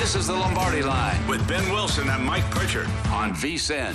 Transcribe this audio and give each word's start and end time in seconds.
This 0.00 0.14
is 0.14 0.28
the 0.28 0.32
Lombardi 0.32 0.82
Line 0.82 1.26
with 1.28 1.46
Ben 1.46 1.70
Wilson 1.70 2.08
and 2.08 2.24
Mike 2.24 2.50
Pritchard 2.50 2.86
on 3.10 3.34
VSIN. 3.34 3.92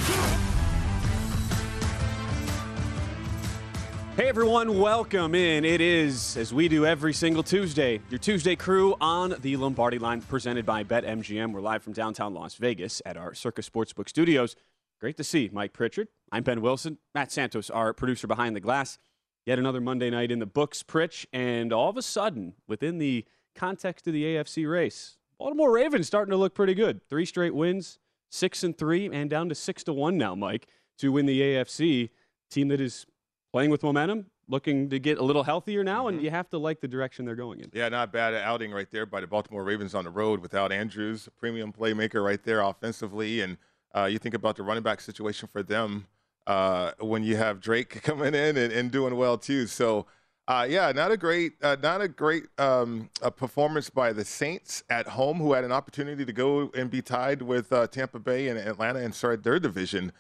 Hey 4.16 4.28
everyone, 4.28 4.78
welcome 4.78 5.34
in. 5.34 5.66
It 5.66 5.82
is, 5.82 6.38
as 6.38 6.54
we 6.54 6.68
do 6.68 6.86
every 6.86 7.12
single 7.12 7.42
Tuesday, 7.42 8.02
your 8.12 8.20
Tuesday 8.20 8.56
crew 8.56 8.96
on 9.02 9.34
the 9.42 9.58
Lombardi 9.58 9.98
line 9.98 10.22
presented 10.22 10.64
by 10.64 10.84
BetMGM. 10.84 11.52
We're 11.52 11.60
live 11.60 11.82
from 11.82 11.94
downtown 11.94 12.36
Las 12.36 12.54
Vegas 12.54 13.02
at 13.04 13.18
our 13.18 13.34
Circa 13.34 13.64
Sportsbook 13.64 14.08
studios. 14.08 14.56
Great 15.02 15.18
to 15.18 15.24
see 15.24 15.50
Mike 15.52 15.74
Pritchard. 15.74 16.10
I'm 16.32 16.44
Ben 16.44 16.62
Wilson. 16.62 17.00
Matt 17.16 17.32
Santos, 17.32 17.72
our 17.72 17.94
producer 17.94 18.28
behind 18.28 18.56
the 18.56 18.60
glass. 18.60 19.00
Yet 19.44 19.58
another 19.58 19.82
Monday 19.82 20.12
night 20.12 20.30
in 20.30 20.38
the 20.38 20.46
books, 20.46 20.84
Pritch. 20.84 21.26
And 21.34 21.74
all 21.74 21.90
of 21.90 21.98
a 21.98 22.04
sudden, 22.04 22.54
within 22.68 23.00
the 23.00 23.26
context 23.56 24.06
of 24.06 24.14
the 24.14 24.24
AFC 24.24 24.70
race, 24.72 25.18
Baltimore 25.38 25.72
Ravens 25.72 26.08
starting 26.08 26.32
to 26.32 26.38
look 26.38 26.54
pretty 26.54 26.74
good. 26.74 27.02
Three 27.08 27.26
straight 27.26 27.54
wins, 27.54 28.00
six 28.30 28.64
and 28.64 28.78
three, 28.78 29.10
and 29.12 29.30
down 29.30 29.50
to 29.50 29.56
six 29.56 29.84
to 29.86 29.94
one 29.94 30.18
now, 30.18 30.36
Mike, 30.36 30.68
to 31.00 31.12
win 31.12 31.26
the 31.26 31.42
AFC. 31.42 32.10
Team 32.50 32.68
that 32.70 32.80
is 32.80 33.06
playing 33.52 33.70
with 33.70 33.84
momentum, 33.84 34.28
looking 34.48 34.90
to 34.90 35.00
get 35.00 35.18
a 35.18 35.24
little 35.24 35.44
healthier 35.44 35.84
now, 35.84 36.08
and 36.08 36.22
you 36.22 36.30
have 36.30 36.50
to 36.50 36.58
like 36.58 36.80
the 36.80 36.88
direction 36.88 37.26
they're 37.26 37.36
going 37.36 37.60
in. 37.60 37.70
Yeah, 37.74 37.90
not 37.90 38.14
bad 38.14 38.34
outing 38.34 38.72
right 38.72 38.90
there 38.92 39.06
by 39.06 39.20
the 39.20 39.28
Baltimore 39.28 39.64
Ravens 39.64 39.96
on 39.96 40.04
the 40.04 40.10
road 40.10 40.42
without 40.42 40.72
Andrews, 40.72 41.28
premium 41.38 41.74
playmaker 41.74 42.24
right 42.24 42.42
there 42.44 42.62
offensively. 42.62 43.42
And 43.42 43.58
uh, 43.96 44.06
you 44.06 44.20
think 44.20 44.36
about 44.36 44.58
the 44.58 44.64
running 44.64 44.84
back 44.84 45.02
situation 45.02 45.50
for 45.52 45.64
them 45.64 46.06
uh, 46.48 46.92
when 47.00 47.24
you 47.24 47.36
have 47.38 47.60
Drake 47.60 48.02
coming 48.04 48.36
in 48.36 48.58
and, 48.58 48.72
and 48.72 48.92
doing 48.92 49.16
well 49.16 49.38
too. 49.38 49.68
So 49.68 50.06
uh, 50.48 50.68
yeah, 50.70 50.92
not 50.92 51.12
a 51.12 51.18
great, 51.18 51.54
uh, 51.64 51.76
not 51.82 52.02
a 52.02 52.08
great 52.08 52.44
um, 52.60 53.10
a 53.22 53.32
performance 53.32 53.90
by 53.90 54.14
the 54.14 54.24
Saints 54.24 54.84
at 54.90 55.08
home, 55.08 55.38
who 55.38 55.54
had 55.54 55.64
an 55.64 55.72
opportunity 55.72 56.24
to 56.24 56.34
go 56.34 56.72
and 56.76 56.92
be 56.92 57.02
tied 57.02 57.42
with 57.42 57.74
uh, 57.74 57.88
Tampa 57.88 58.20
Bay 58.20 58.48
and 58.48 58.60
Atlanta 58.60 59.00
and 59.00 59.14
start 59.14 59.44
their 59.44 59.60
division. 59.60 60.12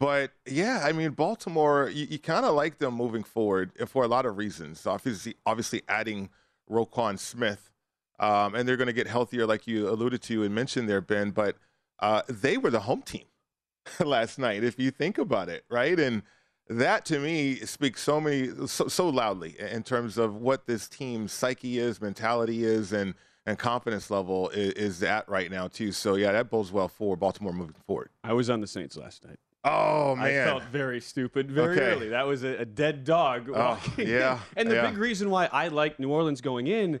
But 0.00 0.32
yeah, 0.46 0.80
I 0.82 0.92
mean, 0.92 1.10
Baltimore, 1.10 1.88
you, 1.88 2.06
you 2.06 2.18
kind 2.18 2.44
of 2.46 2.54
like 2.54 2.78
them 2.78 2.94
moving 2.94 3.22
forward 3.22 3.70
for 3.86 4.02
a 4.02 4.08
lot 4.08 4.26
of 4.26 4.38
reasons. 4.38 4.86
Obviously, 4.86 5.36
obviously 5.46 5.82
adding 5.88 6.30
Roquan 6.68 7.18
Smith, 7.18 7.70
um, 8.18 8.56
and 8.56 8.68
they're 8.68 8.78
going 8.78 8.86
to 8.88 8.92
get 8.92 9.06
healthier, 9.06 9.46
like 9.46 9.68
you 9.68 9.88
alluded 9.88 10.22
to 10.22 10.42
and 10.42 10.52
mentioned 10.52 10.88
there, 10.88 11.00
Ben. 11.00 11.30
But 11.30 11.56
uh, 12.00 12.22
they 12.28 12.56
were 12.56 12.70
the 12.70 12.80
home 12.80 13.02
team 13.02 13.26
last 14.04 14.38
night, 14.38 14.64
if 14.64 14.80
you 14.80 14.90
think 14.90 15.18
about 15.18 15.48
it, 15.48 15.64
right? 15.70 15.98
And 16.00 16.22
that 16.70 17.04
to 17.06 17.18
me 17.18 17.56
speaks 17.56 18.00
so 18.00 18.20
many 18.20 18.48
so, 18.66 18.86
so, 18.86 19.08
loudly 19.08 19.56
in 19.58 19.82
terms 19.82 20.16
of 20.16 20.36
what 20.36 20.66
this 20.66 20.88
team's 20.88 21.32
psyche 21.32 21.78
is, 21.78 22.00
mentality 22.00 22.64
is, 22.64 22.92
and 22.92 23.14
and 23.44 23.58
confidence 23.58 24.10
level 24.10 24.48
is, 24.50 24.72
is 24.74 25.02
at 25.02 25.28
right 25.28 25.50
now 25.50 25.66
too. 25.66 25.90
So 25.90 26.14
yeah, 26.14 26.32
that 26.32 26.48
bodes 26.48 26.70
well 26.70 26.88
for 26.88 27.16
Baltimore 27.16 27.52
moving 27.52 27.74
forward. 27.86 28.10
I 28.22 28.32
was 28.34 28.48
on 28.48 28.60
the 28.60 28.68
Saints 28.68 28.96
last 28.96 29.24
night. 29.24 29.38
Oh 29.64 30.14
man, 30.14 30.26
I 30.26 30.44
felt 30.44 30.62
very 30.64 31.00
stupid 31.00 31.50
very 31.50 31.76
okay. 31.76 31.90
early. 31.90 32.08
That 32.10 32.26
was 32.26 32.44
a, 32.44 32.58
a 32.58 32.64
dead 32.64 33.04
dog 33.04 33.48
walking. 33.48 34.06
Oh, 34.06 34.10
yeah, 34.10 34.38
and 34.56 34.70
the 34.70 34.76
yeah. 34.76 34.88
big 34.88 34.96
reason 34.96 35.28
why 35.28 35.48
I 35.52 35.68
liked 35.68 35.98
New 35.98 36.10
Orleans 36.10 36.40
going 36.40 36.68
in 36.68 37.00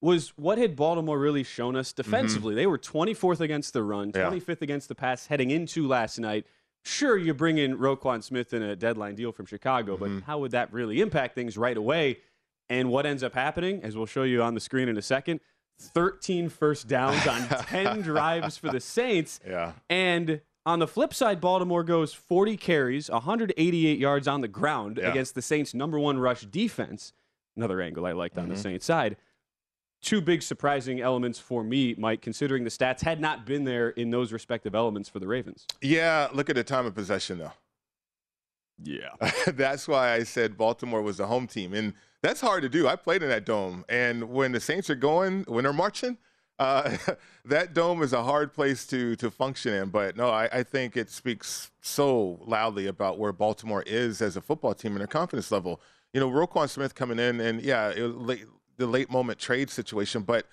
was 0.00 0.28
what 0.36 0.58
had 0.58 0.76
Baltimore 0.76 1.18
really 1.18 1.42
shown 1.42 1.74
us 1.74 1.92
defensively. 1.92 2.52
Mm-hmm. 2.52 2.56
They 2.56 2.66
were 2.68 2.78
24th 2.78 3.40
against 3.40 3.72
the 3.72 3.82
run, 3.82 4.12
25th 4.12 4.46
yeah. 4.46 4.54
against 4.60 4.88
the 4.88 4.94
pass 4.94 5.26
heading 5.26 5.50
into 5.50 5.88
last 5.88 6.20
night 6.20 6.46
sure 6.84 7.16
you 7.16 7.34
bring 7.34 7.58
in 7.58 7.78
Roquan 7.78 8.22
Smith 8.22 8.52
in 8.52 8.62
a 8.62 8.76
deadline 8.76 9.14
deal 9.14 9.32
from 9.32 9.46
Chicago, 9.46 9.96
but 9.96 10.08
mm-hmm. 10.08 10.20
how 10.20 10.38
would 10.38 10.52
that 10.52 10.72
really 10.72 11.00
impact 11.00 11.34
things 11.34 11.56
right 11.56 11.76
away? 11.76 12.18
And 12.70 12.90
what 12.90 13.06
ends 13.06 13.22
up 13.22 13.34
happening, 13.34 13.82
as 13.82 13.96
we'll 13.96 14.06
show 14.06 14.24
you 14.24 14.42
on 14.42 14.54
the 14.54 14.60
screen 14.60 14.88
in 14.88 14.96
a 14.96 15.02
second, 15.02 15.40
13 15.78 16.48
first 16.48 16.88
downs 16.88 17.26
on 17.26 17.48
10 17.66 18.02
drives 18.02 18.56
for 18.56 18.70
the 18.70 18.80
Saints. 18.80 19.40
Yeah. 19.46 19.72
And 19.88 20.40
on 20.66 20.80
the 20.80 20.86
flip 20.86 21.14
side, 21.14 21.40
Baltimore 21.40 21.84
goes 21.84 22.12
40 22.12 22.56
carries, 22.56 23.10
188 23.10 23.98
yards 23.98 24.28
on 24.28 24.42
the 24.42 24.48
ground 24.48 24.98
yeah. 25.00 25.10
against 25.10 25.34
the 25.34 25.42
Saints' 25.42 25.72
number 25.72 25.98
one 25.98 26.18
rush 26.18 26.42
defense. 26.42 27.12
Another 27.56 27.80
angle 27.80 28.04
I 28.06 28.12
liked 28.12 28.36
on 28.36 28.44
mm-hmm. 28.44 28.54
the 28.54 28.60
Saints 28.60 28.86
side 28.86 29.16
two 30.02 30.20
big 30.20 30.42
surprising 30.42 31.00
elements 31.00 31.38
for 31.38 31.64
me, 31.64 31.94
Mike, 31.98 32.22
considering 32.22 32.64
the 32.64 32.70
stats 32.70 33.00
had 33.00 33.20
not 33.20 33.46
been 33.46 33.64
there 33.64 33.90
in 33.90 34.10
those 34.10 34.32
respective 34.32 34.74
elements 34.74 35.08
for 35.08 35.18
the 35.18 35.26
Ravens. 35.26 35.66
Yeah, 35.80 36.28
look 36.32 36.48
at 36.48 36.56
the 36.56 36.64
time 36.64 36.86
of 36.86 36.94
possession, 36.94 37.38
though. 37.38 37.52
Yeah. 38.82 39.10
that's 39.46 39.88
why 39.88 40.12
I 40.12 40.22
said 40.22 40.56
Baltimore 40.56 41.02
was 41.02 41.16
the 41.16 41.26
home 41.26 41.46
team. 41.46 41.74
And 41.74 41.94
that's 42.22 42.40
hard 42.40 42.62
to 42.62 42.68
do. 42.68 42.88
I 42.88 42.96
played 42.96 43.22
in 43.22 43.28
that 43.28 43.44
dome. 43.44 43.84
And 43.88 44.30
when 44.30 44.52
the 44.52 44.60
Saints 44.60 44.88
are 44.90 44.94
going, 44.94 45.44
when 45.48 45.64
they're 45.64 45.72
marching, 45.72 46.18
uh, 46.58 46.96
that 47.44 47.74
dome 47.74 48.02
is 48.02 48.12
a 48.12 48.22
hard 48.22 48.52
place 48.52 48.86
to 48.88 49.16
to 49.16 49.30
function 49.30 49.74
in. 49.74 49.88
But 49.90 50.16
no, 50.16 50.30
I, 50.30 50.48
I, 50.52 50.62
think 50.62 50.96
it 50.96 51.10
speaks 51.10 51.70
so 51.80 52.40
loudly 52.44 52.86
about 52.86 53.18
where 53.18 53.32
Baltimore 53.32 53.82
is 53.86 54.20
as 54.20 54.36
a 54.36 54.40
football 54.40 54.74
team 54.74 54.92
and 54.92 55.00
their 55.00 55.06
confidence 55.06 55.52
level. 55.52 55.80
You 56.12 56.20
know, 56.20 56.30
Roquan 56.30 56.68
Smith 56.68 56.94
coming 56.94 57.18
in, 57.18 57.40
and 57.40 57.62
yeah, 57.62 57.90
it, 57.90 58.40
the 58.78 58.86
late 58.86 59.10
moment 59.10 59.38
trade 59.38 59.68
situation, 59.70 60.22
but 60.22 60.46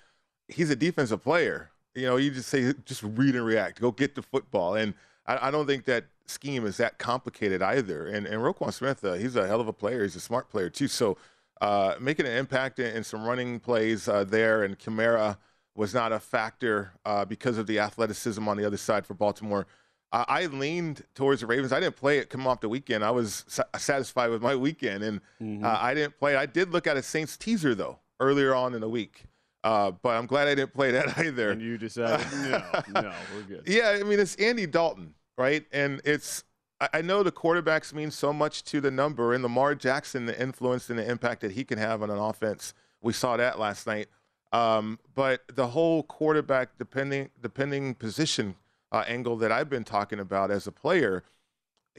he's 0.48 0.70
a 0.70 0.76
defensive 0.76 1.22
player. 1.22 1.70
You 1.94 2.06
know, 2.06 2.16
you 2.16 2.30
just 2.30 2.48
say 2.50 2.74
just 2.84 3.02
read 3.02 3.34
and 3.34 3.44
react, 3.46 3.80
go 3.80 3.90
get 3.90 4.14
the 4.14 4.22
football, 4.22 4.74
and 4.74 4.92
I, 5.26 5.48
I 5.48 5.50
don't 5.50 5.66
think 5.66 5.84
that 5.86 6.04
scheme 6.26 6.66
is 6.66 6.76
that 6.76 6.98
complicated 6.98 7.62
either. 7.62 8.06
And 8.06 8.26
and 8.26 8.42
Roquan 8.42 8.72
Smith, 8.72 9.02
uh, 9.04 9.14
he's 9.14 9.34
a 9.36 9.46
hell 9.46 9.60
of 9.62 9.68
a 9.68 9.72
player. 9.72 10.02
He's 10.02 10.16
a 10.16 10.20
smart 10.20 10.50
player 10.50 10.68
too. 10.68 10.88
So 10.88 11.16
uh, 11.62 11.94
making 11.98 12.26
an 12.26 12.32
impact 12.36 12.78
in, 12.78 12.94
in 12.96 13.02
some 13.04 13.24
running 13.24 13.60
plays 13.60 14.08
uh, 14.08 14.24
there, 14.24 14.62
and 14.64 14.78
Kamara 14.78 15.38
was 15.74 15.94
not 15.94 16.12
a 16.12 16.18
factor 16.18 16.92
uh, 17.04 17.24
because 17.24 17.56
of 17.58 17.66
the 17.66 17.78
athleticism 17.78 18.46
on 18.46 18.56
the 18.56 18.64
other 18.64 18.76
side 18.78 19.06
for 19.06 19.14
Baltimore. 19.14 19.66
I 20.12 20.46
leaned 20.46 21.02
towards 21.14 21.42
the 21.42 21.46
Ravens. 21.46 21.72
I 21.74 21.80
didn't 21.80 21.96
play 21.96 22.16
it 22.18 22.30
come 22.30 22.46
off 22.46 22.60
the 22.60 22.70
weekend. 22.70 23.04
I 23.04 23.10
was 23.10 23.44
sa- 23.48 23.64
satisfied 23.76 24.30
with 24.30 24.40
my 24.40 24.54
weekend, 24.56 25.02
and 25.04 25.20
Mm-hmm. 25.42 25.62
uh, 25.64 25.76
I 25.78 25.92
didn't 25.92 26.18
play. 26.18 26.36
I 26.36 26.46
did 26.46 26.70
look 26.72 26.86
at 26.86 26.96
a 26.96 27.02
Saints 27.02 27.36
teaser 27.36 27.74
though 27.74 27.98
earlier 28.20 28.54
on 28.54 28.74
in 28.74 28.80
the 28.80 28.88
week, 28.88 29.24
uh, 29.64 29.90
but 29.90 30.16
I'm 30.16 30.26
glad 30.26 30.48
I 30.48 30.54
didn't 30.54 30.74
play 30.74 30.92
that 30.92 31.18
either. 31.24 31.50
And 31.50 31.60
you 31.60 31.78
decided, 31.78 32.26
no, 32.32 32.62
no, 33.00 33.12
we're 33.34 33.42
good. 33.42 33.62
Yeah, 33.66 33.98
I 34.00 34.02
mean 34.02 34.20
it's 34.20 34.36
Andy 34.36 34.66
Dalton, 34.66 35.14
right? 35.36 35.64
And 35.72 36.00
it's 36.04 36.44
I 36.78 37.00
know 37.00 37.22
the 37.22 37.32
quarterbacks 37.32 37.94
mean 37.94 38.10
so 38.10 38.32
much 38.32 38.62
to 38.64 38.80
the 38.82 38.90
number, 38.90 39.32
and 39.32 39.42
Lamar 39.42 39.74
Jackson, 39.74 40.26
the 40.26 40.38
influence 40.40 40.90
and 40.90 40.98
the 40.98 41.10
impact 41.10 41.40
that 41.40 41.52
he 41.52 41.64
can 41.64 41.78
have 41.78 42.02
on 42.02 42.10
an 42.10 42.18
offense. 42.18 42.74
We 43.00 43.14
saw 43.14 43.36
that 43.38 43.58
last 43.58 43.86
night. 43.86 44.08
Um, 44.52 44.98
but 45.14 45.42
the 45.54 45.68
whole 45.68 46.02
quarterback 46.02 46.78
depending 46.78 47.30
depending 47.42 47.94
position 47.94 48.56
uh, 48.92 49.04
angle 49.08 49.36
that 49.38 49.50
I've 49.50 49.68
been 49.68 49.84
talking 49.84 50.20
about 50.20 50.50
as 50.50 50.66
a 50.66 50.72
player, 50.72 51.24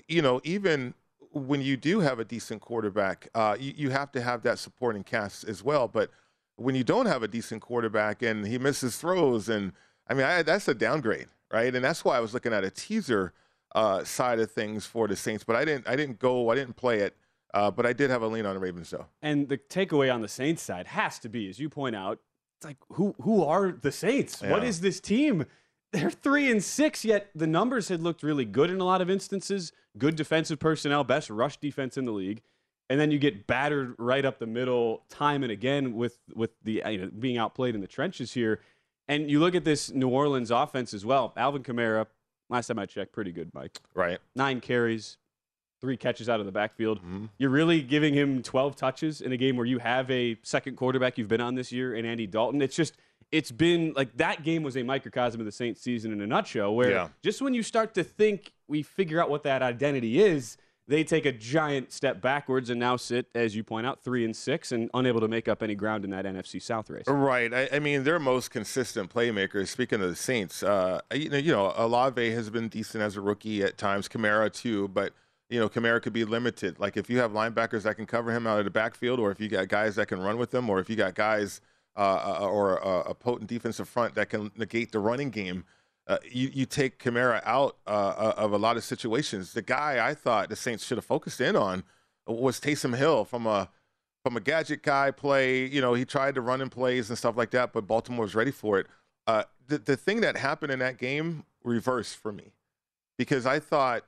you 0.07 0.21
know, 0.21 0.41
even 0.43 0.93
when 1.31 1.61
you 1.61 1.77
do 1.77 1.99
have 1.99 2.19
a 2.19 2.25
decent 2.25 2.61
quarterback, 2.61 3.27
uh, 3.35 3.55
you, 3.59 3.73
you 3.75 3.89
have 3.89 4.11
to 4.13 4.21
have 4.21 4.43
that 4.43 4.59
supporting 4.59 5.03
cast 5.03 5.43
as 5.43 5.63
well. 5.63 5.87
But 5.87 6.09
when 6.55 6.75
you 6.75 6.83
don't 6.83 7.05
have 7.05 7.23
a 7.23 7.27
decent 7.27 7.61
quarterback 7.61 8.21
and 8.21 8.45
he 8.47 8.57
misses 8.57 8.97
throws, 8.97 9.49
and 9.49 9.73
I 10.07 10.13
mean, 10.13 10.23
I, 10.25 10.41
that's 10.43 10.67
a 10.67 10.73
downgrade, 10.73 11.27
right? 11.51 11.73
And 11.73 11.83
that's 11.83 12.03
why 12.03 12.17
I 12.17 12.19
was 12.19 12.33
looking 12.33 12.53
at 12.53 12.63
a 12.63 12.69
teaser 12.71 13.33
uh, 13.75 14.03
side 14.03 14.39
of 14.39 14.51
things 14.51 14.85
for 14.85 15.07
the 15.07 15.15
Saints. 15.15 15.43
But 15.43 15.55
I 15.55 15.65
didn't, 15.65 15.87
I 15.87 15.95
didn't 15.95 16.19
go, 16.19 16.49
I 16.49 16.55
didn't 16.55 16.75
play 16.75 16.99
it. 16.99 17.15
Uh, 17.53 17.71
but 17.71 17.85
I 17.85 17.93
did 17.93 18.09
have 18.09 18.21
a 18.21 18.27
lean 18.27 18.45
on 18.45 18.55
the 18.55 18.59
Ravens, 18.59 18.89
though. 18.89 19.05
And 19.21 19.47
the 19.47 19.57
takeaway 19.57 20.13
on 20.13 20.21
the 20.21 20.27
Saints 20.27 20.61
side 20.61 20.85
has 20.87 21.17
to 21.19 21.29
be, 21.29 21.49
as 21.49 21.59
you 21.59 21.69
point 21.69 21.95
out, 21.95 22.19
it's 22.57 22.65
like 22.65 22.77
who 22.93 23.15
who 23.21 23.43
are 23.43 23.71
the 23.71 23.91
Saints? 23.91 24.41
What 24.41 24.63
Yeah. 24.63 24.67
is 24.69 24.81
this 24.81 24.99
team? 24.99 25.45
They're 25.99 26.11
three 26.11 26.51
and 26.51 26.63
six, 26.63 27.03
yet 27.03 27.29
the 27.33 27.47
numbers 27.47 27.89
had 27.89 28.01
looked 28.01 28.23
really 28.23 28.45
good 28.45 28.69
in 28.69 28.79
a 28.79 28.83
lot 28.83 29.01
of 29.01 29.09
instances. 29.09 29.71
Good 29.97 30.15
defensive 30.15 30.59
personnel, 30.59 31.03
best 31.03 31.29
rush 31.29 31.57
defense 31.57 31.97
in 31.97 32.05
the 32.05 32.11
league, 32.11 32.41
and 32.89 32.99
then 32.99 33.09
you 33.09 33.17
get 33.17 33.47
battered 33.47 33.95
right 33.97 34.23
up 34.23 34.37
the 34.37 34.45
middle 34.45 35.03
time 35.09 35.41
and 35.43 35.51
again 35.51 35.95
with 35.95 36.19
with 36.35 36.51
the 36.63 36.83
you 36.87 36.97
know, 36.99 37.09
being 37.19 37.37
outplayed 37.37 37.73
in 37.73 37.81
the 37.81 37.87
trenches 37.87 38.33
here. 38.33 38.59
And 39.07 39.31
you 39.31 39.39
look 39.39 39.55
at 39.55 39.63
this 39.63 39.91
New 39.91 40.09
Orleans 40.09 40.51
offense 40.51 40.93
as 40.93 41.05
well. 41.05 41.33
Alvin 41.37 41.63
Kamara, 41.63 42.05
last 42.49 42.67
time 42.67 42.77
I 42.77 42.85
checked, 42.85 43.13
pretty 43.13 43.31
good, 43.31 43.51
Mike. 43.53 43.77
Right. 43.95 44.19
Nine 44.35 44.59
carries, 44.59 45.17
three 45.79 45.97
catches 45.97 46.27
out 46.29 46.39
of 46.39 46.45
the 46.45 46.51
backfield. 46.51 46.99
Mm-hmm. 46.99 47.25
You're 47.37 47.49
really 47.49 47.81
giving 47.81 48.13
him 48.13 48.43
12 48.43 48.75
touches 48.75 49.21
in 49.21 49.31
a 49.31 49.37
game 49.37 49.55
where 49.55 49.65
you 49.65 49.79
have 49.79 50.11
a 50.11 50.37
second 50.43 50.75
quarterback 50.75 51.17
you've 51.17 51.29
been 51.29 51.41
on 51.41 51.55
this 51.55 51.71
year 51.71 51.95
in 51.95 52.05
Andy 52.05 52.27
Dalton. 52.27 52.61
It's 52.61 52.75
just, 52.75 52.97
it's 53.31 53.51
been 53.51 53.93
like 53.95 54.15
that 54.17 54.43
game 54.43 54.63
was 54.63 54.77
a 54.77 54.83
microcosm 54.83 55.41
of 55.41 55.45
the 55.45 55.51
Saints 55.51 55.81
season 55.81 56.11
in 56.13 56.21
a 56.21 56.27
nutshell, 56.27 56.73
where 56.75 56.91
Yeah. 56.91 57.09
just 57.23 57.41
when 57.41 57.53
you 57.53 57.63
start 57.63 57.93
to 57.95 58.03
think 58.03 58.53
we 58.67 58.81
figure 58.83 59.21
out 59.21 59.29
what 59.29 59.43
that 59.43 59.61
identity 59.61 60.19
is, 60.21 60.57
they 60.89 61.03
take 61.03 61.25
a 61.25 61.33
giant 61.33 61.91
step 61.91 62.21
backwards 62.21 62.69
and 62.69 62.79
now 62.79 62.95
sit, 62.95 63.25
as 63.35 63.53
you 63.57 63.61
point 63.61 63.85
out, 63.85 64.01
three 64.05 64.23
and 64.23 64.33
six 64.33 64.71
and 64.71 64.89
unable 64.93 65.19
to 65.19 65.27
make 65.27 65.49
up 65.49 65.61
any 65.61 65.75
ground 65.75 66.05
in 66.05 66.11
that 66.11 66.23
NFC 66.25 66.61
South 66.61 66.89
race. 66.89 67.03
Right. 67.07 67.53
I, 67.53 67.67
I 67.73 67.79
mean, 67.79 68.05
their 68.05 68.19
most 68.19 68.51
consistent 68.51 69.13
playmakers. 69.13 69.67
Speaking 69.67 70.01
of 70.01 70.07
the 70.09 70.15
Saints, 70.15 70.63
uh, 70.63 71.01
you 71.13 71.27
know, 71.29 71.37
you 71.37 71.51
know, 71.51 71.73
Olave 71.75 72.31
has 72.31 72.49
been 72.49 72.69
decent 72.69 73.03
as 73.03 73.17
a 73.17 73.21
rookie 73.21 73.61
at 73.63 73.77
times. 73.77 74.07
Kamara 74.07 74.49
too, 74.51 74.87
but 74.87 75.11
you 75.49 75.59
know, 75.59 75.67
Kamara 75.67 76.01
could 76.01 76.13
be 76.13 76.23
limited. 76.23 76.79
Like 76.79 76.95
if 76.95 77.09
you 77.09 77.19
have 77.19 77.31
linebackers 77.31 77.83
that 77.83 77.95
can 77.95 78.05
cover 78.05 78.31
him 78.31 78.47
out 78.47 78.59
of 78.59 78.63
the 78.65 78.71
backfield, 78.71 79.19
or 79.19 79.29
if 79.31 79.41
you 79.41 79.49
got 79.49 79.67
guys 79.67 79.95
that 79.95 80.07
can 80.07 80.21
run 80.21 80.37
with 80.37 80.53
him, 80.55 80.69
or 80.69 80.79
if 80.79 80.89
you 80.89 80.95
got 80.95 81.15
guys 81.15 81.59
uh, 81.97 82.37
uh, 82.41 82.47
or 82.47 82.77
a, 82.77 83.09
a 83.09 83.13
potent 83.15 83.49
defensive 83.49 83.89
front 83.89 84.13
that 84.15 84.29
can 84.29 84.51
negate 84.55 84.91
the 84.91 84.99
running 84.99 85.31
game. 85.31 85.65
Uh, 86.05 86.17
you, 86.29 86.49
you 86.53 86.65
take 86.65 86.99
Kamara 86.99 87.41
out 87.43 87.77
uh, 87.87 88.33
of 88.37 88.53
a 88.53 88.57
lot 88.57 88.77
of 88.77 88.83
situations. 88.83 89.53
The 89.53 89.61
guy 89.61 90.07
I 90.07 90.13
thought 90.13 90.49
the 90.49 90.55
Saints 90.55 90.85
should 90.85 90.97
have 90.97 91.05
focused 91.05 91.41
in 91.41 91.55
on 91.55 91.83
was 92.27 92.59
Taysom 92.59 92.95
Hill 92.95 93.25
from 93.25 93.47
a 93.47 93.69
from 94.23 94.37
a 94.37 94.39
gadget 94.39 94.83
guy 94.83 95.11
play. 95.11 95.65
You 95.65 95.81
know, 95.81 95.93
he 95.95 96.05
tried 96.05 96.35
to 96.35 96.41
run 96.41 96.61
in 96.61 96.69
plays 96.69 97.09
and 97.09 97.17
stuff 97.17 97.35
like 97.35 97.51
that, 97.51 97.73
but 97.73 97.87
Baltimore 97.87 98.25
was 98.25 98.35
ready 98.35 98.51
for 98.51 98.79
it. 98.79 98.87
Uh, 99.25 99.43
the 99.67 99.79
the 99.79 99.97
thing 99.97 100.21
that 100.21 100.37
happened 100.37 100.71
in 100.71 100.79
that 100.79 100.97
game 100.97 101.45
reversed 101.63 102.15
for 102.17 102.31
me 102.31 102.53
because 103.17 103.45
I 103.45 103.59
thought 103.59 104.03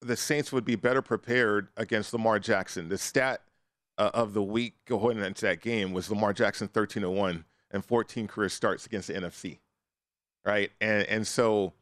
the 0.00 0.16
Saints 0.16 0.52
would 0.52 0.64
be 0.64 0.76
better 0.76 1.00
prepared 1.00 1.68
against 1.76 2.12
Lamar 2.12 2.38
Jackson. 2.38 2.88
The 2.88 2.98
stat 2.98 3.42
uh, 4.00 4.10
of 4.14 4.32
the 4.32 4.42
week 4.42 4.76
going 4.86 5.18
into 5.18 5.44
that 5.44 5.60
game 5.60 5.92
was 5.92 6.08
Lamar 6.08 6.32
Jackson 6.32 6.68
13 6.68 7.08
1 7.08 7.44
and 7.70 7.84
14 7.84 8.26
career 8.26 8.48
starts 8.48 8.86
against 8.86 9.08
the 9.08 9.14
NFC. 9.14 9.58
Right. 10.44 10.70
And, 10.80 11.06
and 11.06 11.26
so 11.26 11.74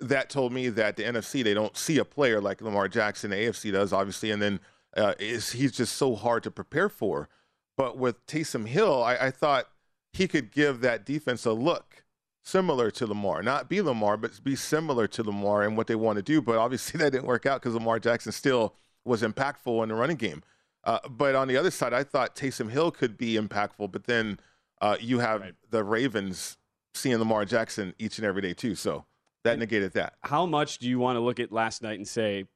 that 0.00 0.30
told 0.30 0.52
me 0.52 0.68
that 0.68 0.96
the 0.96 1.02
NFC, 1.02 1.42
they 1.42 1.54
don't 1.54 1.76
see 1.76 1.98
a 1.98 2.04
player 2.04 2.40
like 2.40 2.62
Lamar 2.62 2.86
Jackson. 2.86 3.30
The 3.30 3.36
AFC 3.36 3.72
does, 3.72 3.92
obviously. 3.92 4.30
And 4.30 4.40
then 4.40 4.60
uh, 4.96 5.14
he's 5.18 5.72
just 5.72 5.96
so 5.96 6.14
hard 6.14 6.44
to 6.44 6.50
prepare 6.52 6.88
for. 6.88 7.28
But 7.76 7.98
with 7.98 8.24
Taysom 8.26 8.68
Hill, 8.68 9.02
I, 9.02 9.16
I 9.16 9.30
thought 9.32 9.66
he 10.12 10.28
could 10.28 10.52
give 10.52 10.80
that 10.80 11.04
defense 11.04 11.44
a 11.44 11.52
look 11.52 12.04
similar 12.44 12.92
to 12.92 13.06
Lamar, 13.06 13.42
not 13.42 13.68
be 13.68 13.82
Lamar, 13.82 14.16
but 14.16 14.42
be 14.44 14.54
similar 14.54 15.08
to 15.08 15.24
Lamar 15.24 15.64
and 15.64 15.76
what 15.76 15.88
they 15.88 15.96
want 15.96 16.18
to 16.18 16.22
do. 16.22 16.40
But 16.40 16.56
obviously 16.56 16.98
that 17.00 17.10
didn't 17.10 17.26
work 17.26 17.46
out 17.46 17.60
because 17.60 17.74
Lamar 17.74 17.98
Jackson 17.98 18.30
still 18.30 18.76
was 19.04 19.22
impactful 19.22 19.82
in 19.82 19.88
the 19.88 19.96
running 19.96 20.16
game. 20.16 20.44
Uh, 20.88 20.98
but 21.06 21.34
on 21.34 21.48
the 21.48 21.56
other 21.58 21.70
side, 21.70 21.92
I 21.92 22.02
thought 22.02 22.34
Taysom 22.34 22.70
Hill 22.70 22.90
could 22.90 23.18
be 23.18 23.34
impactful, 23.34 23.92
but 23.92 24.04
then 24.04 24.40
uh, 24.80 24.96
you 24.98 25.18
have 25.18 25.42
the 25.68 25.84
Ravens 25.84 26.56
seeing 26.94 27.18
Lamar 27.18 27.44
Jackson 27.44 27.94
each 27.98 28.16
and 28.16 28.26
every 28.26 28.40
day 28.40 28.54
too. 28.54 28.74
So 28.74 29.04
that 29.44 29.58
negated 29.58 29.92
that. 29.92 30.14
how 30.22 30.46
much 30.46 30.78
do 30.78 30.88
you 30.88 30.98
want 30.98 31.16
to 31.16 31.20
look 31.20 31.40
at 31.40 31.52
last 31.52 31.82
night 31.82 31.98
and 31.98 32.08
say 32.08 32.46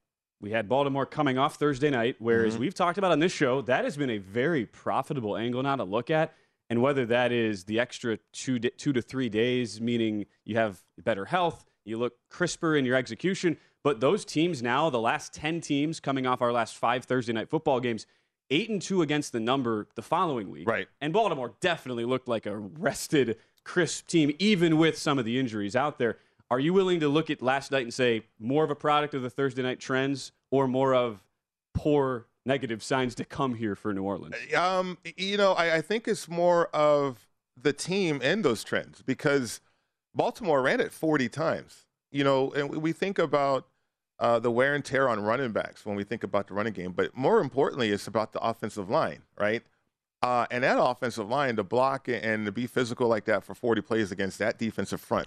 we 0.40 0.50
had 0.50 0.66
Baltimore 0.66 1.04
coming 1.04 1.36
off 1.36 1.56
Thursday 1.56 1.90
night, 1.90 2.16
whereas 2.20 2.56
we've 2.56 2.74
talked 2.74 2.96
about 2.96 3.12
on 3.12 3.18
this 3.18 3.32
show 3.32 3.60
that 3.62 3.84
has 3.84 3.98
been 3.98 4.08
a 4.08 4.18
very 4.18 4.64
profitable 4.64 5.36
angle 5.36 5.62
now 5.62 5.76
to 5.76 5.84
look 5.84 6.10
at, 6.10 6.32
and 6.70 6.80
whether 6.80 7.04
that 7.04 7.32
is 7.32 7.64
the 7.64 7.78
extra 7.78 8.18
two 8.32 8.58
di- 8.58 8.70
two 8.70 8.94
to 8.94 9.02
three 9.02 9.28
days, 9.28 9.78
meaning 9.78 10.24
you 10.46 10.56
have 10.56 10.80
better 11.04 11.26
health, 11.26 11.66
you 11.84 11.98
look 11.98 12.14
crisper 12.30 12.76
in 12.76 12.86
your 12.86 12.96
execution. 12.96 13.58
But 13.84 14.00
those 14.00 14.24
teams 14.24 14.62
now, 14.62 14.88
the 14.90 15.00
last 15.00 15.34
ten 15.34 15.60
teams 15.60 16.00
coming 16.00 16.26
off 16.26 16.40
our 16.40 16.52
last 16.52 16.76
five 16.76 17.04
Thursday 17.04 17.34
night 17.34 17.50
football 17.50 17.78
games, 17.78 18.06
eight 18.52 18.68
and 18.70 18.80
two 18.82 19.02
against 19.02 19.32
the 19.32 19.40
number 19.40 19.88
the 19.94 20.02
following 20.02 20.50
week, 20.50 20.68
Right. 20.68 20.86
and 21.00 21.12
Baltimore 21.12 21.54
definitely 21.60 22.04
looked 22.04 22.28
like 22.28 22.46
a 22.46 22.56
rested, 22.56 23.38
crisp 23.64 24.06
team, 24.06 24.34
even 24.38 24.76
with 24.78 24.96
some 24.98 25.18
of 25.18 25.24
the 25.24 25.38
injuries 25.38 25.74
out 25.74 25.98
there. 25.98 26.18
Are 26.50 26.60
you 26.60 26.72
willing 26.74 27.00
to 27.00 27.08
look 27.08 27.30
at 27.30 27.40
last 27.40 27.70
night 27.72 27.82
and 27.84 27.94
say 27.94 28.24
more 28.38 28.62
of 28.62 28.70
a 28.70 28.74
product 28.74 29.14
of 29.14 29.22
the 29.22 29.30
Thursday 29.30 29.62
night 29.62 29.80
trends 29.80 30.32
or 30.50 30.68
more 30.68 30.94
of 30.94 31.24
poor 31.72 32.26
negative 32.44 32.82
signs 32.82 33.14
to 33.14 33.24
come 33.24 33.54
here 33.54 33.74
for 33.74 33.94
New 33.94 34.02
Orleans? 34.02 34.34
Um, 34.54 34.98
you 35.16 35.36
know, 35.38 35.52
I, 35.54 35.76
I 35.76 35.80
think 35.80 36.06
it's 36.06 36.28
more 36.28 36.66
of 36.68 37.26
the 37.60 37.72
team 37.72 38.20
and 38.22 38.44
those 38.44 38.62
trends 38.64 39.02
because 39.02 39.60
Baltimore 40.14 40.60
ran 40.62 40.80
it 40.80 40.92
40 40.92 41.28
times. 41.28 41.86
You 42.10 42.24
know, 42.24 42.50
and 42.52 42.68
we- 42.68 42.76
we 42.78 42.92
think 42.92 43.18
about 43.18 43.66
uh, 44.22 44.38
the 44.38 44.52
wear 44.52 44.72
and 44.72 44.84
tear 44.84 45.08
on 45.08 45.20
running 45.20 45.50
backs 45.50 45.84
when 45.84 45.96
we 45.96 46.04
think 46.04 46.22
about 46.22 46.46
the 46.46 46.54
running 46.54 46.72
game, 46.72 46.92
but 46.92 47.14
more 47.16 47.40
importantly, 47.40 47.90
it's 47.90 48.06
about 48.06 48.32
the 48.32 48.40
offensive 48.40 48.88
line, 48.88 49.18
right? 49.36 49.64
Uh, 50.22 50.46
and 50.52 50.62
that 50.62 50.78
offensive 50.80 51.28
line 51.28 51.56
to 51.56 51.64
block 51.64 52.06
and 52.06 52.46
to 52.46 52.52
be 52.52 52.68
physical 52.68 53.08
like 53.08 53.24
that 53.24 53.42
for 53.42 53.52
40 53.52 53.82
plays 53.82 54.12
against 54.12 54.38
that 54.38 54.60
defensive 54.60 55.00
front, 55.00 55.26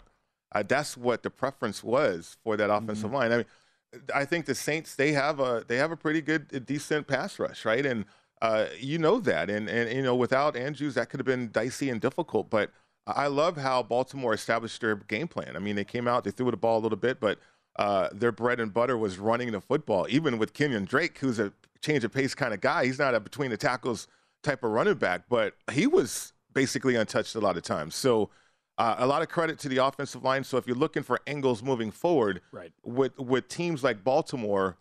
uh, 0.54 0.64
that's 0.66 0.96
what 0.96 1.24
the 1.24 1.30
preference 1.30 1.84
was 1.84 2.38
for 2.42 2.56
that 2.56 2.74
offensive 2.74 3.12
line. 3.12 3.34
I 3.34 3.38
mean, 3.38 3.46
I 4.14 4.24
think 4.24 4.46
the 4.46 4.56
Saints 4.56 4.96
they 4.96 5.12
have 5.12 5.42
a 5.42 5.66
they 5.68 5.75
have 5.75 5.92
a 5.92 5.98
pretty 5.98 6.22
good 6.22 6.66
decent 6.66 7.06
pass 7.06 7.38
rush, 7.38 7.66
right? 7.66 7.86
And 7.86 8.06
uh, 8.42 8.68
you 8.80 8.98
know 8.98 9.20
that, 9.20 9.50
and 9.50 9.70
and 9.70 9.92
you 9.92 10.04
know 10.04 10.16
without 10.16 10.56
Andrews 10.56 10.96
that 10.96 11.10
could 11.10 11.20
have 11.20 11.28
been 11.28 11.52
dicey 11.52 11.90
and 11.90 12.00
difficult. 12.00 12.50
But 12.50 12.72
I 13.06 13.28
love 13.28 13.58
how 13.58 13.84
Baltimore 13.84 14.34
established 14.34 14.80
their 14.80 14.96
game 14.96 15.28
plan. 15.28 15.58
I 15.58 15.60
mean, 15.60 15.75
they 15.75 15.84
came 15.84 16.08
out, 16.08 16.24
they 16.24 16.32
threw 16.32 16.50
the 16.50 16.58
ball 16.58 16.80
a 16.80 16.84
little 16.84 16.98
bit, 16.98 17.20
but 17.20 17.40
uh, 17.77 18.10
their 18.12 18.32
bread 18.32 18.60
and 18.60 18.74
butter 18.74 18.98
was 18.98 19.17
running 19.17 19.51
the 19.51 19.62
football. 19.62 20.08
Even 20.10 20.38
with 20.38 20.53
Kenyon 20.53 20.86
Drake, 20.86 21.17
who's 21.20 21.39
a 21.39 21.51
change 21.82 22.03
of 22.03 22.12
pace 22.13 22.34
kind 22.36 22.53
of 22.53 22.62
guy, 22.62 22.86
he's 22.86 23.00
not 23.00 23.13
a 23.15 23.20
between 23.20 23.50
the 23.51 23.58
tackles 23.58 24.08
type 24.44 24.63
of 24.63 24.72
running 24.72 24.94
back, 24.96 25.24
but 25.29 25.53
he 25.72 25.88
was 25.88 26.34
basically 26.53 26.96
untouched 26.96 27.36
a 27.36 27.39
lot 27.39 27.58
of 27.58 27.63
times. 27.63 27.96
So. 27.96 28.29
Uh, 28.77 28.94
a 28.98 29.08
lot 29.08 29.22
of 29.22 29.29
credit 29.29 29.58
to 29.58 29.70
the 29.70 29.77
offensive 29.77 30.22
line. 30.22 30.44
So 30.44 30.58
if 30.58 30.67
you're 30.67 30.75
looking 30.75 31.01
for 31.01 31.22
angles 31.25 31.63
moving 31.63 31.91
forward, 31.91 32.41
Right. 32.51 32.74
with 32.84 33.17
with 33.17 33.48
teams 33.48 33.86
like 33.86 34.03
Baltimore, 34.03 34.75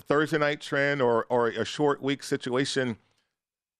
Thursday 0.00 0.38
night 0.38 0.62
trend 0.62 1.02
or 1.02 1.26
or 1.28 1.48
a 1.48 1.66
short 1.66 2.00
week 2.00 2.22
situation, 2.22 2.96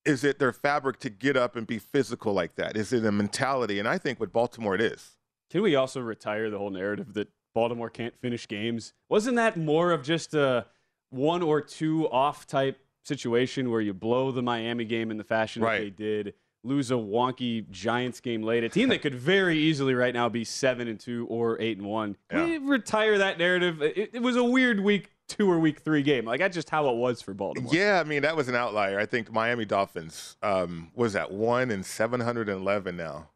is 0.05 0.23
it 0.23 0.37
their 0.37 0.53
fabric 0.53 0.99
to 0.99 1.09
get 1.09 1.35
up 1.35 1.55
and 1.55 1.65
be 1.65 1.79
physical 1.79 2.33
like 2.33 2.53
that? 2.57 2.77
Is 2.77 2.93
it 2.93 3.03
a 3.03 3.11
mentality? 3.11 3.79
And 3.79 3.87
I 3.87 3.97
think 3.97 4.19
with 4.19 4.31
Baltimore 4.31 4.75
it 4.75 4.81
is. 4.81 5.17
Can 5.49 5.63
we 5.63 5.75
also 5.75 6.01
retire 6.01 6.51
the 6.51 6.59
whole 6.59 6.69
narrative 6.69 7.15
that 7.15 7.29
Baltimore 7.57 7.89
can't 7.89 8.15
finish 8.21 8.47
games? 8.47 8.93
Wasn't 9.09 9.35
that 9.37 9.57
more 9.57 9.91
of 9.91 10.03
just 10.03 10.35
a 10.35 10.67
one 11.09 11.41
or 11.41 11.59
two 11.59 12.07
off 12.11 12.45
type 12.45 12.77
situation 13.03 13.71
where 13.71 13.81
you 13.81 13.95
blow 13.95 14.31
the 14.31 14.43
Miami 14.43 14.85
game 14.85 15.09
in 15.09 15.17
the 15.17 15.23
fashion 15.23 15.63
Right. 15.63 15.79
that 15.79 15.83
they 15.83 15.89
did, 15.89 16.33
lose 16.63 16.91
a 16.91 16.95
wonky 16.95 17.67
Giants 17.71 18.19
game 18.19 18.43
late, 18.43 18.63
a 18.63 18.69
team 18.69 18.89
that 18.89 19.01
could 19.01 19.15
very 19.15 19.57
easily 19.57 19.95
right 19.95 20.13
now 20.13 20.29
be 20.29 20.43
seven 20.43 20.87
and 20.87 20.99
two 20.99 21.25
or 21.31 21.59
eight 21.59 21.79
and 21.79 21.87
one. 21.87 22.15
Can 22.29 22.43
we 22.47 22.57
retire 22.59 23.17
that 23.17 23.39
narrative? 23.39 23.81
It, 23.81 24.11
it 24.13 24.21
was 24.21 24.35
a 24.35 24.43
weird 24.43 24.79
week 24.79 25.09
two 25.27 25.49
or 25.49 25.57
week 25.59 25.79
three 25.79 26.03
game. 26.03 26.25
Like 26.25 26.39
that's 26.39 26.53
just 26.53 26.69
how 26.69 26.89
it 26.89 26.95
was 26.97 27.23
for 27.23 27.33
Baltimore. 27.33 27.73
Yeah, 27.73 27.99
I 27.99 28.03
mean 28.07 28.21
that 28.21 28.35
was 28.35 28.49
an 28.49 28.55
outlier. 28.55 28.99
I 28.99 29.07
think 29.07 29.31
Miami 29.31 29.65
Dolphins 29.65 30.37
um, 30.43 30.91
was 30.93 31.15
at 31.15 31.31
one 31.31 31.71
and 31.71 31.83
seven 31.83 32.19
hundred 32.19 32.49
and 32.49 32.61
eleven 32.61 32.97
now, 32.97 33.29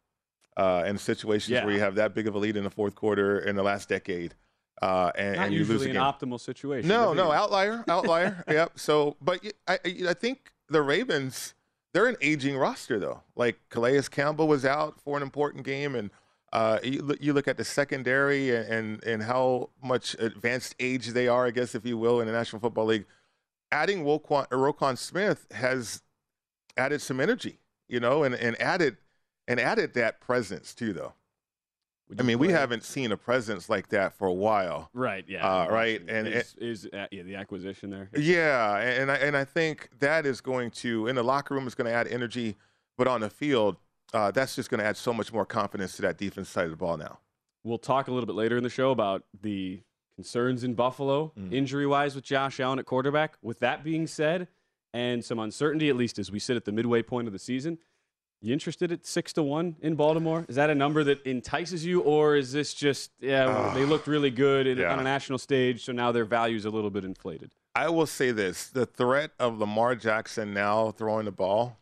uh, 0.62 0.84
in 0.86 0.98
situations 0.98 1.50
Yeah. 1.50 1.66
where 1.66 1.74
you 1.74 1.80
have 1.80 1.96
that 1.96 2.14
big 2.14 2.28
of 2.28 2.36
a 2.36 2.38
lead 2.38 2.56
in 2.58 2.64
the 2.64 2.70
fourth 2.70 2.96
quarter 2.96 3.40
in 3.40 3.56
the 3.56 3.64
last 3.64 3.90
decade, 3.90 4.36
uh, 4.82 5.12
and, 5.16 5.36
Not 5.38 5.46
and 5.48 5.54
you 5.56 5.66
lose 5.66 5.82
an 5.84 5.94
game. 5.94 6.02
optimal 6.02 6.40
situation. 6.40 6.88
No, 6.88 7.14
no, 7.14 7.32
outlier, 7.32 7.84
outlier. 7.88 8.44
yep. 8.48 8.78
So, 8.78 9.16
but 9.22 9.40
I, 9.68 9.80
I 10.08 10.14
think 10.14 10.52
the 10.70 10.82
Ravens, 10.82 11.54
they're 11.94 12.08
an 12.08 12.18
aging 12.22 12.58
roster 12.58 13.00
though. 13.00 13.22
Like 13.36 13.60
Calais 13.70 14.02
Campbell 14.10 14.48
was 14.48 14.64
out 14.66 15.00
for 15.02 15.18
an 15.18 15.24
important 15.24 15.66
game, 15.66 15.96
and 15.96 16.10
uh, 16.54 16.80
you, 16.84 17.02
look- 17.02 17.22
you 17.22 17.34
look 17.34 17.48
at 17.48 17.58
the 17.58 17.64
secondary 17.66 18.56
and, 18.56 18.66
and 18.68 19.04
and 19.04 19.24
how 19.24 19.70
much 19.84 20.16
advanced 20.20 20.76
age 20.80 21.08
they 21.08 21.28
are, 21.28 21.48
I 21.48 21.52
guess, 21.52 21.76
if 21.76 21.86
you 21.86 21.98
will, 21.98 22.20
in 22.22 22.28
the 22.28 22.34
National 22.34 22.60
Football 22.60 22.86
League. 22.86 23.06
Adding 23.74 24.04
Roquan, 24.04 24.48
Roquan 24.50 24.98
Smith 24.98 25.48
has 25.52 26.02
added 26.76 27.02
some 27.02 27.20
energy, 27.22 27.60
you 27.88 28.00
know, 28.02 28.24
and, 28.24 28.36
and 28.36 28.60
added 28.62 28.98
and 29.48 29.60
added 29.60 29.94
that 29.96 30.22
presence 30.22 30.74
too, 30.74 30.94
though. 30.94 31.14
I 32.20 32.24
mean, 32.24 32.40
we 32.40 32.50
haven't 32.50 32.84
seen 32.84 33.14
a 33.14 33.18
presence 33.18 33.70
like 33.70 33.88
that 33.90 34.14
for 34.18 34.28
a 34.28 34.34
while. 34.34 34.90
Right. 34.94 35.24
Yeah. 35.30 35.48
Uh, 35.48 35.70
right, 35.70 36.02
and- 36.10 36.28
is, 36.28 36.56
is 36.60 36.86
uh, 36.92 37.06
yeah 37.10 37.24
the 37.24 37.36
acquisition 37.36 37.90
there. 37.90 38.10
Yeah, 38.14 38.78
and 38.80 39.10
I 39.10 39.16
and 39.16 39.38
I 39.38 39.46
think 39.46 39.90
that 40.00 40.26
is 40.26 40.42
going 40.42 40.72
to 40.72 41.08
in 41.08 41.16
the 41.16 41.24
locker 41.24 41.54
room 41.54 41.68
is 41.68 41.76
going 41.76 41.86
to 41.88 41.94
add 41.94 42.08
energy, 42.10 42.58
but 42.98 43.08
on 43.08 43.22
the 43.22 43.30
field, 43.30 43.78
uh, 44.14 44.30
that's 44.32 44.56
just 44.56 44.70
going 44.70 44.80
to 44.82 44.86
add 44.86 44.98
so 44.98 45.14
much 45.14 45.32
more 45.32 45.46
confidence 45.46 45.96
to 45.96 46.02
that 46.02 46.18
defense 46.18 46.50
side 46.50 46.66
of 46.66 46.72
the 46.72 46.76
ball 46.78 46.98
now. 46.98 47.20
We'll 47.64 47.78
talk 47.78 48.10
a 48.10 48.12
little 48.12 48.28
bit 48.28 48.36
later 48.36 48.58
in 48.58 48.64
the 48.64 48.70
show 48.70 48.92
about 48.92 49.24
the 49.42 49.80
concerns 50.16 50.66
in 50.66 50.74
Buffalo, 50.74 51.32
Mm. 51.40 51.54
injury 51.54 51.88
wise, 51.88 52.14
with 52.14 52.26
Josh 52.26 52.60
Allen 52.60 52.78
at 52.80 52.86
quarterback. 52.86 53.38
With 53.42 53.60
that 53.60 53.86
being 53.86 54.06
said, 54.06 54.50
and 54.94 55.24
some 55.24 55.40
uncertainty, 55.40 55.88
at 55.88 55.96
least 55.96 56.20
as 56.20 56.30
we 56.30 56.40
sit 56.40 56.58
at 56.58 56.66
the 56.66 56.74
midway 56.74 57.02
point 57.04 57.28
of 57.28 57.32
the 57.34 57.40
season, 57.40 57.78
you 58.42 58.54
interested 58.54 58.92
at 58.92 59.06
six 59.06 59.34
to 59.34 59.44
one 59.44 59.76
in 59.82 59.96
Baltimore? 59.96 60.46
Is 60.48 60.56
that 60.56 60.70
a 60.70 60.76
number 60.76 61.04
that 61.04 61.26
entices 61.26 61.86
you, 61.86 62.02
or 62.02 62.36
is 62.36 62.52
this 62.52 62.74
just 62.74 63.12
yeah 63.20 63.72
they 63.76 63.86
looked 63.86 64.08
really 64.08 64.32
good 64.32 64.68
in, 64.68 64.80
yeah. 64.80 64.92
on 64.92 65.00
a 65.00 65.04
national 65.04 65.38
stage, 65.38 65.86
so 65.86 65.92
now 65.92 66.12
their 66.12 66.26
value's 66.26 66.66
are 66.66 66.70
a 66.70 66.72
little 66.72 66.90
bit 66.90 67.06
inflated? 67.06 67.54
I 67.76 67.90
will 67.90 68.08
say 68.08 68.32
this: 68.32 68.68
the 68.68 68.86
threat 68.86 69.32
of 69.40 69.60
Lamar 69.60 69.96
Jackson 69.96 70.54
now 70.54 70.92
throwing 70.92 71.26
the 71.26 71.32
ball 71.32 71.78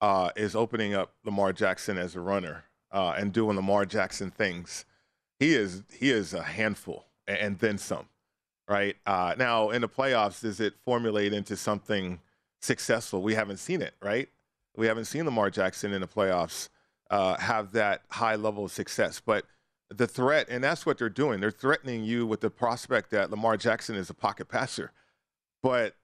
uh, 0.00 0.30
is 0.36 0.54
opening 0.54 0.94
up 0.94 1.14
Lamar 1.24 1.52
Jackson 1.52 1.96
as 1.96 2.14
a 2.14 2.20
runner 2.20 2.64
uh, 2.92 3.14
and 3.16 3.32
doing 3.32 3.56
Lamar 3.56 3.86
Jackson 3.86 4.30
things. 4.30 4.84
He 5.38 5.54
is 5.54 5.82
he 5.92 6.10
is 6.10 6.34
a 6.34 6.42
handful 6.42 7.06
and 7.26 7.58
then 7.58 7.78
some. 7.78 8.06
Right 8.68 8.96
uh, 9.06 9.34
now 9.36 9.70
in 9.70 9.82
the 9.82 9.88
playoffs, 9.88 10.40
does 10.40 10.60
it 10.60 10.74
formulate 10.84 11.32
into 11.32 11.56
something 11.56 12.20
successful? 12.60 13.22
We 13.22 13.34
haven't 13.34 13.58
seen 13.58 13.82
it. 13.82 13.94
Right, 14.02 14.28
we 14.76 14.86
haven't 14.86 15.06
seen 15.06 15.24
Lamar 15.24 15.50
Jackson 15.50 15.92
in 15.92 16.00
the 16.00 16.08
playoffs 16.08 16.68
uh, 17.10 17.36
have 17.36 17.72
that 17.72 18.02
high 18.10 18.36
level 18.36 18.64
of 18.64 18.72
success, 18.72 19.20
but. 19.24 19.44
The 19.90 20.06
threat, 20.08 20.48
and 20.48 20.64
that's 20.64 20.86
what 20.86 20.98
they're 20.98 21.10
doing. 21.10 21.38
They're 21.40 21.52
threatening 21.52 22.02
you 22.04 22.26
with 22.26 22.40
the 22.40 22.50
prospect 22.50 23.10
that 23.10 23.30
Lamar 23.30 23.56
Jackson 23.56 23.94
is 23.94 24.10
a 24.10 24.14
pocket 24.14 24.48
passer. 24.48 24.90
But 25.62 25.94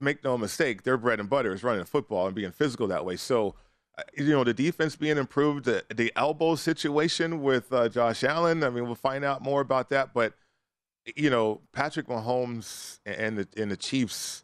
make 0.00 0.22
no 0.22 0.38
mistake, 0.38 0.82
their 0.82 0.96
bread 0.96 1.20
and 1.20 1.28
butter 1.28 1.52
is 1.52 1.64
running 1.64 1.80
the 1.80 1.86
football 1.86 2.26
and 2.26 2.34
being 2.34 2.52
physical 2.52 2.86
that 2.88 3.04
way. 3.04 3.16
So, 3.16 3.54
uh, 3.98 4.02
you 4.16 4.30
know, 4.30 4.44
the 4.44 4.54
defense 4.54 4.94
being 4.94 5.18
improved, 5.18 5.64
the, 5.64 5.84
the 5.92 6.12
elbow 6.14 6.54
situation 6.54 7.42
with 7.42 7.72
uh, 7.72 7.88
Josh 7.88 8.22
Allen. 8.22 8.62
I 8.62 8.70
mean, 8.70 8.84
we'll 8.84 8.94
find 8.94 9.24
out 9.24 9.42
more 9.42 9.60
about 9.60 9.88
that. 9.90 10.14
But 10.14 10.34
you 11.16 11.30
know, 11.30 11.60
Patrick 11.72 12.06
Mahomes 12.06 13.00
and 13.04 13.38
the 13.38 13.48
and 13.56 13.70
the 13.70 13.76
Chiefs, 13.76 14.43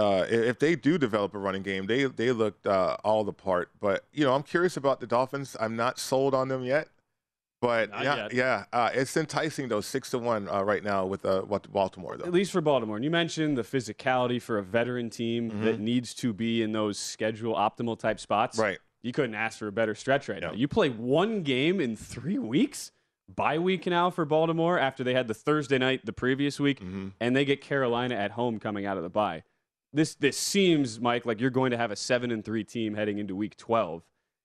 uh, 0.00 0.26
if 0.28 0.58
they 0.58 0.74
do 0.76 0.98
develop 0.98 1.34
a 1.34 1.38
running 1.38 1.62
game, 1.62 1.86
they 1.86 2.04
they 2.04 2.32
looked 2.32 2.66
uh, 2.66 2.96
all 3.04 3.22
the 3.24 3.32
part. 3.32 3.70
But 3.80 4.04
you 4.12 4.24
know, 4.24 4.34
I'm 4.34 4.42
curious 4.42 4.76
about 4.76 5.00
the 5.00 5.06
Dolphins. 5.06 5.56
I'm 5.60 5.76
not 5.76 5.98
sold 5.98 6.34
on 6.34 6.48
them 6.48 6.64
yet. 6.64 6.88
But 7.62 7.90
Not 7.90 8.04
yeah, 8.04 8.16
yet. 8.16 8.32
yeah, 8.32 8.64
uh, 8.72 8.88
it's 8.94 9.14
enticing 9.18 9.68
though, 9.68 9.82
six 9.82 10.08
to 10.12 10.18
one 10.18 10.48
uh, 10.48 10.62
right 10.62 10.82
now 10.82 11.04
with 11.04 11.26
uh, 11.26 11.42
what 11.42 11.70
Baltimore 11.70 12.16
though. 12.16 12.24
At 12.24 12.32
least 12.32 12.52
for 12.52 12.62
Baltimore. 12.62 12.96
And 12.96 13.04
you 13.04 13.10
mentioned 13.10 13.58
the 13.58 13.62
physicality 13.62 14.40
for 14.40 14.56
a 14.56 14.62
veteran 14.62 15.10
team 15.10 15.60
that 15.62 15.78
needs 15.78 16.14
to 16.14 16.32
be 16.32 16.62
in 16.62 16.72
those 16.72 16.98
schedule 16.98 17.54
optimal 17.54 17.98
type 17.98 18.18
spots. 18.18 18.56
Right. 18.58 18.78
You 19.02 19.12
couldn't 19.12 19.34
ask 19.34 19.58
for 19.58 19.66
a 19.66 19.72
better 19.72 19.94
stretch 19.94 20.26
right 20.30 20.40
now. 20.40 20.52
You 20.54 20.68
play 20.68 20.88
one 20.88 21.42
game 21.42 21.80
in 21.82 21.96
three 21.96 22.38
weeks, 22.38 22.92
bye 23.28 23.58
week 23.58 23.86
now 23.86 24.08
for 24.08 24.24
Baltimore 24.24 24.78
after 24.78 25.04
they 25.04 25.12
had 25.12 25.28
the 25.28 25.34
Thursday 25.34 25.76
night 25.76 26.06
the 26.06 26.14
previous 26.14 26.58
week, 26.58 26.80
Mm-hmm. 26.80 27.08
and 27.20 27.36
they 27.36 27.44
get 27.44 27.60
Carolina 27.60 28.14
at 28.14 28.30
home 28.30 28.58
coming 28.58 28.86
out 28.86 28.96
of 28.96 29.02
the 29.02 29.10
bye. 29.10 29.42
This 29.92 30.14
this 30.14 30.36
seems, 30.38 31.00
Mike, 31.00 31.26
like 31.26 31.40
you're 31.40 31.50
going 31.50 31.70
to 31.72 31.76
have 31.76 31.90
a 31.90 31.96
seven 31.96 32.30
and 32.30 32.44
three 32.44 32.64
team 32.64 32.94
heading 32.94 33.18
into 33.18 33.34
week 33.34 33.56
twelve, 33.56 34.02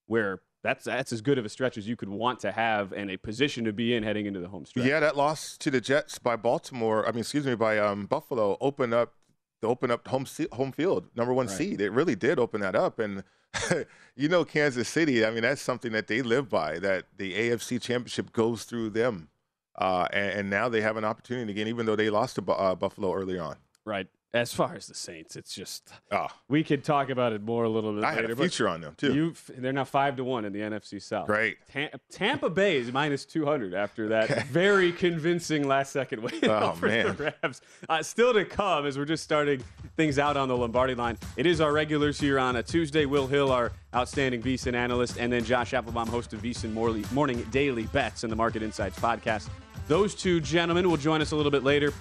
where 0.08 0.42
that's 0.64 0.86
that's 0.86 1.14
as 1.14 1.22
good 1.22 1.38
of 1.38 1.46
a 1.46 1.50
stretch 1.50 1.78
as 1.78 1.88
you 1.88 1.96
could 1.96 2.10
want 2.10 2.40
to 2.40 2.52
have 2.52 2.92
and 2.92 3.12
a 3.12 3.18
position 3.18 3.64
to 3.66 3.74
be 3.74 3.94
in 3.94 4.02
heading 4.04 4.26
into 4.26 4.40
the 4.40 4.48
home 4.48 4.66
stretch. 4.66 4.86
Yeah, 4.88 5.00
that 5.00 5.16
loss 5.16 5.58
to 5.60 5.70
the 5.70 5.80
Jets 5.80 6.18
by 6.18 6.36
Baltimore. 6.36 7.08
I 7.08 7.12
mean, 7.12 7.20
excuse 7.20 7.46
me, 7.46 7.54
by 7.56 7.78
um, 7.78 8.08
Buffalo 8.08 8.58
opened 8.60 8.94
up 8.96 9.14
to 9.62 9.68
open 9.68 9.92
up 9.92 10.08
home 10.08 10.26
se- 10.26 10.48
home 10.54 10.72
field 10.72 11.08
number 11.16 11.34
one 11.34 11.46
Right. 11.48 11.56
seed. 11.56 11.82
It 11.82 11.92
really 11.92 12.16
did 12.16 12.40
open 12.40 12.62
that 12.62 12.76
up, 12.76 12.98
and 12.98 13.24
you 14.16 14.28
know, 14.28 14.44
Kansas 14.44 14.90
City. 14.90 15.24
I 15.24 15.30
mean, 15.30 15.44
that's 15.44 15.62
something 15.62 15.92
that 15.92 16.08
they 16.08 16.24
live 16.24 16.50
by. 16.50 16.80
That 16.80 17.06
the 17.16 17.34
AFC 17.36 17.80
Championship 17.80 18.34
goes 18.34 18.64
through 18.64 18.90
them, 18.90 19.30
uh, 19.78 20.08
and, 20.12 20.40
and 20.40 20.50
now 20.50 20.70
they 20.70 20.82
have 20.82 20.98
an 20.98 21.06
opportunity 21.06 21.52
again, 21.52 21.68
even 21.68 21.86
though 21.86 21.96
they 21.96 22.10
lost 22.10 22.36
to 22.38 22.52
uh, 22.52 22.74
Buffalo 22.74 23.14
earlier 23.14 23.44
on. 23.44 23.58
Right. 23.86 24.08
As 24.36 24.54
far 24.54 24.76
as 24.76 24.88
the 24.88 24.94
Saints, 24.94 25.38
it's 25.38 25.56
just 25.56 25.92
Ah, 26.12 26.28
we 26.50 26.62
could 26.62 26.84
talk 26.84 27.10
about 27.10 27.32
it 27.32 27.42
more 27.42 27.64
a 27.64 27.70
little 27.70 27.94
bit 27.94 28.04
I 28.04 28.12
had 28.12 28.22
later. 28.26 28.34
a 28.34 28.36
future 28.36 28.68
on 28.68 28.82
them 28.82 28.94
too. 28.98 29.14
You, 29.16 29.34
they're 29.58 29.72
now 29.72 29.86
five 29.86 30.18
to 30.18 30.26
one 30.26 30.44
in 30.44 30.52
the 30.52 30.60
NFC 30.60 31.02
South. 31.02 31.28
Great. 31.28 31.58
Tam- 31.72 31.90
Tampa 32.12 32.50
Bay 32.50 32.76
is 32.76 32.92
minus 32.92 33.24
two 33.26 33.46
hundred 33.46 33.74
after 33.74 34.10
that 34.10 34.46
very 34.48 34.92
convincing 34.92 35.68
last 35.68 35.94
second 35.94 36.22
win 36.22 36.34
Oh, 36.44 36.72
over 36.72 36.88
man. 36.88 37.16
the 37.16 37.34
Rams. 37.44 37.62
Uh, 37.88 38.04
still 38.04 38.34
to 38.34 38.44
come 38.44 38.86
as 38.86 38.98
we're 38.98 39.06
just 39.06 39.24
starting 39.24 39.64
things 39.96 40.20
out 40.20 40.36
on 40.36 40.50
the 40.50 40.58
Lombardi 40.58 40.96
line. 40.96 41.18
It 41.38 41.46
is 41.46 41.62
our 41.62 41.72
regulars 41.72 42.20
here 42.20 42.38
on 42.38 42.58
a 42.58 42.64
Tuesday. 42.64 43.06
Will 43.06 43.28
Hill, 43.28 43.52
our 43.54 43.72
outstanding 43.96 44.42
VSiN 44.44 44.74
analyst, 44.74 45.18
and 45.18 45.32
then 45.32 45.46
Josh 45.46 45.72
Appelbaum, 45.72 46.10
host 46.10 46.34
of 46.34 46.44
Morley- 46.74 47.06
Morning 47.14 47.42
Daily 47.52 47.84
Bets 47.84 48.24
and 48.24 48.32
the 48.32 48.36
Market 48.36 48.62
Insights 48.64 49.00
podcast. 49.00 49.48
Those 49.88 50.14
two 50.14 50.42
gentlemen 50.42 50.90
will 50.90 50.98
join 50.98 51.22
us 51.22 51.32
a 51.32 51.36
little 51.38 51.52
bit 51.54 51.64
later. 51.64 51.94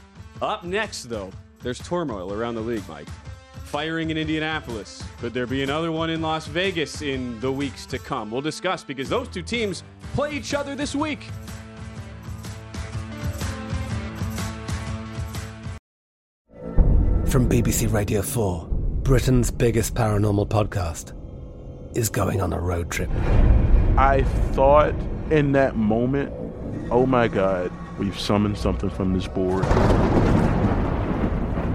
Up 0.43 0.64
next, 0.64 1.05
though, 1.05 1.31
there's 1.64 1.80
turmoil 1.80 2.33
around 2.33 2.54
the 2.54 2.61
league, 2.61 2.87
Mike. 2.88 3.09
Firing 3.64 4.11
in 4.11 4.16
Indianapolis. 4.18 5.02
Could 5.18 5.35
there 5.35 5.47
be 5.47 5.64
another 5.64 5.90
one 5.90 6.11
in 6.11 6.23
Las 6.23 6.47
Vegas 6.47 7.02
in 7.02 7.40
the 7.40 7.50
weeks 7.50 7.87
to 7.87 7.99
come? 7.99 8.30
We'll 8.30 8.42
discuss 8.42 8.85
because 8.85 9.09
those 9.09 9.26
two 9.28 9.42
teams 9.42 9.83
play 10.12 10.33
each 10.33 10.54
other 10.54 10.76
this 10.76 10.94
week. 10.94 11.21
From 17.26 17.49
BBC 17.49 17.92
Radio 17.92 18.23
4, 18.23 18.68
Britain's 19.02 19.50
biggest 19.50 19.94
paranormal 19.94 20.49
podcast 20.49 21.12
is 21.97 22.09
going 22.09 22.40
on 22.40 22.52
a 22.52 22.61
road 22.61 22.90
trip. 22.92 23.11
I 23.97 24.23
thought 24.52 24.94
in 25.30 25.50
that 25.52 25.75
moment, 25.75 26.33
oh 26.92 27.06
my 27.06 27.26
God, 27.26 27.73
we've 27.99 28.18
summoned 28.18 28.59
something 28.59 28.90
from 28.90 29.14
this 29.14 29.26
board. 29.26 29.64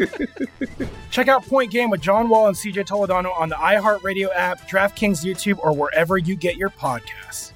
Check 1.10 1.28
out 1.28 1.44
Point 1.46 1.70
Game 1.70 1.90
with 1.90 2.00
John 2.00 2.28
Wall 2.28 2.46
and 2.46 2.56
CJ 2.56 2.86
Toledano 2.86 3.38
on 3.38 3.48
the 3.48 3.56
iHeartRadio 3.56 4.28
app, 4.34 4.68
DraftKings 4.68 5.24
YouTube, 5.24 5.58
or 5.58 5.72
wherever 5.72 6.16
you 6.18 6.36
get 6.36 6.56
your 6.56 6.70
podcasts. 6.70 7.52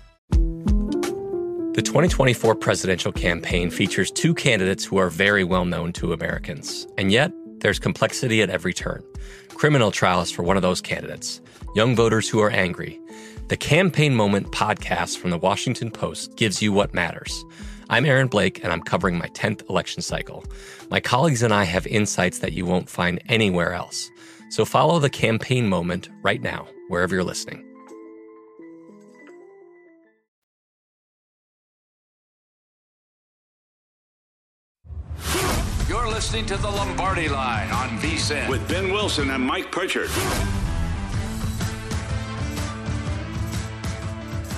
The 1.75 1.83
2024 1.83 2.55
presidential 2.55 3.11
campaign 3.11 3.69
features 3.69 4.11
two 4.11 4.33
candidates 4.33 4.85
who 4.85 4.97
are 4.97 5.11
very 5.11 5.43
well 5.43 5.65
known 5.65 5.93
to 5.95 6.13
Americans. 6.13 6.87
And 6.97 7.11
yet, 7.11 7.33
there's 7.59 7.81
complexity 7.81 8.43
at 8.43 8.51
every 8.51 8.73
turn. 8.73 9.03
Criminal 9.49 9.91
trials 9.91 10.31
for 10.31 10.43
one 10.43 10.57
of 10.57 10.63
those 10.63 10.81
candidates, 10.81 11.41
young 11.75 11.97
voters 11.97 12.29
who 12.29 12.41
are 12.41 12.51
angry. 12.51 13.01
The 13.49 13.57
Campaign 13.57 14.15
Moment 14.15 14.53
podcast 14.53 15.19
from 15.19 15.31
the 15.31 15.39
Washington 15.39 15.91
Post 15.91 16.37
gives 16.37 16.63
you 16.63 16.73
what 16.73 16.95
matters. 16.95 17.45
I'm 17.91 18.07
Aaron 18.07 18.29
Blake, 18.29 18.65
and 18.65 18.73
I'm 18.73 18.81
covering 18.81 19.19
my 19.19 19.29
10th 19.29 19.69
election 19.69 20.01
cycle. 20.01 20.45
My 20.91 21.01
colleagues 21.01 21.43
and 21.43 21.53
I 21.53 21.65
have 21.65 21.87
insights 21.87 22.39
that 22.39 22.53
you 22.53 22.65
won't 22.65 22.89
find 22.89 23.23
anywhere 23.29 23.75
else. 23.75 24.11
So 24.51 24.65
follow 24.65 24.99
the 24.99 25.11
Campaign 25.11 25.69
Moment 25.69 26.09
right 26.23 26.41
now, 26.41 26.67
wherever 26.89 27.15
you're 27.15 27.25
listening. 27.25 27.63
You're 35.87 36.09
listening 36.09 36.47
to 36.47 36.57
the 36.57 36.71
Lombardi 36.71 37.29
Line 37.29 37.71
on 37.71 37.91
VSIN 37.99 38.49
with 38.49 38.67
Ben 38.67 38.91
Wilson 38.91 39.31
and 39.31 39.45
Mike 39.45 39.71
Pritchard. 39.71 40.09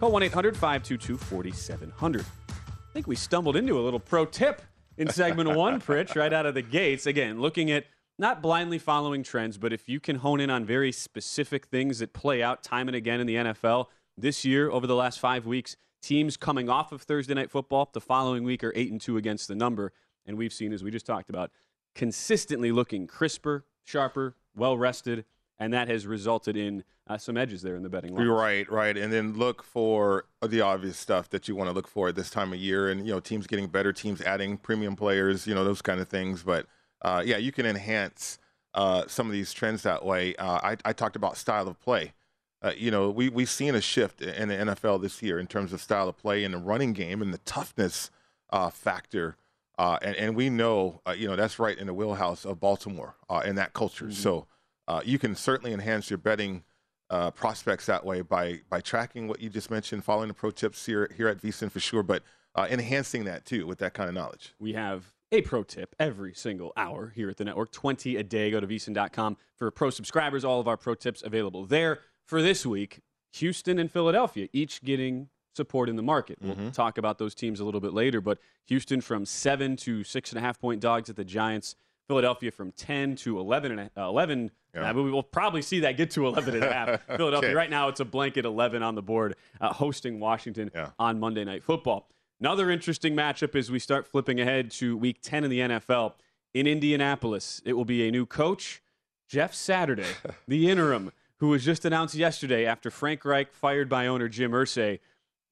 Call 0.00 0.12
1 0.12 0.22
800 0.22 0.56
522 0.56 1.16
4700. 1.16 2.24
I 2.48 2.54
think 2.92 3.08
we 3.08 3.16
stumbled 3.16 3.56
into 3.56 3.80
a 3.80 3.82
little 3.82 3.98
pro 3.98 4.26
tip 4.26 4.62
in 4.96 5.10
segment 5.10 5.56
one, 5.56 5.80
Pritch, 5.80 6.14
right 6.14 6.32
out 6.32 6.46
of 6.46 6.54
the 6.54 6.62
gates. 6.62 7.06
Again, 7.06 7.40
looking 7.40 7.68
at 7.72 7.84
not 8.16 8.40
blindly 8.40 8.78
following 8.78 9.24
trends, 9.24 9.58
but 9.58 9.72
if 9.72 9.88
you 9.88 9.98
can 9.98 10.16
hone 10.16 10.38
in 10.38 10.50
on 10.50 10.64
very 10.64 10.92
specific 10.92 11.66
things 11.66 11.98
that 11.98 12.12
play 12.12 12.44
out 12.44 12.62
time 12.62 12.88
and 12.88 12.94
again 12.94 13.18
in 13.18 13.26
the 13.26 13.34
NFL 13.34 13.86
this 14.16 14.44
year, 14.44 14.70
over 14.70 14.86
the 14.86 14.94
last 14.94 15.18
five 15.18 15.46
weeks, 15.46 15.76
teams 16.00 16.36
coming 16.36 16.68
off 16.68 16.92
of 16.92 17.02
Thursday 17.02 17.34
night 17.34 17.50
football 17.50 17.90
the 17.92 18.00
following 18.00 18.44
week 18.44 18.62
are 18.62 18.72
eight 18.76 18.92
and 18.92 19.00
two 19.00 19.16
against 19.16 19.48
the 19.48 19.56
number, 19.56 19.92
and 20.24 20.38
we've 20.38 20.52
seen, 20.52 20.72
as 20.72 20.84
we 20.84 20.92
just 20.92 21.06
talked 21.06 21.28
about, 21.28 21.50
consistently 21.96 22.70
looking 22.70 23.08
crisper, 23.08 23.64
sharper, 23.84 24.36
well 24.54 24.78
rested, 24.78 25.24
and 25.58 25.72
that 25.72 25.88
has 25.88 26.06
resulted 26.06 26.56
in 26.56 26.84
uh, 27.08 27.18
some 27.18 27.36
edges 27.36 27.62
there 27.62 27.74
in 27.74 27.82
the 27.82 27.88
betting 27.88 28.14
line. 28.14 28.26
Right, 28.26 28.70
right. 28.70 28.96
And 28.96 29.12
then 29.12 29.34
look 29.34 29.62
for 29.62 30.26
the 30.46 30.60
obvious 30.60 30.96
stuff 30.96 31.30
that 31.30 31.48
you 31.48 31.56
want 31.56 31.68
to 31.68 31.74
look 31.74 31.88
for 31.88 32.08
at 32.08 32.14
this 32.14 32.30
time 32.30 32.52
of 32.52 32.58
year. 32.58 32.90
And, 32.90 33.06
you 33.06 33.12
know, 33.12 33.20
teams 33.20 33.46
getting 33.46 33.66
better, 33.66 33.92
teams 33.92 34.20
adding 34.20 34.56
premium 34.58 34.94
players, 34.94 35.46
you 35.46 35.54
know, 35.54 35.64
those 35.64 35.82
kind 35.82 36.00
of 36.00 36.08
things. 36.08 36.42
But, 36.42 36.66
uh, 37.02 37.22
yeah, 37.24 37.38
you 37.38 37.50
can 37.50 37.66
enhance 37.66 38.38
uh, 38.74 39.04
some 39.06 39.26
of 39.26 39.32
these 39.32 39.52
trends 39.52 39.82
that 39.82 40.04
way. 40.04 40.34
Uh, 40.36 40.60
I, 40.62 40.76
I 40.84 40.92
talked 40.92 41.16
about 41.16 41.36
style 41.36 41.66
of 41.66 41.80
play. 41.80 42.12
Uh, 42.60 42.72
you 42.76 42.90
know, 42.90 43.08
we, 43.08 43.28
we've 43.28 43.50
seen 43.50 43.74
a 43.74 43.80
shift 43.80 44.20
in 44.20 44.48
the 44.48 44.54
NFL 44.54 45.00
this 45.00 45.22
year 45.22 45.38
in 45.38 45.46
terms 45.46 45.72
of 45.72 45.80
style 45.80 46.08
of 46.08 46.16
play 46.16 46.44
in 46.44 46.52
the 46.52 46.58
running 46.58 46.92
game 46.92 47.22
and 47.22 47.32
the 47.32 47.38
toughness 47.38 48.10
uh, 48.50 48.68
factor. 48.68 49.36
Uh, 49.78 49.96
and, 50.02 50.16
and 50.16 50.36
we 50.36 50.50
know, 50.50 51.00
uh, 51.06 51.12
you 51.12 51.28
know, 51.28 51.36
that's 51.36 51.60
right 51.60 51.78
in 51.78 51.86
the 51.86 51.94
wheelhouse 51.94 52.44
of 52.44 52.58
Baltimore 52.58 53.14
uh, 53.30 53.42
and 53.44 53.56
that 53.56 53.74
culture. 53.74 54.10
So 54.10 54.46
uh, 54.88 55.02
you 55.04 55.18
can 55.18 55.36
certainly 55.36 55.72
enhance 55.72 56.10
your 56.10 56.18
betting 56.18 56.64
uh, 57.10 57.30
prospects 57.30 57.86
that 57.86 58.04
way 58.04 58.22
by 58.22 58.60
by 58.68 58.80
tracking 58.80 59.28
what 59.28 59.40
you 59.40 59.48
just 59.48 59.70
mentioned, 59.70 60.02
following 60.02 60.28
the 60.28 60.34
pro 60.34 60.50
tips 60.50 60.84
here 60.84 61.10
here 61.16 61.28
at 61.28 61.40
VSIN 61.40 61.70
for 61.70 61.78
sure, 61.78 62.02
but 62.02 62.22
uh, 62.54 62.66
enhancing 62.70 63.24
that 63.24 63.44
too 63.44 63.66
with 63.66 63.78
that 63.78 63.94
kind 63.94 64.08
of 64.08 64.14
knowledge. 64.14 64.54
We 64.58 64.72
have 64.72 65.12
a 65.30 65.42
pro 65.42 65.62
tip 65.62 65.94
every 66.00 66.32
single 66.34 66.72
hour 66.76 67.12
here 67.14 67.28
at 67.28 67.36
the 67.36 67.44
network, 67.44 67.70
20 67.70 68.16
a 68.16 68.22
day. 68.22 68.50
Go 68.50 68.60
to 68.60 68.66
vsin.com 68.66 69.36
for 69.54 69.70
pro 69.70 69.90
subscribers. 69.90 70.44
All 70.44 70.58
of 70.58 70.66
our 70.66 70.76
pro 70.76 70.94
tips 70.94 71.22
available 71.22 71.66
there. 71.66 72.00
For 72.24 72.42
this 72.42 72.64
week, 72.66 73.00
Houston 73.32 73.78
and 73.78 73.90
Philadelphia, 73.90 74.48
each 74.52 74.82
getting 74.82 75.28
support 75.54 75.88
in 75.88 75.96
the 75.96 76.02
market. 76.02 76.38
We'll 76.40 76.70
talk 76.70 76.98
about 76.98 77.18
those 77.18 77.34
teams 77.34 77.60
a 77.60 77.64
little 77.64 77.80
bit 77.80 77.92
later, 77.92 78.20
but 78.20 78.38
Houston 78.66 79.00
from 79.00 79.26
seven 79.26 79.76
to 79.78 80.04
six 80.04 80.30
and 80.30 80.38
a 80.38 80.40
half 80.40 80.58
point 80.60 80.80
dogs 80.80 81.10
at 81.10 81.16
the 81.16 81.24
Giants. 81.24 81.74
Philadelphia 82.08 82.50
from 82.50 82.72
10 82.72 83.16
to 83.16 83.38
11 83.38 83.72
and 83.78 83.90
a, 83.94 84.02
uh, 84.02 84.08
11. 84.08 84.50
Yeah. 84.74 84.90
Uh, 84.90 84.94
we 84.94 85.10
will 85.10 85.22
probably 85.22 85.62
see 85.62 85.80
that 85.80 85.96
get 85.96 86.10
to 86.12 86.26
11 86.26 86.54
and 86.54 86.64
a 86.64 86.72
half. 86.72 87.02
Philadelphia 87.16 87.50
Okay. 87.50 87.54
right 87.54 87.70
now 87.70 87.88
it's 87.88 88.00
a 88.00 88.04
blanket 88.04 88.44
11 88.44 88.82
on 88.82 88.94
the 88.94 89.02
board, 89.02 89.34
uh, 89.60 89.72
hosting 89.72 90.20
Washington 90.20 90.70
Yeah. 90.74 90.90
on 90.98 91.18
Monday 91.18 91.44
Night 91.44 91.64
Football. 91.64 92.08
Another 92.40 92.70
interesting 92.70 93.14
matchup 93.16 93.54
as 93.56 93.70
we 93.70 93.78
start 93.78 94.06
flipping 94.06 94.40
ahead 94.40 94.70
to 94.72 94.96
Week 94.96 95.18
10 95.22 95.44
in 95.44 95.50
the 95.50 95.60
NFL 95.60 96.14
in 96.54 96.66
Indianapolis. 96.66 97.60
It 97.64 97.72
will 97.74 97.84
be 97.84 98.06
a 98.06 98.10
new 98.10 98.26
coach, 98.26 98.82
Jeff 99.28 99.54
Saturday, 99.54 100.06
the 100.48 100.68
interim, 100.70 101.12
who 101.40 101.48
was 101.48 101.64
just 101.64 101.84
announced 101.84 102.14
yesterday 102.14 102.64
after 102.66 102.90
Frank 102.90 103.24
Reich 103.24 103.52
fired 103.52 103.88
by 103.88 104.06
owner 104.06 104.28
Jim 104.28 104.52
Irsay. 104.52 104.98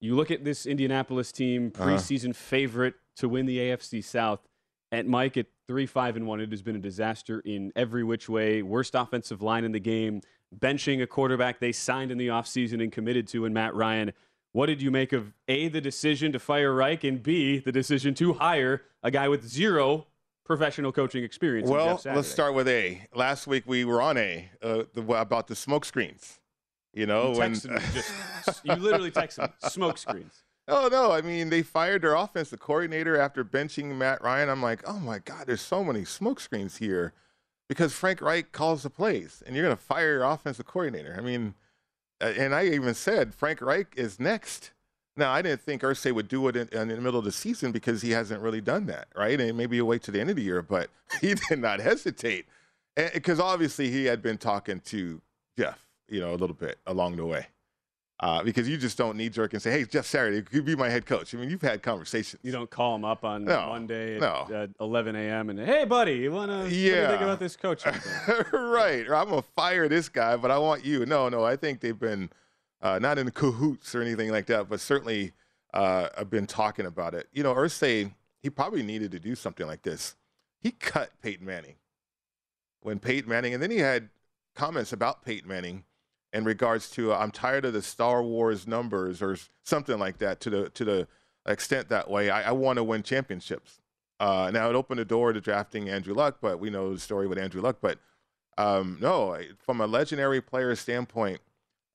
You 0.00 0.14
look 0.14 0.30
at 0.30 0.44
this 0.44 0.66
Indianapolis 0.66 1.32
team, 1.32 1.72
Uh-huh. 1.74 1.88
preseason 1.90 2.34
favorite 2.34 2.94
to 3.16 3.28
win 3.28 3.46
the 3.46 3.58
AFC 3.58 4.02
South. 4.04 4.40
And 4.92 5.08
Mike 5.08 5.36
at 5.36 5.46
three 5.66 5.86
five 5.86 6.16
and 6.16 6.26
one, 6.26 6.40
it 6.40 6.50
has 6.50 6.62
been 6.62 6.76
a 6.76 6.80
disaster 6.80 7.40
in 7.40 7.72
every 7.76 8.04
which 8.04 8.28
way. 8.28 8.62
Worst 8.62 8.94
offensive 8.94 9.42
line 9.42 9.64
in 9.64 9.72
the 9.72 9.80
game, 9.80 10.20
benching 10.56 11.02
a 11.02 11.06
quarterback 11.06 11.60
they 11.60 11.72
signed 11.72 12.10
in 12.10 12.18
the 12.18 12.28
offseason 12.28 12.82
and 12.82 12.92
committed 12.92 13.26
to 13.28 13.44
in 13.44 13.52
Matt 13.52 13.74
Ryan. 13.74 14.12
What 14.52 14.66
did 14.66 14.80
you 14.80 14.90
make 14.90 15.12
of 15.12 15.34
A, 15.48 15.68
the 15.68 15.80
decision 15.80 16.32
to 16.32 16.38
fire 16.38 16.72
Reich, 16.72 17.04
and 17.04 17.22
B, 17.22 17.58
the 17.58 17.72
decision 17.72 18.14
to 18.14 18.34
hire 18.34 18.82
a 19.02 19.10
guy 19.10 19.28
with 19.28 19.46
zero 19.46 20.06
professional 20.44 20.92
coaching 20.92 21.24
experience? 21.24 21.68
Well, 21.68 22.00
let's 22.06 22.28
start 22.28 22.54
with 22.54 22.68
A. 22.68 23.02
Last 23.14 23.46
week 23.46 23.64
we 23.66 23.84
were 23.84 24.00
on 24.00 24.16
A 24.16 24.50
uh, 24.62 24.84
the, 24.94 25.02
about 25.02 25.48
the 25.48 25.56
smoke 25.56 25.84
screens. 25.84 26.40
You 26.94 27.04
know, 27.04 27.32
You 27.32 27.38
when 27.38 27.52
just, 27.52 28.10
you 28.64 28.74
literally 28.76 29.10
texted 29.10 29.42
me, 29.42 29.68
smoke 29.68 29.98
screens. 29.98 30.44
Oh 30.68 30.88
no! 30.90 31.12
I 31.12 31.20
mean, 31.20 31.50
they 31.50 31.62
fired 31.62 32.02
their 32.02 32.14
offensive 32.14 32.58
coordinator 32.58 33.16
after 33.16 33.44
benching 33.44 33.96
Matt 33.96 34.22
Ryan. 34.22 34.48
I'm 34.48 34.62
like, 34.62 34.82
oh 34.86 34.98
my 34.98 35.18
god, 35.20 35.46
there's 35.46 35.60
so 35.60 35.84
many 35.84 36.04
smoke 36.04 36.40
screens 36.40 36.78
here. 36.78 37.12
because 37.68 37.92
Frank 37.92 38.20
Reich 38.20 38.52
calls 38.52 38.82
the 38.82 38.90
plays, 38.90 39.42
and 39.46 39.54
you're 39.54 39.68
to 39.68 39.76
fire 39.76 40.14
your 40.14 40.24
offensive 40.24 40.66
coordinator. 40.66 41.14
I 41.16 41.20
mean, 41.20 41.54
and 42.20 42.54
I 42.54 42.66
even 42.66 42.94
said 42.94 43.34
Frank 43.34 43.60
Reich 43.60 43.92
is 43.96 44.18
next. 44.18 44.72
Now, 45.16 45.32
I 45.32 45.40
didn't 45.40 45.62
think 45.62 45.82
Irsay 45.82 46.12
would 46.12 46.28
do 46.28 46.46
it 46.48 46.56
in, 46.56 46.68
in, 46.68 46.88
the 46.88 47.00
middle 47.00 47.18
of 47.18 47.24
the 47.24 47.32
season 47.32 47.72
because 47.72 48.02
he 48.02 48.10
hasn't 48.10 48.42
really 48.42 48.60
done 48.60 48.84
that, 48.86 49.08
right? 49.16 49.40
And 49.40 49.56
maybe 49.56 49.76
he'll 49.76 49.86
wait 49.86 50.02
to 50.02 50.10
the 50.10 50.20
end 50.20 50.28
of 50.28 50.36
the 50.36 50.42
year, 50.42 50.60
but 50.60 50.90
he 51.20 51.34
did 51.48 51.60
not 51.60 51.80
hesitate 51.80 52.46
because 53.14 53.40
obviously 53.40 53.90
he 53.90 54.04
had 54.06 54.22
been 54.22 54.38
talking 54.38 54.80
to 54.80 55.20
Jeff, 55.58 55.78
you 56.08 56.20
know, 56.20 56.34
a 56.34 56.36
little 56.36 56.56
bit 56.56 56.78
along 56.86 57.16
the 57.16 57.24
way. 57.24 57.46
Uh, 58.18 58.42
because 58.42 58.66
you 58.66 58.78
just 58.78 58.96
don't 58.96 59.14
need 59.14 59.30
jerk 59.34 59.52
and 59.52 59.60
say, 59.60 59.70
"Hey, 59.70 59.84
Jeff 59.84 60.06
Saturday, 60.06 60.40
could 60.40 60.54
you 60.54 60.62
be 60.62 60.74
my 60.74 60.88
head 60.88 61.04
coach?" 61.04 61.34
I 61.34 61.38
mean, 61.38 61.50
you've 61.50 61.60
had 61.60 61.82
conversations. 61.82 62.40
You 62.42 62.50
don't 62.50 62.70
call 62.70 62.94
him 62.96 63.04
up 63.04 63.24
on 63.24 63.44
No, 63.44 63.66
Monday 63.68 64.14
at 64.14 64.20
no. 64.22 64.28
uh, 64.56 64.66
11 64.80 65.14
a.m. 65.16 65.50
and 65.50 65.58
hey, 65.60 65.84
buddy, 65.84 66.14
you 66.14 66.32
want 66.32 66.50
to? 66.50 66.74
Yeah. 66.74 67.10
think 67.10 67.20
about 67.20 67.38
this 67.40 67.56
coaching? 67.56 67.92
right. 68.52 69.06
Or 69.06 69.14
I'm 69.16 69.28
gonna 69.28 69.42
fire 69.42 69.86
this 69.86 70.08
guy, 70.08 70.36
but 70.38 70.50
I 70.50 70.56
want 70.56 70.82
you. 70.82 71.04
No, 71.04 71.28
no. 71.28 71.44
I 71.44 71.56
think 71.56 71.80
they've 71.80 71.98
been 71.98 72.30
uh, 72.80 72.98
not 72.98 73.18
in 73.18 73.30
cahoots 73.32 73.94
or 73.94 74.00
anything 74.00 74.30
like 74.30 74.46
that, 74.46 74.66
but 74.70 74.80
certainly 74.80 75.32
uh, 75.74 76.08
have 76.16 76.30
been 76.30 76.46
talking 76.46 76.86
about 76.86 77.12
it. 77.14 77.28
You 77.34 77.42
know, 77.42 77.54
Irsay, 77.54 78.14
he 78.42 78.48
probably 78.48 78.82
needed 78.82 79.10
to 79.10 79.18
do 79.20 79.34
something 79.34 79.66
like 79.66 79.82
this. 79.82 80.16
He 80.62 80.70
cut 80.70 81.10
Peyton 81.20 81.44
Manning 81.44 81.74
when 82.80 82.98
Peyton 82.98 83.28
Manning, 83.28 83.52
and 83.52 83.62
then 83.62 83.70
he 83.70 83.76
had 83.78 84.08
comments 84.54 84.94
about 84.94 85.22
Peyton 85.22 85.46
Manning 85.46 85.84
in 86.36 86.44
regards 86.44 86.90
to 86.90 87.12
uh, 87.12 87.18
I'm 87.18 87.30
tired 87.30 87.64
of 87.64 87.72
the 87.72 87.80
Star 87.80 88.22
Wars 88.22 88.66
numbers 88.66 89.22
or 89.22 89.38
something 89.64 89.98
like 89.98 90.18
that 90.18 90.38
to 90.40 90.50
the 90.50 90.68
to 90.70 90.84
the 90.84 91.08
extent 91.48 91.88
that 91.88 92.10
way. 92.10 92.28
I, 92.28 92.50
I 92.50 92.52
want 92.52 92.76
to 92.76 92.84
win 92.84 93.02
championships. 93.02 93.80
Uh, 94.20 94.50
now 94.52 94.68
it 94.68 94.74
opened 94.74 95.00
the 95.00 95.04
door 95.04 95.32
to 95.32 95.40
drafting 95.40 95.88
Andrew 95.88 96.14
Luck, 96.14 96.38
but 96.42 96.60
we 96.60 96.68
know 96.68 96.92
the 96.92 97.00
story 97.00 97.26
with 97.26 97.38
Andrew 97.38 97.62
Luck. 97.62 97.78
But 97.80 97.98
um, 98.58 98.98
no, 99.00 99.38
from 99.58 99.80
a 99.80 99.86
legendary 99.86 100.42
player 100.42 100.74
standpoint, 100.76 101.40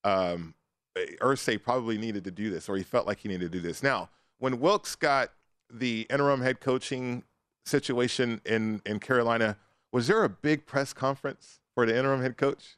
um, 0.04 0.56
Irsay 0.96 1.62
probably 1.62 2.00
needed 2.00 2.24
to 2.24 2.32
do 2.32 2.50
this, 2.50 2.68
or 2.68 2.76
he 2.78 2.84
felt 2.84 3.06
like 3.06 3.20
he 3.20 3.28
needed 3.28 3.52
to 3.52 3.58
do 3.60 3.62
this. 3.62 3.84
Now, 3.84 4.10
when 4.40 4.60
Wilks 4.60 4.96
got 4.96 5.32
the 5.72 6.08
interim 6.10 6.42
head 6.42 6.60
coaching 6.60 7.24
situation 7.68 8.42
in 8.44 8.82
in 8.88 9.00
Carolina, 9.00 9.58
was 9.92 10.08
there 10.08 10.24
a 10.24 10.30
big 10.30 10.66
press 10.66 10.94
conference 10.94 11.60
for 11.76 11.86
the 11.86 11.96
interim 11.96 12.24
head 12.24 12.38
coach? 12.38 12.78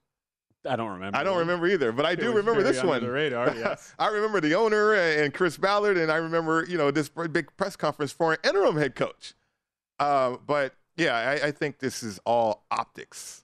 I 0.66 0.76
don't 0.76 0.92
remember. 0.92 1.18
I 1.18 1.24
don't 1.24 1.40
remember 1.40 1.68
either, 1.68 1.92
but 1.92 2.06
I 2.06 2.16
do 2.24 2.34
remember 2.34 2.64
this 2.64 2.84
one. 2.84 3.02
the 3.02 3.12
radar, 3.12 3.54
yes. 3.56 3.94
I 4.00 4.08
remember 4.08 4.42
the 4.42 4.56
owner 4.56 4.94
and 4.94 5.34
Chris 5.34 5.58
Ballard, 5.58 5.98
and 5.98 6.12
I 6.12 6.18
remember 6.18 6.66
you 6.68 6.78
know 6.78 6.92
this 6.92 7.10
big 7.10 7.56
press 7.58 7.76
conference 7.76 8.12
for 8.12 8.34
an 8.34 8.40
interim 8.44 8.78
head 8.78 8.96
coach. 8.96 9.34
Uh, 10.00 10.38
but 10.46 10.74
yeah, 10.98 11.16
I, 11.16 11.48
I 11.48 11.52
think 11.52 11.80
this 11.80 12.04
is 12.04 12.20
all 12.26 12.66
optics. 12.72 13.44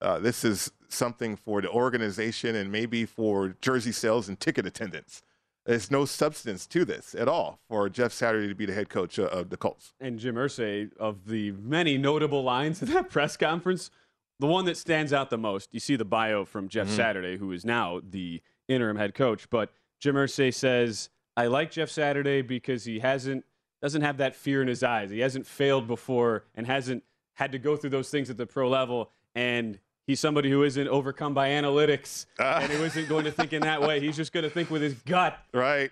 Uh, 0.00 0.18
this 0.18 0.44
is 0.44 0.70
something 0.88 1.36
for 1.36 1.60
the 1.60 1.70
organization 1.70 2.54
and 2.54 2.70
maybe 2.70 3.04
for 3.04 3.56
jersey 3.60 3.92
sales 3.92 4.28
and 4.28 4.38
ticket 4.38 4.66
attendance. 4.66 5.22
There's 5.66 5.90
no 5.90 6.04
substance 6.04 6.66
to 6.68 6.84
this 6.84 7.14
at 7.14 7.26
all 7.26 7.58
for 7.68 7.88
Jeff 7.88 8.12
Saturday 8.12 8.48
to 8.48 8.54
be 8.54 8.66
the 8.66 8.74
head 8.74 8.90
coach 8.90 9.18
uh, 9.18 9.24
of 9.24 9.48
the 9.48 9.56
Colts. 9.56 9.94
And 9.98 10.18
Jim 10.18 10.34
Irsay, 10.34 10.90
of 10.98 11.26
the 11.26 11.52
many 11.52 11.96
notable 11.96 12.42
lines 12.42 12.82
in 12.82 12.90
that 12.92 13.08
press 13.08 13.36
conference, 13.36 13.90
the 14.40 14.46
one 14.46 14.64
that 14.66 14.76
stands 14.76 15.12
out 15.12 15.30
the 15.30 15.38
most, 15.38 15.68
you 15.72 15.80
see 15.80 15.96
the 15.96 16.04
bio 16.04 16.44
from 16.44 16.68
Jeff 16.68 16.88
Mhm. 16.88 16.96
Saturday, 16.96 17.36
who 17.36 17.52
is 17.52 17.64
now 17.64 18.00
the 18.02 18.42
interim 18.68 18.96
head 18.96 19.14
coach. 19.14 19.48
But 19.50 19.72
Jim 20.00 20.16
Irsay 20.16 20.52
says, 20.52 21.08
I 21.36 21.46
like 21.46 21.70
Jeff 21.70 21.88
Saturday 21.90 22.42
because 22.42 22.84
he 22.84 22.98
hasn't 23.00 23.44
doesn't 23.82 24.02
have 24.02 24.16
that 24.16 24.34
fear 24.34 24.62
in 24.62 24.68
his 24.68 24.82
eyes. 24.82 25.10
He 25.10 25.18
hasn't 25.20 25.46
failed 25.46 25.86
before 25.86 26.44
and 26.54 26.66
hasn't 26.66 27.04
had 27.34 27.52
to 27.52 27.58
go 27.58 27.76
through 27.76 27.90
those 27.90 28.08
things 28.08 28.30
at 28.30 28.38
the 28.38 28.46
pro 28.46 28.66
level. 28.68 29.10
And 29.34 29.78
he's 30.06 30.20
somebody 30.20 30.48
who 30.50 30.62
isn't 30.62 30.88
overcome 30.88 31.34
by 31.34 31.50
analytics 31.50 32.24
and 32.38 32.64
who 32.72 32.82
isn't 32.84 33.08
going 33.10 33.24
to 33.26 33.30
think 33.30 33.52
in 33.52 33.60
that 33.60 33.82
way. 33.82 34.00
He's 34.00 34.16
just 34.16 34.32
going 34.32 34.44
to 34.44 34.48
think 34.50 34.70
with 34.70 34.80
his 34.80 34.94
gut. 34.94 35.38
Right. 35.52 35.90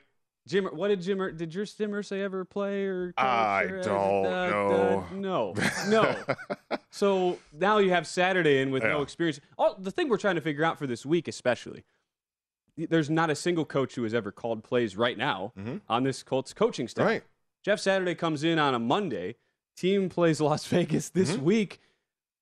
Jim, 0.48 0.64
what 0.66 0.88
did 0.88 1.00
Jim? 1.02 1.20
Ir- 1.20 1.30
Did 1.32 1.54
your 1.54 1.64
Jim 1.64 1.92
Irsay 1.92 2.20
ever 2.22 2.44
play 2.44 2.84
or? 2.86 3.14
I 3.16 3.62
or- 3.64 3.82
don't 3.82 4.26
uh, 4.26 4.48
know. 4.50 5.04
uh, 5.10 5.14
no, 5.14 5.54
no. 5.88 6.16
so 6.90 7.38
now 7.52 7.78
you 7.78 7.90
have 7.90 8.06
Saturday 8.06 8.58
in 8.60 8.70
with 8.72 8.82
no 8.82 9.02
experience. 9.02 9.38
Oh, 9.58 9.76
the 9.78 9.90
thing 9.92 10.08
we're 10.08 10.16
trying 10.18 10.34
to 10.34 10.40
figure 10.40 10.64
out 10.64 10.78
for 10.78 10.86
this 10.88 11.06
week, 11.06 11.28
especially, 11.28 11.84
there's 12.76 13.08
not 13.10 13.30
a 13.30 13.34
single 13.36 13.64
coach 13.64 13.94
who 13.94 14.02
has 14.02 14.14
ever 14.14 14.32
called 14.32 14.64
plays 14.64 14.96
right 14.96 15.16
now 15.16 15.52
on 15.88 16.02
this 16.02 16.22
Colts 16.24 16.52
coaching 16.52 16.88
staff. 16.88 17.02
Mm-hmm. 17.04 17.12
Right. 17.12 17.22
Jeff 17.64 17.78
Saturday 17.78 18.16
comes 18.16 18.42
in 18.42 18.58
on 18.58 18.74
a 18.74 18.78
Monday. 18.80 19.36
Team 19.76 20.08
plays 20.08 20.40
Las 20.40 20.66
Vegas 20.68 21.08
this 21.10 21.32
Mm-hmm. 21.32 21.44
week. 21.44 21.80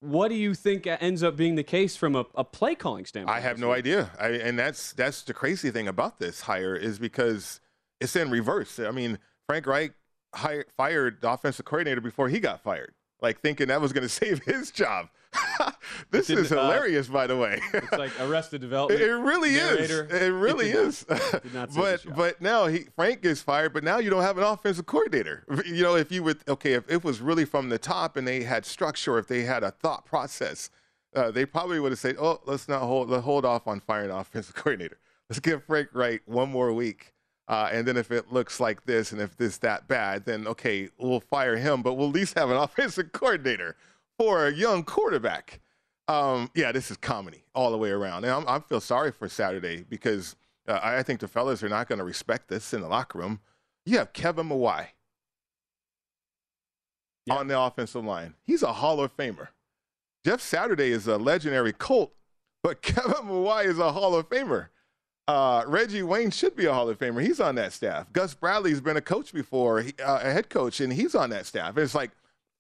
What 0.01 0.29
do 0.29 0.35
you 0.35 0.55
think 0.55 0.87
ends 0.87 1.23
up 1.23 1.37
being 1.37 1.57
the 1.57 1.63
case 1.63 1.95
from 1.95 2.17
a, 2.17 2.25
a 2.35 2.43
play 2.45 2.75
calling 2.75 3.05
standpoint? 3.05 3.37
I 3.37 3.41
have 3.41 3.59
no 3.59 3.73
idea. 3.73 4.11
I, 4.19 4.29
and 4.29 4.59
that's 4.59 4.95
that's 4.95 5.21
the 5.21 5.35
crazy 5.35 5.71
thing 5.71 5.87
about 5.89 6.19
this 6.19 6.41
hire 6.41 6.75
is 6.75 6.99
because 6.99 7.61
it's 8.01 8.17
in 8.17 8.31
reverse. 8.31 8.79
I 8.79 8.91
mean, 8.91 9.19
Frank 9.47 9.67
Reich 9.67 9.93
hired, 10.35 10.67
fired 10.77 11.21
the 11.21 11.31
offensive 11.31 11.65
coordinator 11.65 12.01
before 12.01 12.29
he 12.29 12.41
got 12.41 12.63
fired, 12.63 12.95
like 13.21 13.41
thinking 13.41 13.69
that 13.69 13.81
was 13.81 13.93
going 13.93 14.03
to 14.09 14.09
save 14.09 14.43
his 14.45 14.71
job. 14.71 15.09
this 16.11 16.29
is 16.29 16.51
uh, 16.51 16.61
hilarious, 16.61 17.07
by 17.07 17.27
the 17.27 17.37
way. 17.37 17.61
It's 17.73 17.93
like 17.93 18.11
Arrested 18.21 18.61
Development. 18.63 19.01
it 19.01 19.13
really 19.13 19.53
narrator. 19.53 20.07
is. 20.11 20.23
It 20.23 20.29
really 20.31 20.71
is. 20.71 21.07
not 21.55 21.73
but 21.73 22.05
but 22.17 22.41
now 22.41 22.67
he 22.67 22.87
Frank 22.97 23.25
is 23.25 23.41
fired, 23.41 23.73
but 23.73 23.85
now 23.85 23.99
you 23.99 24.11
don't 24.11 24.23
have 24.23 24.39
an 24.39 24.45
offensive 24.45 24.87
coordinator. 24.87 25.45
You 25.65 25.85
know, 25.85 25.95
if 25.95 26.11
you 26.11 26.25
would 26.25 26.39
okay, 26.49 26.73
if 26.73 26.91
it 26.91 27.05
was 27.05 27.21
really 27.21 27.45
from 27.45 27.69
the 27.69 27.79
top 27.79 28.17
and 28.17 28.27
they 28.27 28.43
had 28.43 28.67
structure, 28.67 29.19
if 29.19 29.29
they 29.29 29.43
had 29.43 29.63
a 29.63 29.71
thought 29.71 30.05
process, 30.05 30.69
uh, 31.15 31.31
they 31.31 31.47
probably 31.47 31.79
would 31.79 31.93
have 31.93 31.99
said, 32.01 32.17
"Oh, 32.19 32.41
let's 32.45 32.69
not 32.69 32.83
hold 32.83 33.09
let's 33.09 33.25
hold 33.25 33.45
off 33.45 33.69
on 33.69 33.79
firing 33.79 34.11
offensive 34.11 34.55
coordinator. 34.57 34.99
Let's 35.29 35.39
give 35.39 35.63
Frank 35.63 35.91
Wright 35.93 36.23
one 36.27 36.51
more 36.51 36.73
week." 36.73 37.15
Uh, 37.51 37.69
and 37.73 37.89
then 37.89 37.97
if 37.97 38.13
it 38.13 38.33
looks 38.33 38.61
like 38.61 38.85
this 38.85 39.11
and 39.11 39.21
if 39.21 39.37
this 39.37 39.59
that 39.59 39.89
bad, 39.89 40.25
then 40.25 40.47
okay, 40.47 40.89
we'll 40.99 41.19
fire 41.19 41.57
him, 41.57 41.83
but 41.83 41.95
we'll 41.95 42.07
at 42.07 42.15
least 42.15 42.39
have 42.39 42.49
an 42.49 42.57
offensive 42.57 43.11
coordinator 43.11 43.75
for 44.17 44.47
a 44.47 44.55
young 44.55 44.85
quarterback. 44.85 45.59
Um, 46.07 46.53
yeah, 46.55 46.71
this 46.71 46.93
is 46.93 46.97
comedy 46.97 47.43
all 47.53 47.73
the 47.73 47.77
way 47.77 47.91
around. 47.91 48.25
And 48.25 48.33
I'm, 48.33 48.49
I 48.49 48.61
feel 48.61 48.81
sorry 48.81 49.11
for 49.11 49.29
Saturday 49.29 49.85
because 49.89 50.37
uh, 50.69 50.75
I 50.81 50.99
I 50.99 51.03
think 51.03 51.19
the 51.19 51.27
fellas 51.27 51.61
are 51.65 51.69
not 51.69 51.89
going 51.89 51.99
to 51.99 52.05
respect 52.05 52.47
this 52.47 52.73
in 52.73 52.83
the 52.83 52.89
locker 52.89 53.19
room. 53.19 53.41
You 53.85 53.99
have 53.99 54.13
Kevin 54.13 54.49
Mawae 54.49 54.87
on 57.29 57.49
the 57.49 57.59
offensive 57.59 58.05
line. 58.05 58.35
He's 58.45 58.63
a 58.63 58.75
Hall 58.75 59.01
of 59.01 59.17
Famer. 59.17 59.49
Jeff 60.25 60.41
Saturday 60.41 60.93
is 60.93 61.09
a 61.09 61.17
legendary 61.17 61.73
Colt, 61.73 62.15
but 62.63 62.81
Kevin 62.83 63.27
Mawae 63.27 63.65
is 63.65 63.81
a 63.81 63.91
Hall 63.91 64.15
of 64.15 64.29
Famer. 64.29 64.69
Uh, 65.31 65.63
Reggie 65.69 66.03
Wayne 66.03 66.33
should 66.33 66.57
be 66.57 66.65
a 66.67 66.73
Hall 66.75 66.89
of 66.89 66.99
Famer. 66.99 67.23
He's 67.23 67.39
on 67.39 67.55
that 67.55 67.73
staff. 67.73 68.13
Gus 68.13 68.35
Bradley's 68.35 68.81
been 68.81 68.97
a 68.97 69.01
coach 69.01 69.33
before, 69.33 69.81
he- 69.83 69.95
uh, 70.03 70.19
a 70.19 70.33
head 70.33 70.51
coach, 70.51 70.81
and 70.81 70.93
he's 70.93 71.15
on 71.15 71.31
that 71.31 71.47
staff. 71.47 71.79
It's 71.79 71.95
like, 71.95 72.11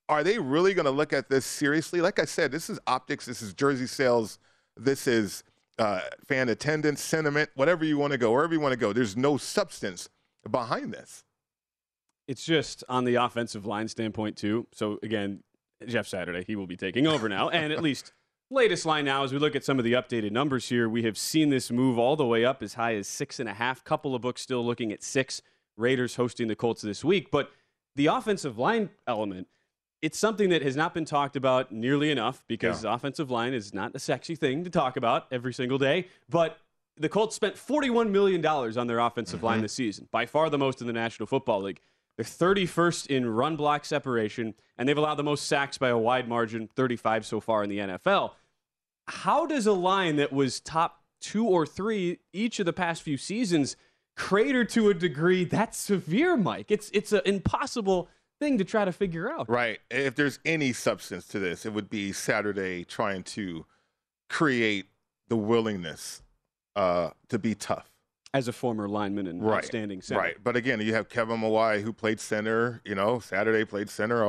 are 0.08 0.22
they 0.22 0.38
really 0.38 0.72
going 0.72 0.84
to 0.84 0.92
look 0.92 1.12
at 1.12 1.28
this 1.28 1.44
seriously? 1.44 2.00
Like 2.00 2.20
I 2.20 2.24
said, 2.26 2.52
this 2.52 2.70
is 2.70 2.78
optics. 2.86 3.26
This 3.26 3.42
is 3.42 3.54
jersey 3.54 3.88
sales. 3.88 4.38
This 4.76 5.08
is 5.08 5.42
uh, 5.80 6.00
fan 6.28 6.48
attendance, 6.48 7.02
sentiment, 7.02 7.50
whatever 7.56 7.84
you 7.84 7.98
want 7.98 8.12
to 8.12 8.18
go, 8.18 8.30
wherever 8.30 8.54
you 8.54 8.60
want 8.60 8.72
to 8.72 8.78
go. 8.78 8.92
There's 8.92 9.16
no 9.16 9.36
substance 9.36 10.08
behind 10.48 10.92
this. 10.92 11.24
It's 12.28 12.44
just 12.44 12.84
on 12.88 13.04
the 13.04 13.16
offensive 13.16 13.66
line 13.66 13.88
standpoint 13.88 14.36
too. 14.36 14.68
So 14.72 15.00
again, 15.02 15.42
Jeff 15.86 16.06
Saturday, 16.06 16.44
he 16.46 16.54
will 16.54 16.68
be 16.68 16.76
taking 16.76 17.08
over 17.08 17.28
now, 17.28 17.48
and 17.48 17.72
at 17.72 17.82
least 17.82 18.12
latest 18.50 18.84
line 18.84 19.04
now 19.04 19.24
as 19.24 19.32
we 19.32 19.38
look 19.38 19.54
at 19.54 19.64
some 19.64 19.78
of 19.78 19.84
the 19.84 19.92
updated 19.92 20.32
numbers 20.32 20.68
here, 20.68 20.88
we 20.88 21.04
have 21.04 21.16
seen 21.16 21.50
this 21.50 21.70
move 21.70 21.98
all 21.98 22.16
the 22.16 22.26
way 22.26 22.44
up 22.44 22.62
as 22.62 22.74
high 22.74 22.94
as 22.94 23.06
six 23.08 23.40
and 23.40 23.48
a 23.48 23.54
half. 23.54 23.84
Couple 23.84 24.14
of 24.14 24.22
books 24.22 24.42
still 24.42 24.64
looking 24.64 24.92
at 24.92 25.02
six. 25.02 25.40
Raiders 25.76 26.16
hosting 26.16 26.48
the 26.48 26.56
Colts 26.56 26.82
this 26.82 27.04
week, 27.04 27.30
but 27.30 27.52
the 27.96 28.06
offensive 28.06 28.58
line 28.58 28.90
element. 29.06 29.46
It's 30.02 30.18
something 30.18 30.48
that 30.48 30.62
has 30.62 30.76
not 30.76 30.94
been 30.94 31.04
talked 31.04 31.36
about 31.36 31.72
nearly 31.72 32.10
enough 32.10 32.42
because 32.48 32.80
the 32.80 32.90
offensive 32.90 33.30
line 33.30 33.52
is 33.52 33.74
not 33.74 33.94
a 33.94 33.98
sexy 33.98 34.34
thing 34.34 34.64
to 34.64 34.70
talk 34.70 34.96
about 34.96 35.26
every 35.30 35.52
single 35.52 35.76
day. 35.76 36.08
But 36.28 36.58
the 36.96 37.08
Colts 37.10 37.36
spent 37.36 37.56
$41 37.56 38.10
million 38.10 38.44
on 38.44 38.86
their 38.86 38.98
offensive 38.98 39.42
line 39.42 39.56
mm-hmm. 39.56 39.62
this 39.62 39.74
season, 39.74 40.08
by 40.10 40.24
far 40.24 40.48
the 40.48 40.56
most 40.56 40.80
in 40.80 40.86
the 40.86 40.92
National 40.94 41.26
Football 41.26 41.62
League. 41.62 41.80
They're 42.16 42.24
31st 42.24 43.06
in 43.08 43.28
run 43.28 43.56
block 43.56 43.84
separation, 43.84 44.54
and 44.76 44.88
they've 44.88 44.96
allowed 44.96 45.14
the 45.16 45.22
most 45.22 45.46
sacks 45.46 45.78
by 45.78 45.88
a 45.88 45.98
wide 45.98 46.28
margin, 46.28 46.68
35 46.74 47.24
so 47.26 47.40
far 47.40 47.62
in 47.62 47.70
the 47.70 47.78
NFL. 47.78 48.32
How 49.10 49.44
does 49.44 49.66
a 49.66 49.72
line 49.72 50.16
that 50.16 50.32
was 50.32 50.60
top 50.60 51.02
two 51.20 51.44
or 51.46 51.66
three 51.66 52.20
each 52.32 52.60
of 52.60 52.66
the 52.66 52.72
past 52.72 53.02
few 53.02 53.16
seasons 53.16 53.76
crater 54.16 54.64
to 54.64 54.88
a 54.88 54.94
degree 54.94 55.44
that's 55.44 55.76
severe, 55.78 56.36
Mike? 56.36 56.70
It's 56.70 56.90
it's 56.94 57.12
an 57.12 57.22
impossible 57.24 58.08
thing 58.38 58.56
to 58.58 58.64
try 58.64 58.84
to 58.84 58.92
figure 58.92 59.30
out. 59.30 59.48
Right. 59.50 59.80
If 59.90 60.14
there's 60.14 60.38
any 60.44 60.72
substance 60.72 61.26
to 61.28 61.38
this, 61.38 61.66
it 61.66 61.72
would 61.72 61.90
be 61.90 62.12
Saturday 62.12 62.84
trying 62.84 63.24
to 63.24 63.66
create 64.28 64.86
the 65.28 65.36
willingness 65.36 66.22
uh, 66.76 67.10
to 67.28 67.38
be 67.38 67.54
tough. 67.54 67.90
As 68.32 68.46
a 68.46 68.52
former 68.52 68.88
lineman 68.88 69.26
and 69.26 69.42
Right. 69.42 69.58
outstanding 69.58 70.02
center. 70.02 70.20
Right. 70.20 70.36
But 70.42 70.54
again, 70.54 70.80
you 70.80 70.94
have 70.94 71.08
Kevin 71.08 71.40
Mawae 71.40 71.82
who 71.82 71.92
played 71.92 72.20
center, 72.20 72.80
you 72.84 72.94
know, 72.94 73.18
Saturday 73.18 73.64
played 73.64 73.90
center. 73.90 74.24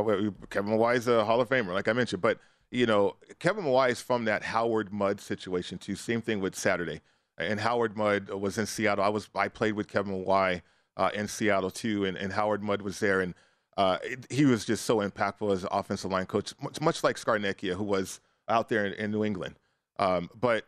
Kevin 0.50 0.74
Mawae 0.74 0.96
is 0.98 1.08
a 1.08 1.24
Hall 1.24 1.40
of 1.40 1.48
Famer, 1.50 1.72
like 1.74 1.88
I 1.88 1.94
mentioned. 1.94 2.22
But 2.22 2.40
you 2.72 2.86
know, 2.86 3.18
Kevin 3.40 3.66
Mawae 3.66 3.90
is 3.90 4.02
from 4.02 4.26
that 4.26 4.44
Howard 4.44 4.92
Mudd 4.94 5.20
situation 5.20 5.78
too. 5.78 5.96
Same 5.96 6.22
thing 6.22 6.40
with 6.40 6.56
Saturday. 6.56 7.02
And 7.38 7.60
Howard 7.60 7.98
Mudd 7.98 8.30
was 8.30 8.58
in 8.58 8.66
Seattle. 8.66 9.04
I 9.04 9.10
was 9.10 9.30
I 9.36 9.50
played 9.50 9.74
with 9.74 9.88
Kevin 9.88 10.24
Mawae 10.24 10.62
uh, 10.96 11.10
in 11.14 11.28
Seattle 11.28 11.72
too, 11.72 12.06
and, 12.06 12.18
and 12.18 12.34
Howard 12.34 12.64
Mudd 12.64 12.82
was 12.82 13.00
there, 13.00 13.22
and 13.22 13.34
uh, 13.78 13.98
it, 14.04 14.28
he 14.30 14.46
was 14.46 14.66
just 14.66 14.86
so 14.86 14.98
impactful 14.98 15.52
as 15.52 15.64
an 15.64 15.70
offensive 15.72 16.12
line 16.12 16.26
coach, 16.26 16.54
much, 16.62 16.80
much 16.82 17.04
like 17.04 17.18
Scarnecchia, 17.18 17.74
who 17.74 17.84
was 17.84 18.20
out 18.48 18.70
there 18.70 18.86
in, 18.86 18.94
in 18.94 19.12
New 19.12 19.24
England. 19.24 19.56
Um, 19.98 20.30
but 20.40 20.66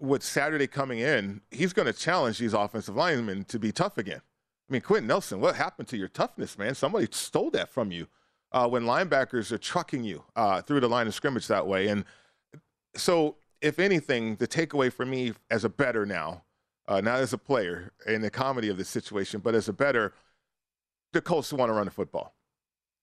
with 0.00 0.22
Saturday 0.22 0.66
coming 0.66 1.00
in, 1.00 1.40
he's 1.50 1.72
going 1.72 1.86
to 1.86 1.92
challenge 1.92 2.38
these 2.38 2.54
offensive 2.54 2.96
linemen 2.96 3.44
to 3.44 3.58
be 3.58 3.72
tough 3.72 3.98
again. 3.98 4.20
I 4.68 4.72
mean, 4.72 4.80
Quenton 4.80 5.08
Nelson, 5.08 5.40
what 5.40 5.56
happened 5.56 5.88
to 5.88 5.96
your 5.96 6.08
toughness, 6.08 6.56
man? 6.56 6.74
Somebody 6.74 7.08
stole 7.10 7.50
that 7.50 7.68
from 7.68 7.92
you 7.92 8.06
uh, 8.54 8.68
when 8.68 8.84
linebackers 8.84 9.50
are 9.50 9.58
trucking 9.58 10.04
you 10.04 10.22
uh, 10.36 10.62
through 10.62 10.80
the 10.80 10.88
line 10.88 11.08
of 11.08 11.14
scrimmage 11.14 11.48
that 11.48 11.66
way. 11.66 11.88
And 11.88 12.04
so, 12.96 13.36
if 13.60 13.78
anything, 13.78 14.36
the 14.36 14.46
takeaway 14.46 14.92
for 14.92 15.04
me 15.04 15.32
as 15.50 15.64
a 15.64 15.68
better 15.68 16.06
now, 16.06 16.44
uh, 16.86 17.00
not 17.00 17.18
as 17.18 17.32
a 17.32 17.38
player 17.38 17.92
in 18.06 18.22
the 18.22 18.30
comedy 18.30 18.68
of 18.68 18.76
the 18.76 18.84
situation, 18.84 19.40
but 19.40 19.54
as 19.54 19.68
a 19.68 19.72
better, 19.72 20.12
the 21.12 21.20
Colts 21.20 21.52
want 21.52 21.68
to 21.68 21.72
run 21.72 21.86
the 21.86 21.90
football. 21.90 22.34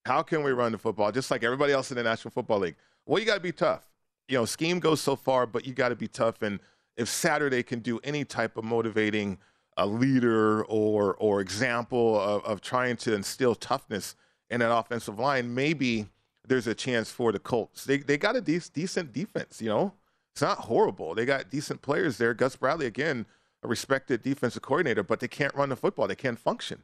How 0.05 0.21
can 0.21 0.43
we 0.43 0.51
run 0.51 0.71
the 0.71 0.77
football 0.77 1.11
just 1.11 1.29
like 1.29 1.43
everybody 1.43 1.73
else 1.73 1.91
in 1.91 1.97
the 1.97 2.03
National 2.03 2.31
Football 2.31 2.59
League? 2.59 2.75
Well, 3.05 3.19
you 3.19 3.25
got 3.25 3.35
to 3.35 3.41
be 3.41 3.51
tough. 3.51 3.91
You 4.29 4.37
know, 4.37 4.45
scheme 4.45 4.79
goes 4.79 5.01
so 5.01 5.15
far, 5.15 5.45
but 5.45 5.65
you 5.65 5.73
got 5.73 5.89
to 5.89 5.95
be 5.95 6.07
tough. 6.07 6.41
And 6.41 6.59
if 6.95 7.09
Saturday 7.09 7.63
can 7.63 7.79
do 7.79 7.99
any 8.03 8.23
type 8.23 8.55
of 8.55 8.63
motivating 8.63 9.37
a 9.77 9.85
leader 9.85 10.63
or 10.65 11.15
or 11.15 11.41
example 11.41 12.19
of, 12.19 12.43
of 12.45 12.61
trying 12.61 12.97
to 12.97 13.13
instill 13.13 13.55
toughness 13.55 14.15
in 14.51 14.59
that 14.59 14.71
offensive 14.75 15.17
line, 15.17 15.53
maybe 15.55 16.07
there's 16.47 16.67
a 16.67 16.75
chance 16.75 17.09
for 17.11 17.31
the 17.31 17.39
Colts. 17.39 17.85
They 17.85 17.97
they 17.97 18.17
got 18.17 18.35
a 18.35 18.41
de- 18.41 18.59
decent 18.73 19.13
defense, 19.13 19.61
you 19.61 19.69
know. 19.69 19.93
It's 20.33 20.41
not 20.41 20.59
horrible. 20.59 21.13
They 21.15 21.25
got 21.25 21.49
decent 21.49 21.81
players 21.81 22.17
there. 22.17 22.33
Gus 22.33 22.55
Bradley 22.55 22.85
again, 22.85 23.25
a 23.63 23.67
respected 23.67 24.21
defensive 24.21 24.61
coordinator, 24.61 25.03
but 25.03 25.19
they 25.19 25.27
can't 25.27 25.53
run 25.55 25.69
the 25.69 25.75
football. 25.75 26.07
They 26.07 26.15
can't 26.15 26.39
function. 26.39 26.83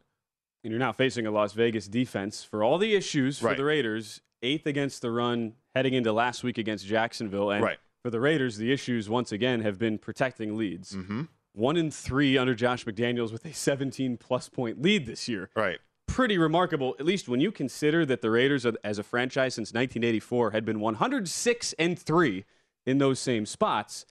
And 0.63 0.71
you're 0.71 0.79
now 0.79 0.91
facing 0.91 1.25
a 1.25 1.31
Las 1.31 1.53
Vegas 1.53 1.87
defense 1.87 2.43
for 2.43 2.63
all 2.63 2.77
the 2.77 2.93
issues 2.95 3.39
for 3.39 3.47
Right. 3.47 3.57
the 3.57 3.63
Raiders, 3.63 4.21
eighth 4.41 4.65
against 4.65 5.01
the 5.01 5.11
run 5.11 5.53
heading 5.75 5.93
into 5.93 6.11
last 6.11 6.43
week 6.43 6.57
against 6.57 6.85
Jacksonville. 6.85 7.49
And 7.51 7.63
Right. 7.63 7.77
for 8.03 8.09
the 8.09 8.19
Raiders, 8.19 8.57
the 8.57 8.71
issues 8.73 9.07
once 9.09 9.31
again 9.31 9.61
have 9.61 9.77
been 9.79 9.97
protecting 9.97 10.57
leads. 10.57 10.93
Mm-hmm. 10.93 11.23
One 11.53 11.77
in 11.77 11.89
three 11.89 12.37
under 12.37 12.53
Josh 12.53 12.83
McDaniels 12.85 13.31
with 13.31 13.45
a 13.45 13.53
17 13.53 14.17
plus 14.17 14.49
point 14.49 14.81
lead 14.81 15.05
this 15.05 15.27
year. 15.29 15.49
Right. 15.55 15.79
Pretty 16.17 16.39
remarkable, 16.39 16.95
at 16.99 17.05
least 17.05 17.29
when 17.29 17.39
you 17.39 17.51
consider 17.51 18.03
that 18.03 18.23
the 18.23 18.31
Raiders, 18.31 18.65
as 18.83 18.97
a 18.97 19.03
franchise 19.03 19.53
since 19.53 19.67
1984, 19.71 20.49
had 20.49 20.65
been 20.65 20.79
106 20.79 21.73
and 21.77 21.99
three 21.99 22.43
in 22.87 22.97
those 22.97 23.19
same 23.19 23.45
spots. 23.45 24.03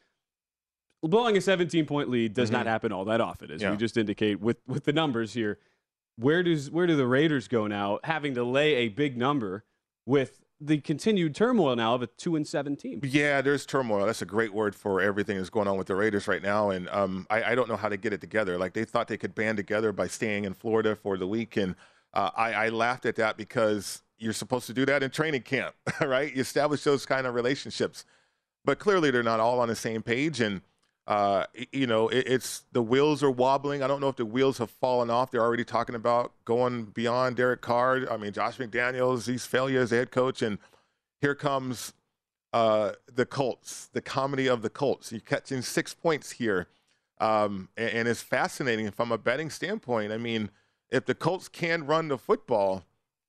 Blowing 1.02 1.36
a 1.36 1.40
17 1.40 1.84
point 1.84 2.08
lead 2.08 2.32
does 2.32 2.48
not 2.48 2.64
Mhm. 2.64 2.68
happen 2.68 2.92
all 2.92 3.04
that 3.06 3.20
often, 3.20 3.50
as 3.50 3.60
Yeah. 3.60 3.72
we 3.72 3.76
just 3.76 3.96
indicate 3.96 4.38
with, 4.38 4.58
with 4.68 4.84
the 4.84 4.92
numbers 4.92 5.34
here. 5.34 5.58
Where 6.14 6.44
does 6.44 6.70
where 6.70 6.86
do 6.86 6.94
the 6.94 7.08
Raiders 7.08 7.48
go 7.48 7.66
now, 7.66 7.98
having 8.04 8.34
to 8.34 8.44
lay 8.44 8.76
a 8.76 8.88
big 8.88 9.16
number 9.16 9.64
with 10.06 10.44
the 10.60 10.78
continued 10.78 11.34
turmoil 11.34 11.74
now 11.74 11.96
of 11.96 12.02
a 12.02 12.06
two 12.06 12.36
and 12.36 12.46
seven 12.46 12.76
team? 12.76 13.00
Yeah, 13.02 13.40
there's 13.40 13.66
turmoil. 13.66 14.06
That's 14.06 14.22
a 14.22 14.26
great 14.26 14.54
word 14.54 14.76
for 14.76 15.00
everything 15.00 15.38
that's 15.38 15.50
going 15.50 15.66
on 15.66 15.76
with 15.76 15.88
the 15.88 15.96
Raiders 15.96 16.28
right 16.28 16.40
now. 16.40 16.70
And 16.70 16.88
um, 16.90 17.26
I, 17.30 17.42
I 17.50 17.54
don't 17.56 17.68
know 17.68 17.74
how 17.76 17.88
to 17.88 17.96
get 17.96 18.12
it 18.12 18.20
together. 18.20 18.56
Like 18.58 18.74
they 18.74 18.84
thought 18.84 19.08
they 19.08 19.18
could 19.18 19.34
band 19.34 19.56
together 19.56 19.90
by 19.90 20.06
staying 20.06 20.44
in 20.44 20.54
Florida 20.54 20.94
for 20.94 21.16
the 21.18 21.26
week, 21.26 21.56
and 21.56 21.74
uh, 22.16 22.30
I, 22.34 22.52
I 22.52 22.68
laughed 22.70 23.04
at 23.04 23.16
that 23.16 23.36
because 23.36 24.02
you're 24.18 24.32
supposed 24.32 24.66
to 24.68 24.72
do 24.72 24.86
that 24.86 25.02
in 25.02 25.10
training 25.10 25.42
camp, 25.42 25.74
right? 26.00 26.34
You 26.34 26.40
establish 26.40 26.82
those 26.82 27.04
kind 27.04 27.26
of 27.26 27.34
relationships, 27.34 28.06
but 28.64 28.78
clearly 28.78 29.10
they're 29.10 29.22
not 29.22 29.38
all 29.38 29.60
on 29.60 29.68
the 29.68 29.76
same 29.76 30.02
page. 30.02 30.40
And 30.40 30.62
uh, 31.06 31.44
you 31.72 31.86
know, 31.86 32.08
it, 32.08 32.26
it's 32.26 32.64
the 32.72 32.82
wheels 32.82 33.22
are 33.22 33.30
wobbling. 33.30 33.82
I 33.82 33.86
don't 33.86 34.00
know 34.00 34.08
if 34.08 34.16
the 34.16 34.24
wheels 34.24 34.56
have 34.58 34.70
fallen 34.70 35.10
off. 35.10 35.30
They're 35.30 35.42
already 35.42 35.64
talking 35.64 35.94
about 35.94 36.32
going 36.46 36.86
beyond 36.86 37.36
Derek 37.36 37.60
Carr. 37.60 38.10
I 38.10 38.16
mean, 38.16 38.32
Josh 38.32 38.56
McDaniels, 38.56 39.26
he's 39.26 39.44
failure 39.44 39.80
as 39.80 39.90
head 39.90 40.10
coach, 40.10 40.40
and 40.40 40.58
here 41.20 41.34
comes 41.34 41.92
uh, 42.54 42.92
the 43.14 43.26
Colts, 43.26 43.90
the 43.92 44.00
comedy 44.00 44.48
of 44.48 44.62
the 44.62 44.70
Colts. 44.70 45.12
You're 45.12 45.20
catching 45.20 45.60
six 45.60 45.92
points 45.92 46.30
here. 46.32 46.68
Um, 47.20 47.68
and, 47.76 47.90
and 47.90 48.08
it's 48.08 48.22
fascinating 48.22 48.90
from 48.90 49.12
a 49.12 49.18
betting 49.18 49.50
standpoint. 49.50 50.12
I 50.12 50.16
mean, 50.16 50.50
if 50.90 51.04
the 51.04 51.14
Colts 51.14 51.48
can 51.48 51.86
run 51.86 52.08
the 52.08 52.18
football, 52.18 52.84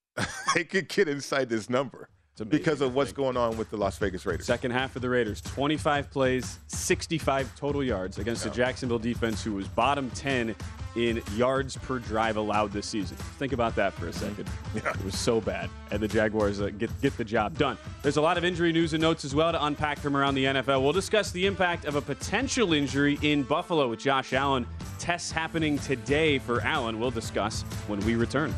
they 0.55 0.63
could 0.63 0.87
get 0.87 1.07
inside 1.07 1.49
this 1.49 1.69
number 1.69 2.09
because 2.49 2.81
of 2.81 2.93
what's 2.93 3.11
going 3.11 3.35
on 3.35 3.57
with 3.57 3.69
the 3.71 3.77
Las 3.77 3.97
Vegas 3.97 4.25
Raiders. 4.25 4.45
Second 4.45 4.71
half 4.71 4.95
of 4.95 5.01
the 5.01 5.09
Raiders, 5.09 5.41
25 5.41 6.11
plays, 6.11 6.59
65 6.67 7.55
total 7.55 7.83
yards 7.83 8.19
against 8.19 8.43
the 8.43 8.49
Jacksonville 8.51 8.99
defense, 8.99 9.43
who 9.43 9.53
was 9.53 9.67
bottom 9.67 10.11
10 10.11 10.55
in 10.97 11.21
yards 11.35 11.77
per 11.77 11.99
drive 11.99 12.37
allowed 12.37 12.73
this 12.73 12.87
season. 12.87 13.15
Think 13.37 13.53
about 13.53 13.75
that 13.75 13.93
for 13.93 14.07
a 14.07 14.13
second. 14.13 14.49
Yeah. 14.75 14.89
It 14.89 15.05
was 15.05 15.17
so 15.17 15.39
bad, 15.39 15.69
and 15.91 16.01
the 16.01 16.07
Jaguars 16.07 16.59
uh, 16.59 16.69
get 16.69 16.89
get 17.01 17.15
the 17.17 17.23
job 17.23 17.57
done. 17.57 17.77
There's 18.01 18.17
a 18.17 18.21
lot 18.21 18.37
of 18.37 18.43
injury 18.43 18.73
news 18.73 18.93
and 18.93 19.01
notes 19.01 19.23
as 19.23 19.35
well 19.35 19.51
to 19.51 19.63
unpack 19.63 19.99
from 19.99 20.17
around 20.17 20.35
the 20.35 20.45
NFL. 20.45 20.81
We'll 20.81 20.93
discuss 20.93 21.31
the 21.31 21.45
impact 21.45 21.85
of 21.85 21.95
a 21.95 22.01
potential 22.01 22.73
injury 22.73 23.19
in 23.21 23.43
Buffalo 23.43 23.87
with 23.87 23.99
Josh 23.99 24.33
Allen. 24.33 24.65
Tests 24.97 25.31
happening 25.31 25.77
today 25.79 26.39
for 26.39 26.61
Allen. 26.61 26.99
We'll 26.99 27.11
discuss 27.11 27.61
when 27.87 27.99
we 28.01 28.15
return. 28.15 28.53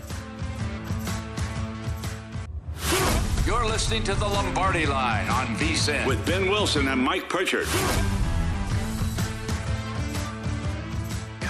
You're 3.46 3.66
listening 3.66 4.04
to 4.04 4.14
the 4.14 4.28
Lombardi 4.28 4.86
Line 4.86 5.28
on 5.30 5.48
VSIN 5.56 6.06
with 6.06 6.24
Ben 6.26 6.50
Wilson 6.50 6.88
and 6.88 7.02
Mike 7.02 7.28
Pritchard. 7.28 7.68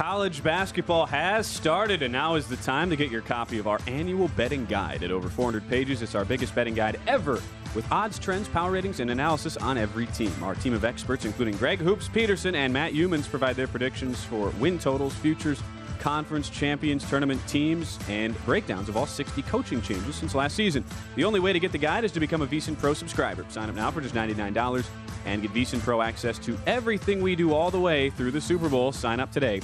College 0.09 0.41
basketball 0.41 1.05
has 1.05 1.45
started, 1.45 2.01
and 2.01 2.11
now 2.11 2.33
is 2.33 2.47
the 2.47 2.55
time 2.55 2.89
to 2.89 2.95
get 2.95 3.11
your 3.11 3.21
copy 3.21 3.59
of 3.59 3.67
our 3.67 3.79
annual 3.85 4.27
betting 4.29 4.65
guide. 4.65 5.03
At 5.03 5.11
over 5.11 5.29
400 5.29 5.69
pages, 5.69 6.01
it's 6.01 6.15
our 6.15 6.25
biggest 6.25 6.55
betting 6.55 6.73
guide 6.73 6.99
ever, 7.05 7.39
with 7.75 7.85
odds, 7.91 8.17
trends, 8.17 8.47
power 8.47 8.71
ratings, 8.71 9.01
and 9.01 9.11
analysis 9.11 9.55
on 9.57 9.77
every 9.77 10.07
team. 10.07 10.33
Our 10.41 10.55
team 10.55 10.73
of 10.73 10.83
experts, 10.83 11.25
including 11.25 11.57
Greg 11.57 11.77
Hoops 11.77 12.09
Peterson 12.09 12.55
and 12.55 12.73
Matt 12.73 12.93
Youmans, 12.93 13.29
provide 13.29 13.55
their 13.55 13.67
predictions 13.67 14.23
for 14.23 14.49
win 14.59 14.79
totals, 14.79 15.13
futures, 15.13 15.61
conference 15.99 16.49
champions, 16.49 17.07
tournament 17.07 17.39
teams, 17.47 17.99
and 18.09 18.35
breakdowns 18.45 18.89
of 18.89 18.97
all 18.97 19.05
60 19.05 19.43
coaching 19.43 19.79
changes 19.79 20.15
since 20.15 20.33
last 20.33 20.55
season. 20.55 20.83
The 21.17 21.23
only 21.23 21.39
way 21.39 21.53
to 21.53 21.59
get 21.59 21.71
the 21.71 21.77
guide 21.77 22.03
is 22.03 22.11
to 22.13 22.19
become 22.19 22.41
a 22.41 22.47
VSiN 22.47 22.79
Pro 22.79 22.95
subscriber. 22.95 23.45
Sign 23.49 23.69
up 23.69 23.75
now 23.75 23.91
for 23.91 24.01
just 24.01 24.15
$99 24.15 24.87
and 25.27 25.43
get 25.43 25.53
VSiN 25.53 25.79
Pro 25.81 26.01
access 26.01 26.39
to 26.39 26.57
everything 26.65 27.21
we 27.21 27.35
do 27.35 27.53
all 27.53 27.69
the 27.69 27.79
way 27.79 28.09
through 28.09 28.31
the 28.31 28.41
Super 28.41 28.69
Bowl. 28.69 28.91
Sign 28.91 29.19
up 29.19 29.31
today 29.31 29.61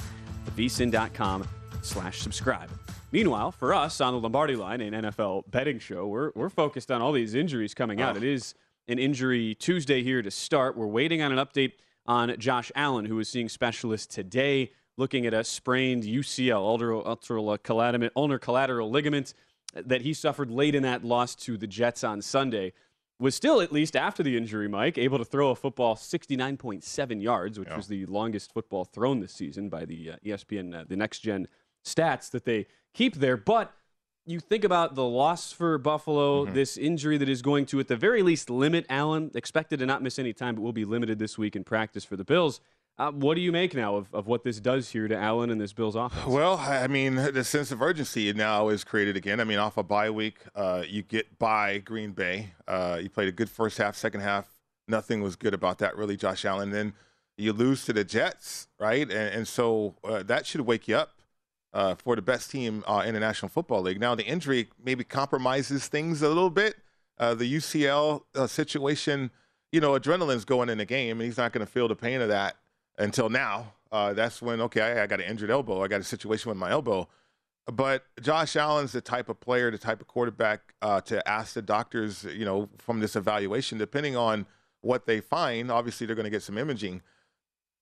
vsin.com 0.51 1.47
slash 1.81 2.19
subscribe. 2.19 2.69
Meanwhile, 3.11 3.51
for 3.51 3.73
us 3.73 4.01
on 4.01 4.13
the 4.13 4.19
Lombardi 4.19 4.55
line, 4.55 4.81
an 4.81 4.93
NFL 4.93 5.49
betting 5.49 5.79
show, 5.79 6.07
we're, 6.07 6.31
we're 6.35 6.49
focused 6.49 6.91
on 6.91 7.01
all 7.01 7.11
these 7.11 7.35
injuries 7.35 7.73
coming 7.73 8.01
out. 8.01 8.15
Oh. 8.15 8.17
It 8.17 8.23
is 8.23 8.55
an 8.87 8.99
injury 8.99 9.55
Tuesday 9.55 10.03
here 10.03 10.21
to 10.21 10.31
start. 10.31 10.75
We're 10.75 10.87
waiting 10.87 11.21
on 11.21 11.31
an 11.31 11.37
update 11.37 11.73
on 12.05 12.37
Josh 12.37 12.71
Allen, 12.75 13.05
who 13.05 13.17
is 13.19 13.29
seeing 13.29 13.49
specialists 13.49 14.13
today, 14.13 14.71
looking 14.97 15.25
at 15.25 15.33
a 15.33 15.43
sprained 15.43 16.03
UCL, 16.03 16.57
ulnar, 16.57 16.93
ulnar, 17.07 17.57
collateral, 17.57 18.09
ulnar 18.15 18.39
collateral 18.39 18.89
ligament, 18.89 19.33
that 19.73 20.01
he 20.01 20.13
suffered 20.13 20.49
late 20.51 20.75
in 20.75 20.83
that 20.83 21.03
loss 21.03 21.35
to 21.35 21.57
the 21.57 21.67
Jets 21.67 22.03
on 22.03 22.21
Sunday. 22.21 22.73
Was 23.17 23.33
still, 23.33 23.61
at 23.61 23.71
least 23.71 23.95
after 23.95 24.23
the 24.23 24.35
injury, 24.35 24.67
Mike, 24.67 24.97
able 24.97 25.17
to 25.17 25.23
throw 25.25 25.49
a 25.51 25.55
football 25.55 25.95
69.7 25.95 27.21
yards, 27.21 27.57
which 27.57 27.69
Yeah. 27.69 27.77
was 27.77 27.87
the 27.87 28.05
longest 28.07 28.51
football 28.53 28.83
thrown 28.83 29.21
this 29.21 29.31
season 29.31 29.69
by 29.69 29.85
the 29.85 30.11
uh, 30.11 30.15
ESPN, 30.25 30.73
uh, 30.75 30.83
the 30.87 30.97
next 30.97 31.19
gen 31.21 31.47
stats 31.85 32.29
that 32.31 32.43
they 32.43 32.67
keep 32.93 33.15
there. 33.15 33.37
But 33.37 33.73
you 34.25 34.41
think 34.41 34.65
about 34.65 34.95
the 34.95 35.05
loss 35.05 35.53
for 35.53 35.77
Buffalo, 35.77 36.45
this 36.45 36.75
injury 36.77 37.17
that 37.17 37.29
is 37.29 37.41
going 37.41 37.65
to, 37.67 37.79
at 37.79 37.87
the 37.87 37.95
very 37.95 38.21
least, 38.21 38.49
limit 38.49 38.85
Allen. 38.89 39.31
Expected 39.33 39.79
to 39.79 39.85
not 39.85 40.01
miss 40.03 40.19
any 40.19 40.33
time, 40.33 40.55
but 40.55 40.61
will 40.61 40.73
be 40.73 40.83
limited 40.83 41.17
this 41.17 41.37
week 41.37 41.55
in 41.55 41.63
practice 41.63 42.03
for 42.03 42.17
the 42.17 42.25
Bills. 42.25 42.59
Uh, 42.97 43.11
what 43.11 43.35
do 43.35 43.41
you 43.41 43.51
make 43.51 43.75
now 43.75 43.95
of, 43.97 44.13
of 44.13 44.25
what 44.25 44.43
this 44.43 44.61
does 44.61 44.89
here 44.89 45.07
to 45.07 45.17
Allen 45.17 45.49
and 45.49 45.59
this 45.59 45.73
Bills 45.73 45.95
offense? 45.95 46.25
Well, 46.27 46.57
I 46.57 46.87
mean, 46.87 47.15
the 47.15 47.43
sense 47.43 47.71
of 47.71 47.81
urgency 47.81 48.31
now 48.31 48.69
is 48.69 48.85
created 48.85 49.17
again. 49.17 49.41
I 49.41 49.43
mean, 49.43 49.57
off 49.57 49.75
a 49.75 49.83
bye 49.83 50.09
week, 50.09 50.37
uh, 50.55 50.83
you 50.87 51.01
get 51.01 51.37
by 51.37 51.79
Green 51.79 52.11
Bay. 52.11 52.53
Uh, 52.65 52.99
you 53.01 53.09
played 53.09 53.27
a 53.27 53.33
good 53.33 53.49
first 53.49 53.77
half, 53.79 53.97
second 53.97 54.21
half. 54.21 54.47
Nothing 54.87 55.21
was 55.21 55.35
good 55.35 55.53
about 55.53 55.79
that, 55.79 55.97
really, 55.97 56.15
Josh 56.15 56.45
Allen. 56.45 56.71
Then 56.71 56.93
you 57.37 57.51
lose 57.51 57.83
to 57.85 57.91
the 57.91 58.05
Jets, 58.05 58.69
right? 58.79 59.01
And, 59.01 59.11
and 59.11 59.47
so 59.47 59.95
uh, 60.05 60.23
that 60.23 60.45
should 60.45 60.61
wake 60.61 60.87
you 60.87 60.95
up 60.95 61.11
uh, 61.73 61.95
for 61.95 62.15
the 62.15 62.21
best 62.21 62.49
team 62.49 62.81
uh, 62.87 63.03
in 63.05 63.13
the 63.13 63.19
National 63.19 63.49
Football 63.49 63.81
League. 63.81 63.99
Now, 63.99 64.15
the 64.15 64.25
injury 64.25 64.69
maybe 64.81 65.03
compromises 65.03 65.89
things 65.89 66.21
a 66.21 66.29
little 66.29 66.49
bit. 66.49 66.77
The 67.17 67.55
UCL 67.55 68.49
situation, 68.49 69.31
you 69.71 69.81
know, 69.81 69.99
adrenaline's 69.99 70.45
going 70.45 70.69
in 70.69 70.77
the 70.77 70.85
game, 70.85 71.19
and 71.19 71.25
he's 71.25 71.37
not 71.37 71.51
going 71.51 71.65
to 71.65 71.71
feel 71.71 71.89
the 71.89 71.95
pain 71.95 72.21
of 72.21 72.29
that 72.29 72.55
until 72.97 73.29
now. 73.29 73.73
Uh, 73.91 74.13
that's 74.13 74.41
when, 74.41 74.61
okay, 74.61 74.81
I, 74.81 75.03
I 75.03 75.07
got 75.07 75.19
an 75.21 75.27
injured 75.27 75.51
elbow. 75.51 75.83
I 75.83 75.87
got 75.87 76.01
a 76.01 76.03
situation 76.03 76.49
with 76.49 76.57
my 76.57 76.71
elbow. 76.71 77.07
But 77.71 78.03
Josh 78.21 78.55
Allen's 78.55 78.91
the 78.91 79.01
type 79.01 79.29
of 79.29 79.39
player, 79.39 79.71
the 79.71 79.77
type 79.77 80.01
of 80.01 80.07
quarterback 80.07 80.73
uh, 80.81 81.01
to 81.01 81.27
ask 81.27 81.53
the 81.53 81.61
doctors, 81.61 82.23
you 82.23 82.45
know, 82.45 82.69
from 82.77 82.99
this 82.99 83.15
evaluation, 83.15 83.77
depending 83.77 84.15
on 84.15 84.45
what 84.81 85.07
they 85.07 85.19
find. 85.19 85.71
Obviously, 85.71 86.05
they're 86.05 86.15
going 86.15 86.25
to 86.25 86.29
get 86.29 86.43
some 86.43 86.57
imaging. 86.57 87.01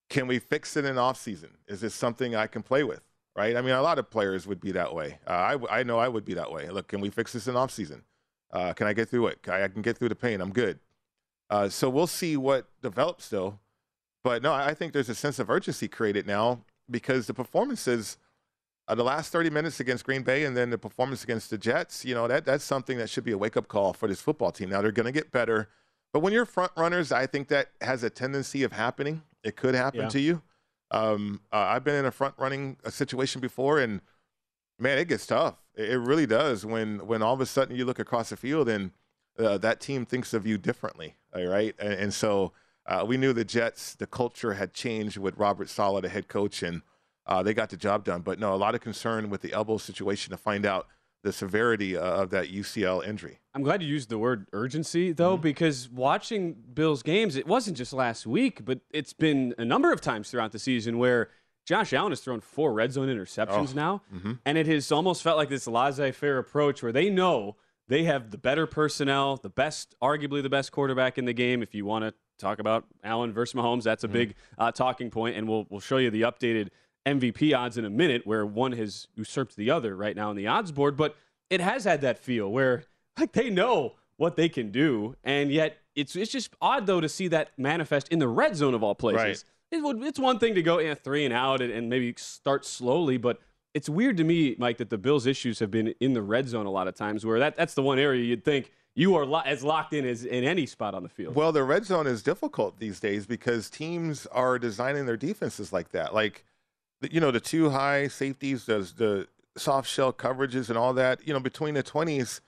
Can 0.10 0.28
we 0.28 0.40
fix 0.40 0.78
it 0.78 0.86
in 0.86 0.98
off 0.98 1.18
season? 1.20 1.58
Is 1.68 1.82
this 1.82 1.94
something 1.94 2.36
I 2.36 2.48
can 2.48 2.64
play 2.64 2.84
with? 2.84 3.04
Right? 3.36 3.58
I 3.58 3.62
mean, 3.62 3.74
a 3.74 3.82
lot 3.82 4.00
of 4.00 4.10
players 4.10 4.46
would 4.48 4.62
be 4.62 4.72
that 4.74 4.94
way. 4.94 5.20
Uh, 5.28 5.58
I, 5.70 5.80
I 5.80 5.84
know 5.84 5.98
I 5.98 6.08
would 6.08 6.24
be 6.24 6.36
that 6.36 6.52
way. 6.52 6.70
Look, 6.70 6.88
can 6.88 7.02
we 7.02 7.10
fix 7.10 7.34
this 7.34 7.48
in 7.48 7.56
off 7.56 7.72
season? 7.72 8.04
Uh, 8.52 8.72
can 8.74 8.86
I 8.88 8.94
get 8.94 9.10
through 9.10 9.28
it? 9.28 9.40
I, 9.50 9.64
I 9.64 9.68
can 9.68 9.82
get 9.82 9.98
through 9.98 10.10
the 10.10 10.16
pain. 10.16 10.40
I'm 10.40 10.54
good. 10.54 10.80
Uh, 11.50 11.68
so 11.68 11.90
we'll 11.90 12.08
see 12.08 12.38
what 12.38 12.70
develops 12.82 13.26
still. 13.26 13.60
But 14.24 14.42
no, 14.42 14.54
I 14.54 14.74
think 14.74 14.94
there's 14.94 15.10
a 15.10 15.16
sense 15.16 15.40
of 15.40 15.50
urgency 15.50 15.88
created 15.88 16.26
now 16.26 16.62
because 16.90 17.28
the 17.28 17.34
performances, 17.34 18.18
uh, 18.88 18.96
the 18.96 19.04
last 19.04 19.32
30 19.32 19.50
minutes 19.50 19.80
against 19.80 20.06
Green 20.06 20.24
Bay 20.24 20.46
and 20.46 20.56
then 20.56 20.70
the 20.70 20.78
performance 20.78 21.24
against 21.24 21.50
the 21.50 21.58
Jets, 21.58 22.06
you 22.06 22.16
know, 22.16 22.28
that 22.28 22.46
that's 22.46 22.64
something 22.64 22.98
that 22.98 23.10
should 23.10 23.24
be 23.26 23.32
a 23.34 23.38
wake 23.38 23.58
up 23.58 23.68
call 23.68 23.94
for 23.94 24.08
this 24.08 24.22
football 24.22 24.52
team. 24.52 24.70
Now 24.70 24.82
they're 24.82 24.92
going 24.92 25.06
to 25.06 25.12
get 25.12 25.32
better. 25.32 25.68
But 26.14 26.20
when 26.22 26.32
you're 26.32 26.46
front 26.46 26.72
runners, 26.78 27.12
I 27.12 27.26
think 27.26 27.48
that 27.50 27.70
has 27.82 28.04
a 28.04 28.10
tendency 28.10 28.64
of 28.64 28.72
happening. 28.72 29.24
It 29.44 29.56
could 29.56 29.76
happen 29.76 30.02
Yeah. 30.02 30.10
to 30.10 30.20
you. 30.20 30.42
Um, 30.92 31.42
uh, 31.52 31.58
I've 31.58 31.84
been 31.84 31.96
in 31.96 32.06
a 32.06 32.12
front 32.12 32.36
running 32.38 32.78
uh, 32.86 32.92
situation 32.92 33.42
before, 33.42 33.80
and 33.80 34.00
man, 34.80 35.00
it 35.00 35.08
gets 35.08 35.26
tough. 35.26 35.56
It, 35.76 35.90
it 35.90 35.98
really 35.98 36.28
does 36.28 36.66
when 36.66 37.06
when 37.08 37.22
all 37.24 37.34
of 37.34 37.42
a 37.42 37.46
sudden 37.48 37.76
you 37.76 37.84
look 37.84 37.98
across 38.00 38.30
the 38.30 38.38
field 38.38 38.70
and 38.70 38.92
uh, 39.40 39.58
that 39.58 39.80
team 39.82 40.06
thinks 40.06 40.34
of 40.36 40.46
you 40.46 40.58
differently, 40.60 41.16
all 41.36 41.46
right? 41.48 41.74
And, 41.80 41.94
and 41.94 42.14
so 42.14 42.54
uh, 42.86 43.04
we 43.08 43.18
knew 43.18 43.34
the 43.34 43.46
Jets, 43.46 43.96
the 43.96 44.08
culture 44.08 44.54
had 44.54 44.74
changed 44.74 45.18
with 45.18 45.38
Robert 45.38 45.70
Saleh, 45.70 46.02
the 46.02 46.10
head 46.10 46.28
coach, 46.28 46.64
and 46.64 46.82
uh, 47.26 47.42
they 47.44 47.54
got 47.54 47.70
the 47.70 47.78
job 47.78 48.04
done. 48.04 48.22
But 48.22 48.40
no, 48.40 48.54
a 48.54 48.58
lot 48.58 48.76
of 48.76 48.82
concern 48.82 49.30
with 49.30 49.42
the 49.42 49.54
elbow 49.54 49.78
situation 49.78 50.32
to 50.32 50.38
find 50.38 50.66
out 50.66 50.88
the 51.24 51.32
severity 51.32 51.96
uh, 51.96 52.02
of 52.02 52.32
that 52.32 52.52
UCL 52.52 53.08
injury. 53.08 53.40
I'm 53.54 53.64
glad 53.64 53.82
you 53.82 53.88
used 53.88 54.10
the 54.10 54.18
word 54.18 54.48
urgency, 54.52 55.14
though, 55.14 55.36
Mm-hmm. 55.36 55.44
because 55.44 55.90
watching 55.90 56.54
Bills 56.74 57.02
games, 57.02 57.38
it 57.38 57.48
wasn't 57.48 57.78
just 57.78 57.94
last 57.94 58.28
week, 58.28 58.66
but 58.66 58.82
it's 58.92 59.14
been 59.14 59.56
a 59.58 59.64
number 59.64 59.94
of 59.94 60.02
times 60.02 60.30
throughout 60.30 60.52
the 60.52 60.60
season 60.60 60.98
where 60.98 61.30
Josh 61.66 61.94
Allen 61.94 62.12
has 62.12 62.20
thrown 62.20 62.42
four 62.42 62.74
red 62.74 62.92
zone 62.92 63.08
interceptions 63.08 63.70
Oh, 63.72 63.74
now. 63.74 64.02
mhm. 64.14 64.40
And 64.46 64.58
it 64.58 64.68
has 64.68 64.92
almost 64.92 65.24
felt 65.24 65.38
like 65.38 65.48
this 65.48 65.66
laissez 65.66 66.12
faire 66.12 66.38
approach 66.40 66.84
where 66.84 66.92
they 66.92 67.10
know 67.10 67.56
they 67.88 68.04
have 68.04 68.32
the 68.32 68.38
better 68.38 68.68
personnel, 68.68 69.38
the 69.38 69.50
best, 69.50 69.96
arguably 70.04 70.42
the 70.44 70.50
best 70.50 70.74
quarterback 70.74 71.18
in 71.18 71.24
the 71.24 71.32
game. 71.34 71.64
If 71.64 71.74
you 71.74 71.86
want 71.86 72.04
to 72.04 72.14
talk 72.38 72.60
about 72.60 72.86
Allen 73.04 73.34
versus 73.34 73.54
Mahomes, 73.54 73.84
that's 73.84 74.04
a 74.04 74.08
Mm-hmm. 74.08 74.14
big 74.14 74.36
uh, 74.58 74.72
talking 74.72 75.10
point, 75.10 75.36
and 75.38 75.48
we'll 75.48 75.66
we'll 75.70 75.80
show 75.80 75.98
you 75.98 76.10
the 76.10 76.22
updated 76.22 76.70
MVP 77.06 77.56
odds 77.58 77.78
in 77.78 77.86
a 77.86 77.90
minute, 77.90 78.26
where 78.26 78.46
one 78.46 78.72
has 78.74 79.08
usurped 79.16 79.56
the 79.56 79.70
other 79.70 79.96
right 79.96 80.16
now 80.16 80.30
on 80.30 80.36
the 80.36 80.48
odds 80.48 80.72
board. 80.72 80.96
But 80.96 81.16
it 81.50 81.60
has 81.62 81.84
had 81.84 82.02
that 82.02 82.18
feel 82.18 82.52
where 82.52 82.86
like 83.20 83.34
they 83.34 83.50
know 83.50 83.96
what 84.18 84.36
they 84.36 84.50
can 84.50 84.72
do, 84.72 85.16
and 85.24 85.52
yet 85.52 85.78
it's 85.96 86.16
it's 86.16 86.32
just 86.32 86.56
odd 86.62 86.86
though 86.86 87.02
to 87.02 87.10
see 87.10 87.28
that 87.30 87.50
manifest 87.58 88.08
in 88.10 88.20
the 88.20 88.28
red 88.28 88.56
zone 88.56 88.74
of 88.74 88.84
all 88.84 88.96
places. 88.96 89.22
Right. 89.22 89.44
It 89.80 89.82
would, 89.84 90.04
it's 90.04 90.20
one 90.20 90.38
thing 90.38 90.54
to 90.54 90.62
go 90.62 90.78
yeah, 90.80 90.94
three 90.94 91.26
and 91.26 91.34
out 91.34 91.60
and, 91.60 91.72
and 91.74 91.90
maybe 91.90 92.14
start 92.18 92.64
slowly, 92.64 93.18
but 93.18 93.40
it's 93.74 93.90
weird 93.90 94.18
to 94.18 94.24
me, 94.24 94.56
Mike, 94.60 94.78
that 94.78 94.92
the 94.92 95.00
Bills' 95.00 95.26
issues 95.26 95.58
have 95.58 95.72
been 95.72 95.96
in 96.00 96.14
the 96.14 96.22
red 96.22 96.48
zone 96.48 96.68
a 96.68 96.72
lot 96.72 96.88
of 96.88 96.94
times, 96.94 97.26
where 97.26 97.40
that, 97.40 97.56
that's 97.58 97.74
the 97.74 97.82
one 97.82 97.98
area 97.98 98.24
you'd 98.24 98.46
think 98.46 98.72
you 98.96 99.16
are 99.16 99.26
lo- 99.26 99.42
as 99.46 99.64
locked 99.64 99.94
in 99.94 100.06
as 100.06 100.24
in 100.24 100.44
any 100.44 100.66
spot 100.66 100.94
on 100.94 101.04
the 101.04 101.10
field. 101.10 101.36
Well, 101.36 101.52
the 101.52 101.64
red 101.64 101.86
zone 101.86 102.08
is 102.08 102.22
difficult 102.22 102.80
these 102.80 103.00
days 103.00 103.26
because 103.26 103.70
teams 103.70 104.26
are 104.28 104.60
designing 104.60 105.06
their 105.06 105.18
defenses 105.18 105.74
like 105.74 105.92
that. 105.92 106.14
Like, 106.14 106.46
you 107.02 107.20
know, 107.20 107.32
the 107.32 107.40
two 107.40 107.72
high 107.72 108.08
safeties, 108.08 108.66
the, 108.66 108.80
the 108.96 109.28
soft 109.58 109.90
shell 109.90 110.14
coverages, 110.14 110.70
and 110.70 110.78
all 110.78 110.94
that. 110.94 111.28
You 111.28 111.34
know, 111.34 111.40
between 111.40 111.74
the 111.74 111.84
twenties, 111.84 112.42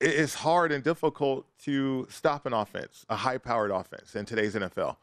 it 0.00 0.14
is 0.14 0.34
hard 0.36 0.72
and 0.72 0.82
difficult 0.82 1.46
to 1.64 2.06
stop 2.10 2.46
an 2.46 2.52
offense, 2.52 3.06
a 3.08 3.16
high-powered 3.16 3.70
offense 3.70 4.16
in 4.16 4.24
today's 4.24 4.54
NFL. 4.54 4.96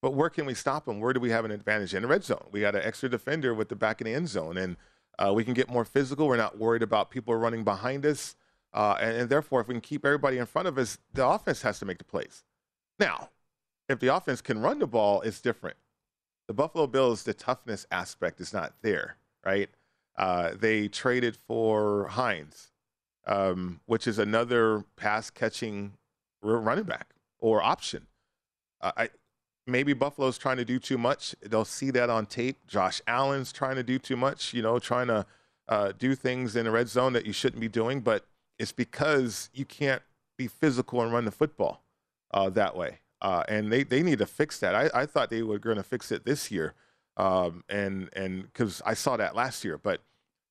But 0.00 0.14
where 0.14 0.30
can 0.30 0.46
we 0.46 0.54
stop 0.54 0.84
them? 0.84 1.00
Where 1.00 1.12
do 1.12 1.20
we 1.20 1.30
have 1.30 1.44
an 1.44 1.52
advantage 1.52 1.94
in 1.94 2.02
the 2.02 2.08
red 2.08 2.24
zone? 2.24 2.44
We 2.50 2.60
got 2.60 2.74
an 2.74 2.82
extra 2.82 3.08
defender 3.08 3.54
with 3.54 3.68
the 3.68 3.76
back 3.76 4.00
in 4.00 4.06
the 4.06 4.14
end 4.14 4.28
zone, 4.28 4.56
and 4.56 4.76
uh, 5.18 5.32
we 5.32 5.44
can 5.44 5.54
get 5.54 5.68
more 5.68 5.84
physical. 5.84 6.26
We're 6.26 6.36
not 6.36 6.58
worried 6.58 6.82
about 6.82 7.10
people 7.10 7.36
running 7.36 7.62
behind 7.62 8.04
us, 8.04 8.34
uh, 8.74 8.96
and, 9.00 9.16
and 9.16 9.28
therefore, 9.30 9.60
if 9.60 9.68
we 9.68 9.74
can 9.74 9.80
keep 9.80 10.04
everybody 10.04 10.38
in 10.38 10.46
front 10.46 10.68
of 10.68 10.78
us, 10.78 10.98
the 11.12 11.26
offense 11.26 11.62
has 11.62 11.78
to 11.78 11.84
make 11.84 11.98
the 11.98 12.04
plays. 12.04 12.44
Now, 12.98 13.30
if 13.88 13.98
the 13.98 14.14
offense 14.14 14.40
can 14.40 14.60
run 14.60 14.78
the 14.78 14.86
ball, 14.86 15.20
it's 15.22 15.40
different. 15.40 15.76
The 16.48 16.54
Buffalo 16.54 16.86
Bills, 16.86 17.22
the 17.22 17.34
toughness 17.34 17.86
aspect 17.90 18.40
is 18.40 18.52
not 18.52 18.74
there, 18.82 19.16
right? 19.44 19.68
Uh, 20.16 20.50
they 20.58 20.88
traded 20.88 21.36
for 21.36 22.08
Hines, 22.08 22.70
um, 23.26 23.80
which 23.86 24.06
is 24.06 24.18
another 24.18 24.84
pass 24.96 25.30
catching 25.30 25.92
running 26.42 26.84
back 26.84 27.14
or 27.38 27.62
option. 27.62 28.06
Uh, 28.80 28.92
I, 28.96 29.08
maybe 29.66 29.92
Buffalo's 29.92 30.38
trying 30.38 30.56
to 30.56 30.64
do 30.64 30.78
too 30.78 30.98
much. 30.98 31.34
They'll 31.40 31.64
see 31.64 31.90
that 31.92 32.10
on 32.10 32.26
tape. 32.26 32.66
Josh 32.66 33.00
Allen's 33.06 33.52
trying 33.52 33.76
to 33.76 33.82
do 33.82 33.98
too 33.98 34.16
much, 34.16 34.52
you 34.52 34.62
know, 34.62 34.78
trying 34.78 35.06
to 35.06 35.26
uh, 35.68 35.92
do 35.96 36.14
things 36.14 36.56
in 36.56 36.64
the 36.64 36.70
red 36.70 36.88
zone 36.88 37.12
that 37.12 37.26
you 37.26 37.32
shouldn't 37.32 37.60
be 37.60 37.68
doing, 37.68 38.00
but 38.00 38.26
it's 38.62 38.72
because 38.72 39.50
you 39.52 39.64
can't 39.64 40.02
be 40.38 40.46
physical 40.46 41.02
and 41.02 41.12
run 41.12 41.24
the 41.24 41.32
football 41.32 41.82
uh, 42.32 42.48
that 42.50 42.76
way. 42.76 43.00
Uh, 43.20 43.42
and 43.48 43.72
they, 43.72 43.82
they 43.82 44.02
need 44.02 44.18
to 44.18 44.26
fix 44.26 44.60
that. 44.60 44.74
I, 44.74 44.88
I 44.94 45.06
thought 45.06 45.30
they 45.30 45.42
were 45.42 45.58
going 45.58 45.76
to 45.78 45.82
fix 45.82 46.12
it 46.12 46.24
this 46.24 46.50
year, 46.50 46.74
um, 47.16 47.64
and 47.68 48.08
and 48.14 48.44
because 48.44 48.80
I 48.86 48.94
saw 48.94 49.16
that 49.16 49.34
last 49.36 49.64
year, 49.64 49.78
but 49.78 50.00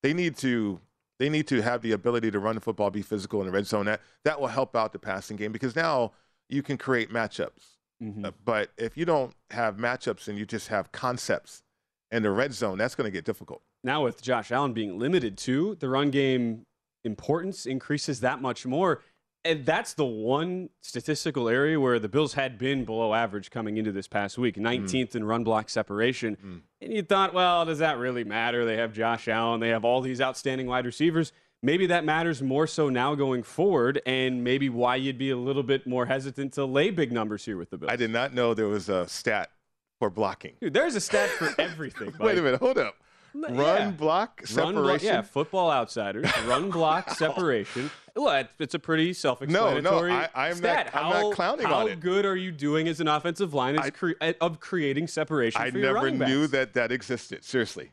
they 0.04 0.14
need 0.14 0.36
to 0.38 0.80
they 1.20 1.30
need 1.30 1.48
to 1.48 1.62
have 1.62 1.82
the 1.82 1.94
ability 1.94 2.32
to 2.32 2.40
run 2.40 2.56
the 2.56 2.62
football, 2.62 2.90
be 2.90 3.02
physical 3.02 3.40
in 3.42 3.48
the 3.48 3.52
red 3.54 3.66
zone. 3.66 3.86
That 3.86 4.02
that 4.26 4.40
will 4.40 4.48
help 4.48 4.76
out 4.76 4.94
the 4.94 5.00
passing 5.00 5.38
game 5.38 5.52
because 5.52 5.76
now 5.76 6.12
you 6.50 6.62
can 6.62 6.78
create 6.78 7.10
matchups. 7.12 7.78
Uh, 8.26 8.32
but 8.44 8.72
if 8.78 8.98
you 8.98 9.06
don't 9.06 9.34
have 9.52 9.78
matchups 9.78 10.28
and 10.28 10.38
you 10.38 10.46
just 10.46 10.70
have 10.70 10.92
concepts 10.92 11.64
in 12.10 12.24
the 12.24 12.32
red 12.32 12.54
zone, 12.54 12.78
that's 12.78 12.96
going 12.96 13.06
to 13.06 13.12
get 13.12 13.26
difficult. 13.26 13.62
now 13.84 14.04
with 14.04 14.22
Josh 14.22 14.52
Allen 14.52 14.74
being 14.74 14.98
limited 14.98 15.38
to 15.40 15.76
the 15.76 15.88
run 15.88 16.10
game 16.10 16.66
importance 17.04 17.66
increases 17.66 18.20
that 18.22 18.42
much 18.42 18.66
more. 18.66 19.02
And 19.44 19.66
that's 19.66 19.94
the 19.94 20.06
one 20.06 20.70
statistical 20.82 21.50
area 21.50 21.80
where 21.80 21.98
the 21.98 22.08
Bills 22.08 22.34
had 22.34 22.60
been 22.60 22.86
below 22.86 23.14
average 23.14 23.50
coming 23.50 23.78
into 23.78 23.92
this 23.92 24.08
past 24.08 24.38
week, 24.38 24.56
hmm. 24.56 24.66
19th 24.66 25.16
in 25.16 25.24
run 25.24 25.44
block 25.44 25.70
separation. 25.70 26.36
Hmm. 26.36 26.58
And 26.80 26.94
you 26.94 27.02
thought, 27.02 27.34
well, 27.34 27.66
does 27.66 27.80
that 27.80 27.98
really 27.98 28.24
matter? 28.24 28.66
They 28.66 28.78
have 28.78 28.94
Josh 28.94 29.28
Allen, 29.28 29.60
they 29.60 29.70
have 29.70 29.84
all 29.84 30.02
these 30.02 30.22
outstanding 30.22 30.68
wide 30.68 30.86
receivers. 30.86 31.32
Maybe 31.64 31.86
that 31.88 32.04
matters 32.04 32.42
more 32.42 32.66
so 32.66 32.90
now 32.90 33.14
going 33.14 33.44
forward, 33.44 34.02
and 34.08 34.44
maybe 34.44 34.68
why 34.68 34.96
you'd 34.96 35.20
be 35.20 35.30
a 35.30 35.38
little 35.38 35.62
bit 35.62 35.86
more 35.86 36.08
hesitant 36.08 36.54
to 36.54 36.66
lay 36.66 36.90
big 36.90 37.12
numbers 37.12 37.46
here 37.46 37.56
with 37.56 37.70
the 37.70 37.78
Bills. 37.78 37.92
I 37.92 37.96
did 37.96 38.10
not 38.10 38.34
know 38.34 38.56
there 38.56 38.68
was 38.68 38.90
a 38.90 39.08
stat 39.08 39.52
for 40.00 40.10
blocking. 40.10 40.54
Dude, 40.60 40.74
there's 40.74 40.96
a 40.96 41.02
stat 41.02 41.30
for 41.30 41.54
everything. 41.62 42.14
Wait 42.20 42.38
a 42.38 42.42
minute, 42.42 42.60
hold 42.60 42.80
up. 42.80 42.96
Run 43.34 43.56
Yeah. 43.56 43.92
block 43.92 44.40
Run 44.42 44.48
separation. 44.48 44.82
block, 44.84 45.02
yeah, 45.04 45.22
football 45.22 45.72
outsiders, 45.72 46.26
run 46.46 46.70
block 46.70 47.10
separation. 47.18 47.90
Well, 48.16 48.30
it's- 48.40 48.54
it's 48.60 48.74
a 48.74 48.80
pretty 48.80 49.14
self-explanatory 49.14 50.12
I- 50.12 50.30
I'm 50.36 50.60
not- 50.60 50.88
I'm 50.88 50.92
how, 50.92 51.10
not 51.22 51.34
clowning 51.36 51.66
how 51.68 51.76
on 51.80 51.88
it. 51.88 51.90
How 51.92 51.96
good 51.96 52.26
are 52.26 52.36
you 52.36 52.52
doing 52.52 52.88
as 52.90 53.00
an 53.00 53.08
offensive 53.08 53.54
line 53.54 53.80
as 53.80 53.90
cre- 53.92 54.12
eh, 54.20 54.34
of 54.42 54.60
creating 54.60 55.08
separation 55.08 55.62
I 55.62 55.72
for 55.72 55.78
your 55.78 55.88
never 55.94 56.06
running 56.06 56.20
backs? 56.20 56.30
knew 56.32 56.48
that 56.48 56.74
that 56.74 56.92
existed. 56.92 57.46
Seriously, 57.46 57.92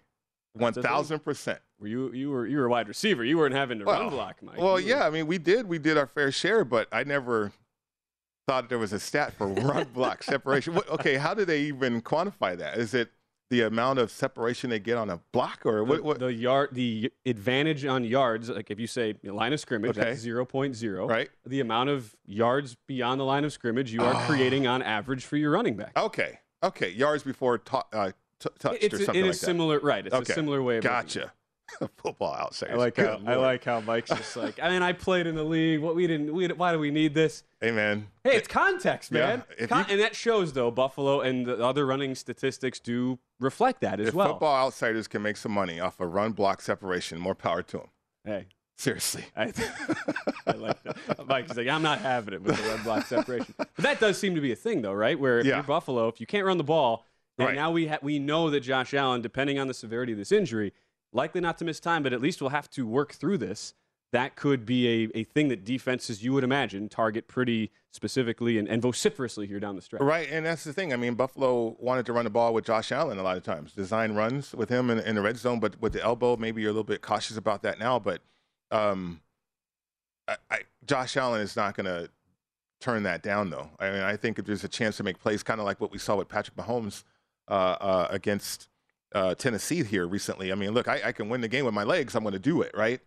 one 0.54 0.64
That's 0.72 0.74
the 0.76 0.82
thing. 0.82 0.90
thousand 0.90 1.18
percent. 1.20 1.60
Were 1.78 1.86
you 1.86 2.12
you 2.12 2.30
were 2.30 2.44
you 2.46 2.56
were 2.58 2.64
a 2.66 2.70
wide 2.70 2.88
receiver. 2.88 3.24
You 3.24 3.38
weren't 3.38 3.54
having 3.54 3.78
to 3.78 3.84
run 3.84 4.08
block, 4.10 4.42
Mike. 4.42 4.58
Well, 4.58 4.80
yeah, 4.80 5.06
I 5.06 5.10
mean, 5.10 5.28
we 5.28 5.38
did 5.38 5.68
we 5.68 5.78
did 5.78 5.96
our 5.96 6.08
fair 6.08 6.32
share, 6.32 6.64
but 6.64 6.88
I 6.90 7.04
never 7.04 7.52
thought 8.48 8.68
there 8.68 8.78
was 8.78 8.92
a 8.92 8.98
stat 8.98 9.34
for 9.34 9.46
run 9.46 9.86
block 9.92 10.24
separation. 10.24 10.74
What, 10.74 10.88
okay, 10.88 11.14
how 11.16 11.34
do 11.34 11.44
they 11.44 11.60
even 11.60 12.02
quantify 12.02 12.58
that? 12.58 12.78
Is 12.78 12.92
it 12.94 13.12
the 13.50 13.62
amount 13.62 13.98
of 13.98 14.10
separation 14.10 14.68
they 14.70 14.78
get 14.78 14.96
on 14.98 15.08
a 15.08 15.20
block, 15.32 15.62
or 15.64 15.78
The, 15.78 15.84
what? 15.84 16.02
what? 16.04 16.18
the 16.18 16.32
yard, 16.32 16.70
the 16.72 17.10
advantage 17.24 17.84
on 17.86 18.04
yards, 18.04 18.50
like 18.50 18.70
if 18.70 18.78
you 18.78 18.86
say 18.86 19.14
line 19.24 19.52
of 19.52 19.60
scrimmage, 19.60 19.96
Okay. 19.96 20.10
that's 20.10 20.22
0.0. 20.24 21.08
Right. 21.08 21.30
The 21.46 21.60
amount 21.60 21.88
of 21.90 22.14
yards 22.26 22.76
beyond 22.86 23.20
the 23.20 23.24
line 23.24 23.44
of 23.44 23.52
scrimmage 23.52 23.92
you 23.92 24.02
are 24.02 24.14
Oh. 24.14 24.26
creating 24.26 24.66
on 24.66 24.82
average 24.82 25.24
for 25.24 25.36
your 25.36 25.50
running 25.50 25.76
back. 25.76 25.92
Okay, 25.96 26.40
okay, 26.62 26.90
yards 26.90 27.22
before 27.22 27.56
ta- 27.58 27.86
uh, 27.92 28.12
t- 28.38 28.50
touched 28.58 28.82
It's 28.82 28.94
or 28.94 28.96
a- 28.98 29.04
something 29.04 29.20
it 29.20 29.26
like 29.26 29.30
is 29.34 29.40
that. 29.40 29.46
similar, 29.46 29.78
right? 29.80 30.04
It's 30.06 30.14
Okay. 30.14 30.32
a 30.32 30.34
similar 30.34 30.62
way 30.62 30.76
of 30.78 30.84
looking 30.84 30.96
at 30.96 31.04
it. 31.04 31.14
Gotcha. 31.14 31.32
Football 31.96 32.34
outsiders. 32.34 32.74
I 32.74 32.78
like 32.78 32.96
how 32.96 33.20
I 33.26 33.34
like 33.36 33.64
how 33.64 33.80
Mike's 33.80 34.10
just 34.10 34.36
like. 34.36 34.58
I 34.62 34.70
mean, 34.70 34.82
I 34.82 34.92
played 34.92 35.26
in 35.26 35.34
the 35.34 35.44
league. 35.44 35.80
What 35.80 35.94
we 35.94 36.06
didn't. 36.06 36.32
We, 36.32 36.48
why 36.48 36.72
do 36.72 36.78
we 36.78 36.90
need 36.90 37.14
this? 37.14 37.44
Hey 37.60 37.70
man. 37.70 38.08
Hey, 38.24 38.36
it's 38.36 38.48
context, 38.48 39.12
man. 39.12 39.42
if 39.58 39.68
Con- 39.68 39.84
you- 39.88 39.92
and 39.94 40.00
that 40.00 40.16
shows 40.16 40.52
though. 40.54 40.70
Buffalo 40.70 41.20
and 41.20 41.44
the 41.46 41.62
other 41.64 41.84
running 41.86 42.14
statistics 42.14 42.80
do 42.80 43.18
reflect 43.40 43.80
that 43.82 44.00
as 44.00 44.08
If 44.08 44.14
well. 44.14 44.28
football 44.28 44.56
outsiders 44.66 45.08
can 45.08 45.22
make 45.22 45.36
some 45.36 45.52
money 45.52 45.78
off 45.80 46.00
of 46.00 46.12
run 46.12 46.32
block 46.32 46.60
separation, 46.62 47.18
more 47.18 47.34
power 47.34 47.62
to 47.62 47.76
them. 47.78 47.88
Hey, 48.24 48.46
seriously. 48.76 49.24
I, 49.36 49.52
I 50.46 50.52
like 50.52 50.82
that. 50.84 51.26
Mike's 51.26 51.56
like, 51.56 51.68
I'm 51.68 51.82
not 51.82 52.00
having 52.00 52.34
it 52.34 52.42
with 52.42 52.56
the 52.56 52.68
run 52.68 52.82
block 52.82 53.06
separation. 53.06 53.54
But 53.56 53.68
that 53.78 54.00
does 54.00 54.18
seem 54.18 54.34
to 54.34 54.40
be 54.40 54.52
a 54.52 54.56
thing 54.56 54.82
though, 54.82 54.92
right? 54.94 55.18
Where 55.18 55.38
if 55.40 55.46
Yeah. 55.46 55.56
you're 55.56 55.62
Buffalo, 55.64 56.08
if 56.08 56.20
you 56.20 56.26
can't 56.26 56.46
run 56.46 56.58
the 56.58 56.64
ball, 56.64 57.04
then 57.36 57.48
Right. 57.48 57.54
now 57.56 57.70
we 57.70 57.86
ha- 57.86 57.98
we 58.02 58.18
know 58.18 58.50
that 58.50 58.60
Josh 58.60 58.94
Allen, 58.94 59.20
depending 59.22 59.58
on 59.60 59.68
the 59.68 59.74
severity 59.74 60.12
of 60.12 60.18
this 60.18 60.32
injury, 60.32 60.72
likely 61.12 61.40
not 61.40 61.58
to 61.58 61.64
miss 61.64 61.80
time, 61.80 62.02
but 62.02 62.12
at 62.12 62.20
least 62.20 62.40
we'll 62.40 62.50
have 62.50 62.70
to 62.70 62.86
work 62.86 63.12
through 63.12 63.38
this. 63.38 63.74
That 64.10 64.36
could 64.36 64.64
be 64.64 65.04
a, 65.04 65.18
a 65.18 65.24
thing 65.24 65.48
that 65.48 65.64
defenses, 65.64 66.22
you 66.22 66.32
would 66.32 66.44
imagine, 66.44 66.88
target 66.88 67.28
pretty 67.28 67.70
specifically 67.90 68.56
and, 68.56 68.66
and 68.66 68.80
vociferously 68.80 69.46
here 69.46 69.60
down 69.60 69.76
the 69.76 69.82
stretch. 69.82 70.00
Right, 70.00 70.28
and 70.30 70.46
that's 70.46 70.64
the 70.64 70.72
thing. 70.72 70.94
I 70.94 70.96
mean, 70.96 71.14
Buffalo 71.14 71.76
wanted 71.78 72.06
to 72.06 72.14
run 72.14 72.24
the 72.24 72.30
ball 72.30 72.54
with 72.54 72.64
Josh 72.64 72.90
Allen 72.90 73.18
a 73.18 73.22
lot 73.22 73.36
of 73.36 73.42
times, 73.42 73.72
design 73.72 74.12
runs 74.12 74.54
with 74.54 74.70
him 74.70 74.88
in, 74.88 74.98
in 75.00 75.14
the 75.14 75.20
red 75.20 75.36
zone, 75.36 75.60
but 75.60 75.78
with 75.82 75.92
the 75.92 76.02
elbow, 76.02 76.36
maybe 76.36 76.62
you're 76.62 76.70
a 76.70 76.72
little 76.72 76.84
bit 76.84 77.02
cautious 77.02 77.36
about 77.36 77.62
that 77.62 77.78
now. 77.78 77.98
But 77.98 78.22
um, 78.70 79.20
I, 80.26 80.36
I, 80.50 80.58
Josh 80.86 81.16
Allen 81.18 81.42
is 81.42 81.54
not 81.54 81.76
going 81.76 81.86
to 81.86 82.08
turn 82.80 83.02
that 83.02 83.22
down, 83.22 83.50
though. 83.50 83.68
I 83.78 83.90
mean, 83.90 84.00
I 84.00 84.16
think 84.16 84.38
if 84.38 84.46
there's 84.46 84.64
a 84.64 84.68
chance 84.68 84.96
to 84.98 85.02
make 85.02 85.18
plays, 85.18 85.42
kind 85.42 85.60
of 85.60 85.66
like 85.66 85.80
what 85.80 85.90
we 85.90 85.98
saw 85.98 86.16
with 86.16 86.28
Patrick 86.28 86.56
Mahomes 86.56 87.04
uh, 87.48 87.76
uh, 87.80 88.06
against 88.10 88.67
uh, 89.14 89.34
Tennessee 89.34 89.82
here 89.82 90.06
recently. 90.06 90.52
I 90.52 90.54
mean, 90.54 90.72
look, 90.72 90.88
I, 90.88 91.00
I, 91.06 91.12
can 91.12 91.28
win 91.28 91.40
the 91.40 91.48
game 91.48 91.64
with 91.64 91.74
my 91.74 91.84
legs. 91.84 92.14
I'm 92.14 92.22
going 92.22 92.32
to 92.32 92.38
do 92.38 92.62
it, 92.62 92.72
right? 92.76 93.00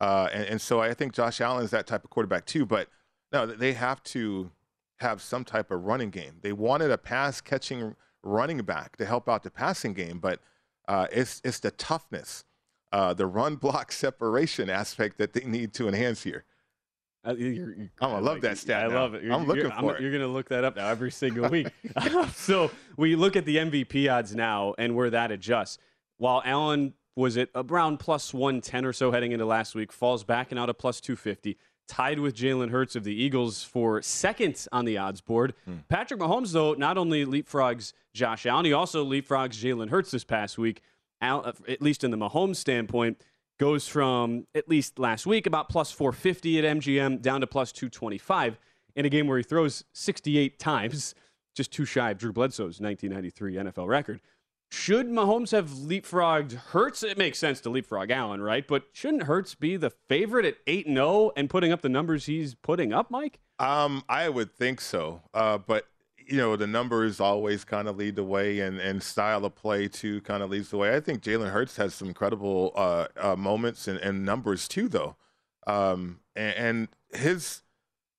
Uh, 0.00 0.28
and, 0.32 0.44
and, 0.44 0.60
so 0.60 0.80
I 0.80 0.92
think 0.92 1.14
Josh 1.14 1.40
Allen 1.40 1.64
is 1.64 1.70
that 1.70 1.86
type 1.86 2.04
of 2.04 2.10
quarterback 2.10 2.44
too. 2.44 2.66
But 2.66 2.88
no, 3.32 3.46
they 3.46 3.72
have 3.72 4.02
to 4.04 4.50
have 4.98 5.22
some 5.22 5.44
type 5.44 5.70
of 5.70 5.84
running 5.84 6.10
game. 6.10 6.34
They 6.42 6.52
wanted 6.52 6.90
a 6.90 6.98
pass 6.98 7.40
catching 7.40 7.96
running 8.22 8.58
back 8.58 8.96
to 8.96 9.06
help 9.06 9.28
out 9.28 9.42
the 9.42 9.50
passing 9.50 9.94
game, 9.94 10.18
but 10.18 10.40
uh, 10.88 11.06
it's 11.10 11.40
it's 11.44 11.60
the 11.60 11.70
toughness, 11.70 12.44
uh, 12.92 13.14
the 13.14 13.26
run 13.26 13.56
block 13.56 13.92
separation 13.92 14.68
aspect 14.68 15.18
that 15.18 15.32
they 15.32 15.44
need 15.44 15.72
to 15.74 15.88
enhance 15.88 16.22
here. 16.22 16.44
Uh, 17.26 17.34
you're, 17.34 17.52
you're, 17.52 17.90
I'm 18.00 18.10
gonna 18.10 18.20
love 18.24 18.40
that 18.42 18.58
stat. 18.58 18.84
I 18.84 18.88
now. 18.88 18.94
love 18.94 19.14
it. 19.14 19.24
You're, 19.24 19.32
I'm 19.32 19.46
looking 19.46 19.64
for 19.64 19.72
I'm, 19.72 19.88
it. 19.90 20.00
You're 20.00 20.12
gonna 20.12 20.28
look 20.28 20.48
that 20.50 20.64
up 20.64 20.76
now 20.76 20.88
every 20.88 21.10
single 21.10 21.48
week. 21.50 21.68
so 22.34 22.70
we 22.96 23.16
look 23.16 23.36
at 23.36 23.44
the 23.44 23.56
MVP 23.56 24.12
odds 24.12 24.34
now 24.34 24.74
and 24.78 24.94
where 24.94 25.10
that 25.10 25.30
adjusts. 25.30 25.78
While 26.18 26.42
Allen 26.44 26.94
was 27.16 27.36
it 27.36 27.50
around 27.54 27.98
plus 27.98 28.32
110 28.32 28.84
or 28.84 28.92
so 28.92 29.10
heading 29.10 29.32
into 29.32 29.44
last 29.44 29.74
week, 29.74 29.92
falls 29.92 30.22
back 30.22 30.50
and 30.50 30.60
out 30.60 30.70
of 30.70 30.78
plus 30.78 31.00
250, 31.00 31.56
tied 31.88 32.20
with 32.20 32.34
Jalen 32.36 32.70
Hurts 32.70 32.94
of 32.94 33.04
the 33.04 33.14
Eagles 33.14 33.64
for 33.64 34.00
second 34.02 34.66
on 34.70 34.84
the 34.84 34.98
odds 34.98 35.20
board. 35.20 35.54
Hmm. 35.64 35.78
Patrick 35.88 36.20
Mahomes, 36.20 36.52
though, 36.52 36.74
not 36.74 36.96
only 36.98 37.24
leapfrogs 37.24 37.92
Josh 38.12 38.46
Allen, 38.46 38.66
he 38.66 38.72
also 38.72 39.04
leapfrogs 39.04 39.60
Jalen 39.60 39.90
Hurts 39.90 40.10
this 40.10 40.24
past 40.24 40.58
week, 40.58 40.82
at 41.20 41.80
least 41.80 42.04
in 42.04 42.10
the 42.10 42.18
Mahomes 42.18 42.56
standpoint 42.56 43.20
goes 43.58 43.88
from 43.88 44.46
at 44.54 44.68
least 44.68 44.98
last 44.98 45.26
week 45.26 45.46
about 45.46 45.68
plus 45.68 45.90
450 45.92 46.58
at 46.58 46.76
MGM 46.78 47.22
down 47.22 47.40
to 47.40 47.46
plus 47.46 47.72
225 47.72 48.58
in 48.94 49.04
a 49.04 49.08
game 49.08 49.26
where 49.26 49.38
he 49.38 49.44
throws 49.44 49.84
68 49.92 50.58
times, 50.58 51.14
just 51.54 51.72
too 51.72 51.84
shy 51.84 52.10
of 52.10 52.18
Drew 52.18 52.32
Bledsoe's 52.32 52.80
1993 52.80 53.54
NFL 53.54 53.88
record. 53.88 54.20
Should 54.70 55.08
Mahomes 55.08 55.52
have 55.52 55.70
leapfrogged 55.70 56.52
Hurts? 56.52 57.04
It 57.04 57.16
makes 57.16 57.38
sense 57.38 57.60
to 57.60 57.70
leapfrog 57.70 58.10
Allen, 58.10 58.40
right? 58.40 58.66
But 58.66 58.84
shouldn't 58.92 59.22
Hurts 59.22 59.54
be 59.54 59.76
the 59.76 59.90
favorite 60.08 60.44
at 60.44 60.56
8 60.66 60.86
0 60.86 61.30
and 61.36 61.48
putting 61.48 61.70
up 61.70 61.82
the 61.82 61.88
numbers 61.88 62.26
he's 62.26 62.54
putting 62.54 62.92
up, 62.92 63.10
Mike? 63.10 63.38
Um, 63.60 64.02
I 64.08 64.28
would 64.28 64.52
think 64.52 64.80
so. 64.80 65.22
Uh, 65.32 65.58
but 65.58 65.86
you 66.26 66.36
know, 66.36 66.56
the 66.56 66.66
numbers 66.66 67.20
always 67.20 67.64
kind 67.64 67.88
of 67.88 67.96
lead 67.96 68.16
the 68.16 68.24
way, 68.24 68.60
and, 68.60 68.80
and 68.80 69.02
style 69.02 69.44
of 69.44 69.54
play 69.54 69.88
too 69.88 70.20
kind 70.22 70.42
of 70.42 70.50
leads 70.50 70.70
the 70.70 70.76
way. 70.76 70.94
I 70.94 71.00
think 71.00 71.22
Jalen 71.22 71.50
Hurts 71.50 71.76
has 71.76 71.94
some 71.94 72.08
incredible 72.08 72.72
uh, 72.74 73.06
uh, 73.16 73.36
moments 73.36 73.86
and, 73.86 73.98
and, 73.98 74.24
numbers 74.24 74.66
too, 74.66 74.88
though, 74.88 75.16
um, 75.66 76.20
and, 76.34 76.54
and, 76.54 76.88
his 77.12 77.62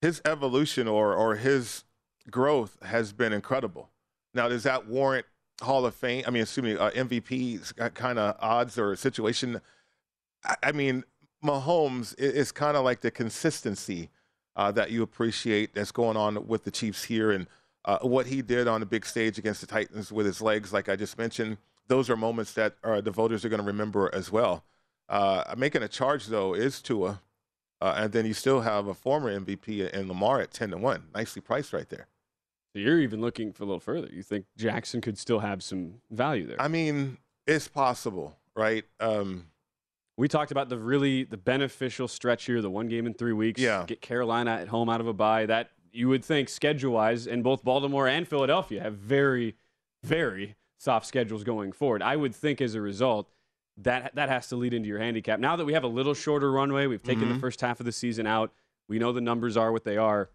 his 0.01 0.21
evolution 0.23 0.87
or 0.87 1.13
or 1.13 1.35
his 1.35 1.83
growth 2.31 2.77
has 2.83 3.11
been 3.11 3.33
incredible. 3.33 3.89
Now, 4.33 4.47
does 4.47 4.63
that 4.63 4.87
warrant 4.87 5.25
Hall 5.61 5.85
of 5.85 5.93
Fame? 5.93 6.23
I 6.25 6.29
mean, 6.29 6.43
assuming 6.43 6.77
uh, 6.77 6.91
MVP 6.91 7.93
kind 7.93 8.17
of 8.17 8.37
odds 8.39 8.77
or 8.77 8.95
situation. 8.95 9.59
I, 10.45 10.55
I 10.63 10.71
mean, 10.71 11.03
Mahomes 11.43 12.15
is 12.17 12.51
kind 12.51 12.77
of 12.77 12.85
like 12.85 13.01
the 13.01 13.11
consistency 13.11 14.09
uh, 14.55 14.71
that 14.71 14.89
you 14.89 15.03
appreciate 15.03 15.75
that's 15.75 15.91
going 15.91 16.17
on 16.17 16.47
with 16.47 16.63
the 16.63 16.71
Chiefs 16.71 17.03
here 17.03 17.31
and 17.31 17.47
uh, 17.87 17.99
what 17.99 18.27
he 18.27 18.41
did 18.41 18.67
on 18.67 18.81
the 18.81 18.85
big 18.85 19.05
stage 19.05 19.37
against 19.37 19.61
the 19.61 19.67
Titans 19.67 20.11
with 20.11 20.25
his 20.25 20.41
legs, 20.41 20.73
like 20.73 20.89
I 20.89 20.97
just 20.97 21.17
mentioned, 21.17 21.57
those 21.87 22.09
are 22.09 22.17
moments 22.17 22.51
that 22.53 22.75
uh, 22.83 22.99
the 22.99 23.11
voters 23.11 23.45
are 23.45 23.49
going 23.49 23.61
to 23.61 23.65
remember 23.65 24.13
as 24.13 24.29
well. 24.29 24.65
Uh, 25.07 25.55
making 25.57 25.81
a 25.81 25.87
charge 25.87 26.27
though 26.27 26.53
is 26.53 26.81
Tua, 26.81 27.21
uh, 27.79 27.93
and 27.95 28.11
then 28.11 28.25
you 28.25 28.33
still 28.33 28.59
have 28.59 28.87
a 28.87 28.93
former 28.93 29.33
MVP 29.39 29.89
in 29.91 30.09
Lamar 30.09 30.41
at 30.41 30.51
ten 30.51 30.69
to 30.71 30.77
one, 30.77 31.03
nicely 31.15 31.41
priced 31.41 31.71
right 31.71 31.87
there. 31.87 32.07
So 32.73 32.79
you're 32.79 32.99
even 32.99 33.21
looking 33.21 33.53
for 33.53 33.63
a 33.63 33.65
little 33.65 33.79
further. 33.79 34.09
You 34.11 34.21
think 34.21 34.45
Jackson 34.57 34.99
could 34.99 35.17
still 35.17 35.39
have 35.39 35.63
some 35.63 36.01
value 36.11 36.45
there? 36.45 36.61
I 36.61 36.67
mean, 36.67 37.17
it's 37.47 37.69
possible, 37.69 38.37
right? 38.53 38.83
Um, 38.99 39.45
we 40.17 40.27
talked 40.27 40.51
about 40.51 40.67
the 40.67 40.77
really 40.77 41.23
the 41.23 41.37
beneficial 41.37 42.09
stretch 42.09 42.45
here, 42.45 42.61
the 42.61 42.69
one 42.69 42.87
game 42.87 43.05
in 43.05 43.13
three 43.13 43.33
weeks. 43.33 43.61
Yeah. 43.61 43.85
Get 43.87 44.01
Carolina 44.01 44.51
at 44.51 44.67
home 44.67 44.89
out 44.89 44.99
of 44.99 45.07
a 45.07 45.13
bye. 45.13 45.45
That 45.45 45.69
you 45.91 46.09
would 46.09 46.23
think 46.23 46.49
schedule 46.49 46.93
wise, 46.93 47.27
and 47.27 47.43
both 47.43 47.63
Baltimore 47.63 48.07
and 48.07 48.27
Philadelphia 48.27 48.81
have 48.81 48.95
very, 48.95 49.55
very 50.03 50.55
soft 50.77 51.05
schedules 51.05 51.43
going 51.43 51.71
forward. 51.71 52.01
I 52.01 52.15
would 52.15 52.35
think 52.35 52.61
as 52.61 52.75
a 52.75 52.81
result 52.81 53.29
that 53.77 54.15
that 54.15 54.29
has 54.29 54.47
to 54.49 54.55
lead 54.55 54.73
into 54.73 54.87
your 54.87 54.99
handicap. 54.99 55.39
Now 55.39 55.55
that 55.55 55.65
we 55.65 55.73
have 55.73 55.83
a 55.83 55.87
little 55.87 56.13
shorter 56.13 56.51
runway, 56.51 56.87
we've 56.87 57.03
taken 57.03 57.23
mm-hmm. 57.23 57.33
the 57.33 57.39
first 57.39 57.61
half 57.61 57.79
of 57.79 57.85
the 57.85 57.91
season 57.91 58.25
out. 58.25 58.51
We 58.87 58.99
know 58.99 59.11
the 59.11 59.21
numbers 59.21 59.57
are 59.57 59.71
what 59.71 59.83
they 59.83 59.97
are. 59.97 60.29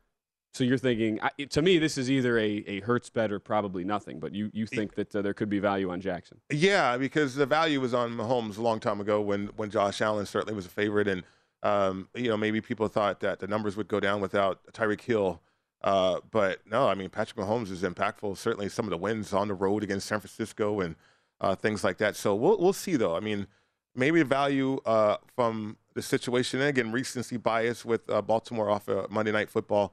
So 0.54 0.64
you're 0.64 0.78
thinking, 0.78 1.18
to 1.48 1.62
me, 1.62 1.78
this 1.78 1.96
is 1.96 2.10
either 2.10 2.38
a, 2.38 2.62
a 2.66 2.80
Hurts 2.80 3.08
bet 3.08 3.32
or 3.32 3.38
probably 3.38 3.84
nothing. 3.84 4.20
But 4.20 4.34
you, 4.34 4.50
you 4.52 4.66
think 4.66 4.94
that 4.96 5.16
uh, 5.16 5.22
there 5.22 5.32
could 5.32 5.48
be 5.48 5.58
value 5.58 5.90
on 5.90 6.02
Jackson? 6.02 6.40
Yeah, 6.50 6.98
because 6.98 7.34
the 7.34 7.46
value 7.46 7.80
was 7.80 7.94
on 7.94 8.10
Mahomes 8.10 8.58
a 8.58 8.60
long 8.60 8.78
time 8.78 9.00
ago 9.00 9.20
when 9.20 9.46
when 9.56 9.70
Josh 9.70 10.02
Allen 10.02 10.26
certainly 10.26 10.54
was 10.54 10.66
a 10.66 10.68
favorite, 10.68 11.08
and 11.08 11.22
um, 11.62 12.08
you 12.14 12.28
know, 12.28 12.36
maybe 12.36 12.60
people 12.60 12.88
thought 12.88 13.20
that 13.20 13.38
the 13.38 13.46
numbers 13.46 13.76
would 13.76 13.88
go 13.88 14.00
down 14.00 14.20
without 14.20 14.60
Tyreek 14.72 15.00
Hill. 15.00 15.40
Uh, 15.82 16.20
but 16.30 16.60
no, 16.66 16.88
I 16.88 16.94
mean, 16.94 17.08
Patrick 17.08 17.44
Mahomes 17.44 17.70
is 17.70 17.82
impactful. 17.82 18.36
Certainly, 18.36 18.68
some 18.70 18.86
of 18.86 18.90
the 18.90 18.96
wins 18.96 19.32
on 19.32 19.48
the 19.48 19.54
road 19.54 19.82
against 19.82 20.06
San 20.06 20.20
Francisco 20.20 20.80
and 20.80 20.96
uh, 21.40 21.54
things 21.54 21.82
like 21.84 21.98
that. 21.98 22.16
So 22.16 22.34
we'll 22.34 22.58
we'll 22.58 22.72
see 22.72 22.96
though. 22.96 23.16
I 23.16 23.20
mean, 23.20 23.46
maybe 23.94 24.22
value 24.22 24.80
uh, 24.86 25.16
from 25.34 25.76
the 25.94 26.02
situation. 26.02 26.60
And 26.60 26.68
again, 26.68 26.92
recency 26.92 27.36
bias 27.36 27.84
with 27.84 28.08
uh, 28.08 28.22
Baltimore 28.22 28.70
off 28.70 28.88
of 28.88 29.10
Monday 29.10 29.32
Night 29.32 29.50
Football. 29.50 29.92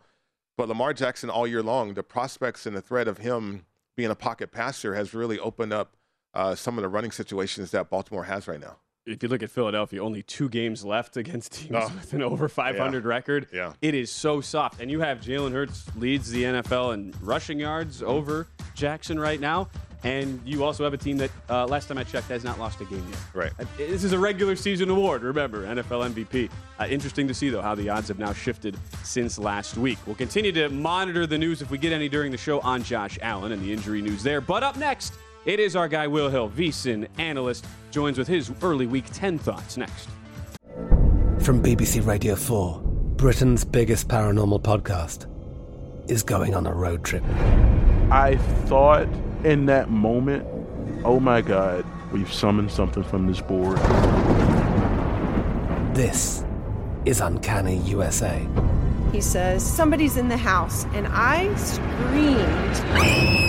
But 0.57 0.67
Lamar 0.67 0.93
Jackson 0.93 1.29
all 1.29 1.47
year 1.47 1.63
long, 1.63 1.93
the 1.93 2.03
prospects 2.03 2.65
and 2.65 2.75
the 2.75 2.81
threat 2.81 3.07
of 3.07 3.19
him 3.19 3.65
being 3.95 4.11
a 4.11 4.15
pocket 4.15 4.51
passer 4.51 4.95
has 4.95 5.13
really 5.13 5.39
opened 5.39 5.73
up 5.73 5.95
uh, 6.33 6.53
some 6.53 6.77
of 6.77 6.81
the 6.81 6.89
running 6.89 7.11
situations 7.11 7.71
that 7.71 7.89
Baltimore 7.89 8.25
has 8.25 8.47
right 8.47 8.59
now 8.59 8.77
if 9.09 9.23
you 9.23 9.29
look 9.29 9.43
at 9.43 9.49
Philadelphia, 9.49 10.03
only 10.03 10.21
two 10.23 10.49
games 10.49 10.85
left 10.85 11.17
against 11.17 11.53
teams 11.53 11.75
oh. 11.75 11.91
with 11.95 12.13
an 12.13 12.21
over 12.21 12.47
500 12.47 13.03
yeah. 13.03 13.09
record. 13.09 13.47
Yeah. 13.51 13.73
It 13.81 13.95
is 13.95 14.11
so 14.11 14.41
soft. 14.41 14.79
And 14.79 14.89
you 14.89 14.99
have 15.01 15.19
Jalen 15.19 15.51
Hurts 15.51 15.85
leads 15.97 16.29
the 16.29 16.43
NFL 16.43 16.93
in 16.93 17.13
rushing 17.21 17.59
yards 17.59 18.03
over 18.03 18.47
Jackson 18.75 19.19
right 19.19 19.39
now. 19.39 19.69
And 20.01 20.41
you 20.45 20.63
also 20.63 20.85
have 20.85 20.93
a 20.93 20.97
team 20.97 21.17
that, 21.17 21.29
uh, 21.49 21.65
last 21.65 21.87
time 21.87 21.97
I 21.97 22.05
checked, 22.05 22.29
has 22.29 22.45
not 22.45 22.57
lost 22.57 22.79
a 22.79 22.85
game 22.85 23.05
yet. 23.09 23.19
Right. 23.33 23.51
Uh, 23.59 23.65
this 23.77 24.05
is 24.05 24.13
a 24.13 24.19
regular 24.19 24.55
season 24.55 24.89
award, 24.89 25.23
remember, 25.23 25.65
NFL 25.65 26.13
MVP. 26.13 26.49
Uh, 26.79 26.85
interesting 26.85 27.27
to 27.27 27.33
see, 27.33 27.49
though, 27.49 27.61
how 27.61 27.75
the 27.75 27.89
odds 27.89 28.07
have 28.07 28.17
now 28.17 28.31
shifted 28.31 28.77
since 29.03 29.37
last 29.37 29.75
week. 29.75 29.97
We'll 30.05 30.15
continue 30.15 30.53
to 30.53 30.69
monitor 30.69 31.27
the 31.27 31.37
news 31.37 31.61
if 31.61 31.69
we 31.69 31.77
get 31.77 31.91
any 31.91 32.07
during 32.07 32.31
the 32.31 32.37
show 32.37 32.61
on 32.61 32.81
Josh 32.81 33.19
Allen 33.21 33.51
and 33.51 33.61
the 33.61 33.73
injury 33.73 34.01
news 34.01 34.23
there. 34.23 34.39
But 34.39 34.63
up 34.63 34.77
next, 34.77 35.15
it 35.49 35.59
is 35.59 35.75
our 35.75 35.87
guy 35.87 36.05
Will 36.05 36.29
Hill, 36.29 36.47
VSIN 36.51 37.07
analyst, 37.17 37.65
joins 37.89 38.19
with 38.19 38.27
his 38.27 38.51
early 38.61 38.85
week 38.85 39.05
10 39.11 39.39
thoughts 39.39 39.77
next. 39.77 40.07
From 41.39 41.63
BBC 41.63 42.05
Radio 42.05 42.35
4, 42.35 42.79
Britain's 43.15 43.65
biggest 43.65 44.07
paranormal 44.07 44.61
podcast 44.61 45.25
is 46.07 46.21
going 46.21 46.53
on 46.53 46.67
a 46.67 46.73
road 46.73 47.03
trip. 47.03 47.23
I 48.11 48.37
thought 48.65 49.07
in 49.43 49.65
that 49.65 49.89
moment, 49.89 50.45
oh 51.03 51.19
my 51.19 51.41
God, 51.41 51.83
we've 52.11 52.31
summoned 52.31 52.69
something 52.69 53.01
from 53.01 53.25
this 53.25 53.41
board. 53.41 53.79
This 55.95 56.45
is 57.05 57.21
Uncanny 57.21 57.77
USA. 57.77 58.47
He 59.11 59.19
says, 59.19 59.65
Somebody's 59.65 60.15
in 60.15 60.27
the 60.27 60.37
house, 60.37 60.85
and 60.93 61.07
I 61.09 61.55
screamed. 61.55 63.48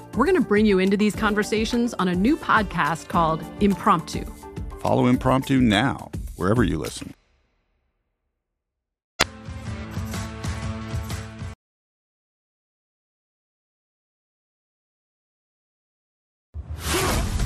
We're 0.15 0.25
going 0.25 0.35
to 0.35 0.41
bring 0.41 0.65
you 0.65 0.79
into 0.79 0.97
these 0.97 1.15
conversations 1.15 1.93
on 1.93 2.09
a 2.09 2.15
new 2.15 2.35
podcast 2.35 3.07
called 3.07 3.45
Impromptu. 3.61 4.25
Follow 4.81 5.07
Impromptu 5.07 5.61
now, 5.61 6.11
wherever 6.35 6.65
you 6.65 6.77
listen. 6.77 7.13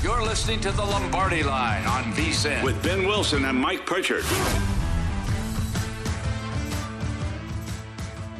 You're 0.02 0.22
listening 0.22 0.60
to 0.60 0.72
the 0.72 0.82
Lombardi 0.84 1.44
Line 1.44 1.84
on 1.86 2.04
VSIN 2.14 2.64
with 2.64 2.82
Ben 2.82 3.06
Wilson 3.06 3.44
and 3.44 3.58
Mike 3.58 3.86
Pritchard. 3.86 4.24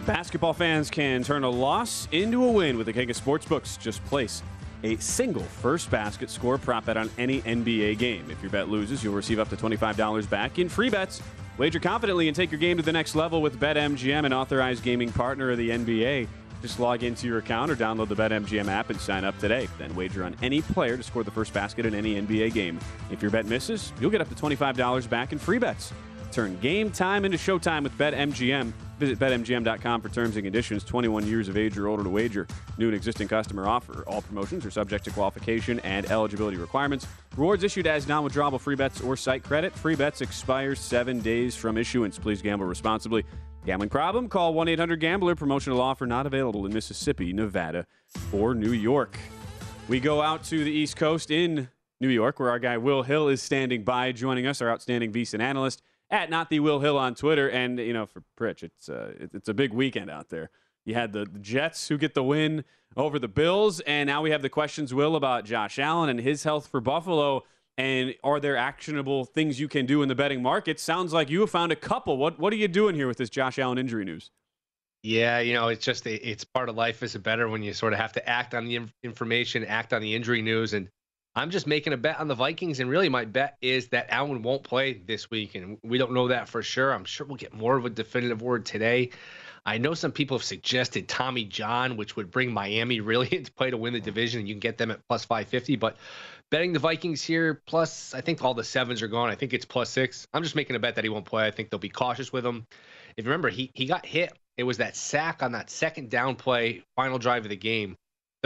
Basketball 0.07 0.53
fans 0.53 0.89
can 0.89 1.25
turn 1.25 1.43
a 1.43 1.51
loss 1.51 2.07
into 2.13 2.45
a 2.45 2.53
win 2.53 2.79
with 2.79 2.87
the 2.87 2.93
king 2.93 3.11
of 3.11 3.17
sportsbooks. 3.17 3.77
Just 3.77 4.05
place 4.05 4.41
a 4.85 4.95
single 4.99 5.43
first 5.43 5.91
basket 5.91 6.31
score 6.31 6.59
prop 6.59 6.85
bet 6.85 6.97
on 6.97 7.11
any 7.19 7.43
NBA 7.43 7.99
game. 7.99 8.31
If 8.31 8.41
your 8.41 8.53
bet 8.53 8.69
loses, 8.69 9.03
you'll 9.03 9.15
receive 9.15 9.41
up 9.41 9.49
to 9.49 9.57
$25 9.57 10.31
back 10.31 10.61
in 10.61 10.69
free 10.69 10.91
bets. 10.91 11.21
Wager 11.59 11.81
confidently 11.81 12.29
and 12.29 12.37
take 12.37 12.53
your 12.53 12.61
game 12.61 12.77
to 12.77 12.85
the 12.85 12.93
next 12.93 13.17
level 13.17 13.43
with 13.43 13.59
BetMGM, 13.59 14.25
an 14.25 14.33
authorized 14.33 14.85
gaming 14.85 15.11
partner 15.11 15.51
of 15.51 15.59
the 15.59 15.71
NBA. 15.71 16.29
Just 16.63 16.79
log 16.79 17.03
into 17.03 17.27
your 17.27 17.39
account 17.39 17.73
or 17.73 17.75
download 17.75 18.07
the 18.07 18.15
BetMGM 18.15 18.69
app 18.69 18.91
and 18.91 19.01
sign 19.01 19.25
up 19.25 19.37
today. 19.41 19.67
Then 19.77 19.93
wager 19.97 20.23
on 20.23 20.37
any 20.41 20.63
player 20.63 20.97
to 20.97 21.03
score 21.03 21.25
the 21.25 21.33
first 21.33 21.53
basket 21.53 21.85
in 21.85 21.97
any 21.97 22.15
NBA 22.15 22.55
game. 22.55 22.79
If 23.11 23.23
your 23.23 23.33
bet 23.33 23.47
misses, 23.47 23.93
you'll 24.01 24.11
get 24.11 24.21
up 24.21 24.29
to 24.29 24.37
$25 24.37 25.11
back 25.11 25.33
in 25.33 25.39
free 25.41 25.59
bets. 25.59 25.93
Turn 26.33 26.59
game 26.61 26.91
time 26.91 27.25
into 27.25 27.39
showtime 27.39 27.83
with 27.83 27.97
BetMGM. 27.97 28.73
Visit 28.99 29.19
BetMGM.com 29.19 30.01
for 30.01 30.09
terms 30.09 30.37
and 30.37 30.45
conditions. 30.45 30.83
21 30.85 31.27
years 31.27 31.49
of 31.49 31.57
age 31.57 31.77
or 31.77 31.87
older 31.87 32.03
to 32.03 32.09
wager. 32.09 32.47
New 32.79 32.87
and 32.87 32.95
existing 32.95 33.29
customer 33.29 33.67
offer. 33.67 34.05
All 34.07 34.23
promotions 34.23 34.65
are 34.65 34.71
subject 34.71 35.05
to 35.05 35.11
qualification 35.11 35.81
and 35.81 36.11
eligibility 36.11 36.57
requirements. 36.57 37.07
Rewards 37.37 37.63
issued 37.63 37.87
as 37.87 38.09
non 38.09 38.25
withdrawable 38.27 38.61
free 38.61 38.77
bets 38.77 39.01
or 39.01 39.17
site 39.17 39.43
credit. 39.43 39.75
Free 39.75 39.97
bets 39.97 40.21
expire 40.21 40.75
seven 40.75 41.21
days 41.21 41.55
from 41.55 41.77
issuance. 41.77 42.19
Please 42.19 42.41
gamble 42.41 42.67
responsibly. 42.67 43.25
Gambling 43.67 43.91
problem? 43.91 44.29
Call 44.29 44.55
1 44.55 44.69
800 44.69 45.01
Gambler. 45.01 45.35
Promotional 45.35 45.81
offer 45.81 46.07
not 46.07 46.27
available 46.27 46.65
in 46.67 46.73
Mississippi, 46.73 47.33
Nevada, 47.33 47.87
or 48.33 48.55
New 48.55 48.73
York. 48.73 49.19
We 49.89 50.01
go 50.01 50.23
out 50.23 50.45
to 50.45 50.65
the 50.65 50.71
East 50.71 50.97
Coast 50.97 51.31
in 51.31 51.69
New 52.01 52.09
York, 52.09 52.39
where 52.39 52.51
our 52.51 52.59
guy 52.59 52.77
Will 52.79 53.03
Hill 53.03 53.29
is 53.29 53.43
standing 53.43 53.83
by, 53.85 54.13
joining 54.13 54.47
us, 54.47 54.63
our 54.63 54.71
outstanding 54.71 55.13
VSiN 55.13 55.41
analyst 55.41 55.83
at 56.11 56.31
not 56.31 56.51
the 56.51 56.61
Will 56.61 56.81
Hill 56.81 56.99
on 56.99 57.15
Twitter. 57.15 57.49
And 57.49 57.79
you 57.79 57.93
know, 57.93 58.07
for 58.07 58.23
Pritch, 58.39 58.63
it's 58.63 58.89
uh, 58.89 59.13
it's 59.19 59.49
a 59.49 59.55
big 59.55 59.73
weekend 59.73 60.11
out 60.11 60.29
there. 60.29 60.51
You 60.85 60.95
had 60.95 61.13
the 61.13 61.27
Jets 61.41 61.89
who 61.89 61.99
get 61.99 62.15
the 62.15 62.23
win 62.23 62.65
over 62.97 63.19
the 63.19 63.29
Bills, 63.29 63.81
and 63.81 64.07
now 64.07 64.23
we 64.23 64.31
have 64.31 64.43
the 64.43 64.49
questions, 64.49 64.95
Will, 64.95 65.17
about 65.17 65.45
Josh 65.45 65.79
Allen 65.79 66.09
and 66.09 66.21
his 66.21 66.45
health 66.45 66.69
for 66.69 66.81
Buffalo. 66.81 67.45
And 67.79 68.15
are 68.25 68.41
there 68.41 68.57
actionable 68.57 69.27
things 69.27 69.61
you 69.61 69.69
can 69.69 69.85
do 69.85 70.01
in 70.01 70.09
the 70.09 70.15
betting 70.15 70.43
market? 70.43 70.81
Sounds 70.81 71.13
like 71.13 71.29
you 71.29 71.41
have 71.41 71.51
found 71.51 71.73
a 71.73 71.77
couple. 71.77 72.17
What 72.17 72.39
what 72.39 72.53
are 72.53 72.57
you 72.57 72.69
doing 72.69 72.95
here 72.95 73.07
with 73.07 73.19
this 73.19 73.31
Josh 73.31 73.59
Allen 73.59 73.79
injury 73.79 74.05
news? 74.05 74.31
Yeah, 75.03 75.41
you 75.41 75.55
know, 75.55 75.69
it's 75.69 75.85
just 75.85 76.07
it's 76.07 76.43
part 76.43 76.69
of 76.69 76.75
life 76.75 77.03
as 77.03 77.15
a 77.15 77.19
bettor 77.19 77.49
when 77.49 77.63
you 77.63 77.73
sort 77.75 77.93
of 77.93 77.99
have 77.99 78.13
to 78.15 78.29
act 78.29 78.55
on 78.55 78.65
the 78.65 78.81
information, 79.03 79.65
act 79.65 79.93
on 79.93 80.01
the 80.01 80.15
injury 80.15 80.43
news, 80.43 80.73
and 80.73 80.89
I'm 81.37 81.51
just 81.51 81.67
making 81.67 81.93
a 81.93 81.99
bet 81.99 82.19
on 82.19 82.29
the 82.29 82.35
Vikings, 82.35 82.81
and 82.81 82.89
really 82.89 83.11
my 83.11 83.27
bet 83.27 83.59
is 83.61 83.89
that 83.89 84.07
Allen 84.09 84.41
won't 84.41 84.63
play 84.63 84.95
this 84.95 85.31
week, 85.31 85.55
and 85.55 85.77
we 85.83 85.99
don't 85.99 86.13
know 86.13 86.29
that 86.29 86.49
for 86.49 86.63
sure. 86.63 86.91
I'm 86.91 87.05
sure 87.05 87.27
we'll 87.27 87.37
get 87.37 87.53
more 87.53 87.77
of 87.77 87.85
a 87.85 87.91
definitive 87.91 88.41
word 88.41 88.65
today. 88.65 89.11
I 89.67 89.77
know 89.77 89.93
some 89.93 90.13
people 90.13 90.39
have 90.39 90.45
suggested 90.45 91.09
Tommy 91.09 91.45
John, 91.45 91.99
which 91.99 92.17
would 92.17 92.31
bring 92.31 92.51
Miami 92.51 93.01
really 93.01 93.29
into 93.33 93.53
play 93.53 93.71
to 93.71 93.77
win 93.77 93.93
the 93.93 94.01
division, 94.01 94.41
and 94.41 94.49
you 94.49 94.55
can 94.55 94.61
get 94.61 94.79
them 94.79 94.91
at 94.91 95.07
plus 95.11 95.27
550. 95.27 95.77
But 95.77 95.99
betting 96.51 96.73
the 96.73 96.79
Vikings 96.79 97.23
here, 97.23 97.61
plus 97.67 98.15
I 98.15 98.23
think 98.23 98.43
all 98.43 98.55
the 98.55 98.65
sevens 98.65 99.03
are 99.03 99.09
gone. 99.09 99.29
I 99.29 99.35
think 99.35 99.53
it's 99.53 99.67
plus 99.67 99.91
six. 99.91 100.27
I'm 100.33 100.43
just 100.43 100.57
making 100.57 100.75
a 100.75 100.79
bet 100.79 100.95
that 100.95 101.05
he 101.05 101.11
won't 101.11 101.27
play. 101.27 101.47
I 101.47 101.51
think 101.51 101.69
they'll 101.69 101.79
be 101.79 101.91
cautious 101.91 102.33
with 102.33 102.47
him. 102.47 102.67
If 103.19 103.27
you 103.27 103.31
remember, 103.31 103.51
he 103.51 103.71
he 103.75 103.85
got 103.85 104.07
hit. 104.07 104.33
It 104.57 104.63
was 104.63 104.79
that 104.79 104.97
sack 104.97 105.43
on 105.43 105.53
that 105.53 105.69
second 105.69 106.09
down 106.09 106.37
play, 106.37 106.83
final 106.95 107.19
drive 107.19 107.45
of 107.45 107.51
the 107.51 107.57
game. 107.57 107.97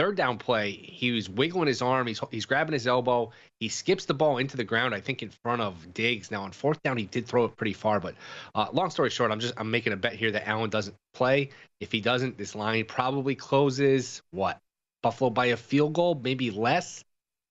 Third 0.01 0.17
down 0.17 0.39
play, 0.39 0.71
he 0.71 1.11
was 1.11 1.29
wiggling 1.29 1.67
his 1.67 1.83
arm. 1.83 2.07
He's 2.07 2.19
he's 2.31 2.47
grabbing 2.47 2.73
his 2.73 2.87
elbow. 2.87 3.29
He 3.59 3.69
skips 3.69 4.05
the 4.05 4.15
ball 4.15 4.39
into 4.39 4.57
the 4.57 4.63
ground. 4.63 4.95
I 4.95 4.99
think 4.99 5.21
in 5.21 5.29
front 5.29 5.61
of 5.61 5.93
Diggs. 5.93 6.31
Now 6.31 6.41
on 6.41 6.53
fourth 6.53 6.81
down, 6.81 6.97
he 6.97 7.05
did 7.05 7.27
throw 7.27 7.45
it 7.45 7.55
pretty 7.55 7.73
far. 7.73 7.99
But 7.99 8.15
uh, 8.55 8.65
long 8.73 8.89
story 8.89 9.11
short, 9.11 9.29
I'm 9.29 9.39
just 9.39 9.53
I'm 9.57 9.69
making 9.69 9.93
a 9.93 9.97
bet 9.97 10.13
here 10.13 10.31
that 10.31 10.49
Allen 10.49 10.71
doesn't 10.71 10.95
play. 11.13 11.49
If 11.79 11.91
he 11.91 12.01
doesn't, 12.01 12.35
this 12.35 12.55
line 12.55 12.83
probably 12.85 13.35
closes 13.35 14.23
what 14.31 14.57
Buffalo 15.03 15.29
by 15.29 15.45
a 15.47 15.55
field 15.55 15.93
goal, 15.93 16.19
maybe 16.23 16.49
less. 16.49 17.03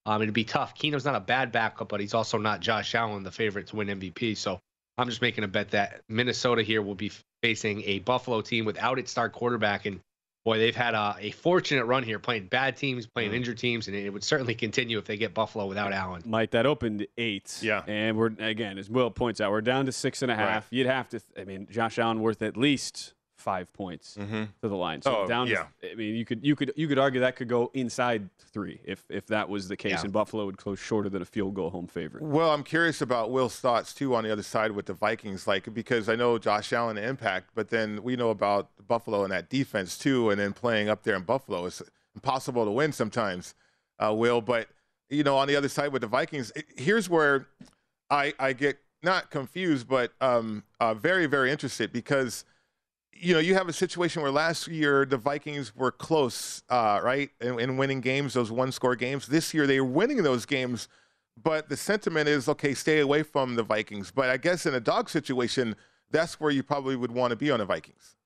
Um, 0.05 0.21
it'd 0.21 0.35
be 0.35 0.43
tough. 0.43 0.75
Keenum's 0.75 1.05
not 1.05 1.15
a 1.15 1.21
bad 1.21 1.53
backup, 1.53 1.89
but 1.89 2.01
he's 2.01 2.15
also 2.15 2.37
not 2.37 2.59
Josh 2.59 2.97
Allen, 2.97 3.23
the 3.23 3.31
favorite 3.31 3.69
to 3.69 3.77
win 3.77 3.87
MVP. 3.87 4.37
So 4.37 4.59
I'm 4.99 5.09
just 5.09 5.23
making 5.23 5.45
a 5.45 5.49
bet 5.49 5.71
that 5.71 6.01
Minnesota 6.09 6.65
here 6.65 6.83
will 6.83 6.97
be 6.97 7.13
facing 7.45 7.83
a 7.83 8.01
Buffalo 8.01 8.41
team 8.41 8.65
without 8.65 8.99
its 8.99 9.13
star 9.13 9.29
quarterback. 9.29 9.87
And 9.87 10.01
boy, 10.45 10.59
they've 10.59 10.77
had 10.77 10.95
a, 10.95 11.17
a 11.19 11.31
fortunate 11.33 11.85
run 11.85 12.03
here 12.03 12.19
playing 12.19 12.47
bad 12.47 12.77
teams, 12.77 13.07
playing 13.07 13.33
mm. 13.33 13.37
injured 13.37 13.59
teams, 13.59 13.89
and 13.89 13.97
it 13.97 14.11
would 14.11 14.25
certainly 14.25 14.55
continue 14.55 14.99
if 14.99 15.05
they 15.05 15.17
get 15.17 15.35
Buffalo 15.35 15.67
without 15.67 15.93
Allen. 15.93 16.23
Mike, 16.25 16.53
that 16.53 16.67
opened 16.67 17.07
eight. 17.19 17.59
Yeah. 17.63 17.83
And 17.87 18.17
we're, 18.17 18.33
again, 18.39 18.79
as 18.79 18.89
Will 18.89 19.11
points 19.11 19.41
out, 19.41 19.51
we're 19.51 19.61
down 19.61 19.87
to 19.87 19.93
six 19.93 20.23
and 20.23 20.31
a 20.31 20.37
half. 20.37 20.67
You'd 20.71 20.87
have 20.87 21.09
to, 21.11 21.21
I 21.39 21.45
mean, 21.45 21.67
Josh 21.71 21.99
Allen 21.99 22.21
worth 22.21 22.43
at 22.43 22.57
least 22.57 23.15
five 23.41 23.73
points 23.73 24.17
Mhm. 24.17 24.49
to 24.63 24.69
the 24.69 24.77
line. 24.77 25.03
So 25.03 25.23
Oh, 25.23 25.27
down. 25.27 25.47
to- 25.47 25.53
yeah. 25.53 25.67
I 25.91 25.95
mean, 25.95 26.15
you 26.15 26.25
could 26.25 26.45
you 26.45 26.55
could 26.55 26.73
you 26.77 26.87
could 26.87 26.99
argue 26.99 27.21
that 27.21 27.37
could 27.37 27.49
go 27.49 27.71
inside 27.75 28.29
three 28.39 28.81
if 28.85 29.05
if 29.09 29.27
that 29.27 29.49
was 29.49 29.69
the 29.69 29.77
case, 29.77 29.93
Yeah. 29.93 30.01
and 30.03 30.13
Buffalo 30.13 30.45
would 30.47 30.59
close 30.59 30.79
shorter 30.79 31.09
than 31.09 31.23
a 31.23 31.25
field 31.25 31.55
goal 31.55 31.71
home 31.71 31.87
favorite. 31.87 32.23
Well, 32.23 32.53
I'm 32.53 32.63
curious 32.63 33.01
about 33.01 33.31
Will's 33.31 33.59
thoughts 33.59 33.93
too 33.95 34.15
on 34.15 34.25
the 34.25 34.31
other 34.31 34.43
side 34.43 34.73
with 34.73 34.87
the 34.87 34.95
Vikings, 34.95 35.47
like 35.47 35.73
because 35.73 36.09
I 36.09 36.17
know 36.17 36.39
Josh 36.39 36.73
Allen 36.73 36.99
impact, 36.99 37.51
but 37.55 37.71
then 37.71 38.03
we 38.03 38.17
know 38.17 38.31
about 38.31 38.69
Buffalo 38.87 39.23
and 39.25 39.33
that 39.33 39.49
defense 39.49 39.97
too, 39.99 40.31
and 40.31 40.39
then 40.41 40.53
playing 40.53 40.89
up 40.89 41.03
there 41.03 41.17
in 41.17 41.23
Buffalo 41.23 41.65
is 41.67 41.83
impossible 42.15 42.65
to 42.65 42.71
win 42.71 42.93
sometimes. 42.93 43.55
Uh, 43.99 44.13
Will, 44.15 44.41
but 44.41 44.69
you 45.09 45.23
know 45.25 45.37
on 45.37 45.49
the 45.49 45.57
other 45.57 45.69
side 45.69 45.93
with 45.93 46.03
the 46.03 46.09
Vikings, 46.09 46.53
it- 46.55 46.67
here's 46.77 47.09
where 47.09 47.49
I 48.11 48.35
I 48.39 48.53
get 48.53 48.79
not 49.03 49.31
confused, 49.31 49.89
but 49.89 50.13
um, 50.21 50.63
uh, 50.79 50.93
very 50.93 51.25
very 51.27 51.51
interested 51.51 51.91
because 51.93 52.45
you 53.21 53.35
know, 53.35 53.41
you 53.41 53.55
have 53.55 53.69
a 53.69 53.73
situation 53.73 54.23
where 54.23 54.31
last 54.31 54.67
year 54.67 55.05
the 55.05 55.17
Vikings 55.17 55.75
were 55.77 55.93
close, 55.93 56.63
uh, 56.71 57.01
right, 57.03 57.31
in, 57.41 57.61
in 57.61 57.77
winning 57.77 58.01
games, 58.01 58.33
those 58.35 58.51
one-score 58.51 58.97
games. 58.97 59.27
This 59.27 59.53
year 59.53 59.67
they 59.67 59.81
were 59.81 59.87
winning 59.87 60.23
those 60.23 60.47
games, 60.47 60.89
but 61.41 61.69
the 61.69 61.77
sentiment 61.77 62.29
is 62.29 62.49
okay, 62.49 62.75
stay 62.75 63.01
away 63.01 63.23
from 63.23 63.57
the 63.57 63.63
Vikings. 63.63 64.11
But 64.11 64.31
I 64.31 64.37
guess 64.37 64.67
in 64.67 64.75
a 64.75 64.81
dog 64.81 65.11
situation, 65.11 65.77
that's 66.11 66.41
where 66.41 66.51
you 66.51 66.63
probably 66.63 66.97
would 66.97 67.13
want 67.13 67.31
to 67.31 67.37
be 67.37 67.51
on 67.51 67.59
the 67.59 67.67
Vikings. 67.67 68.17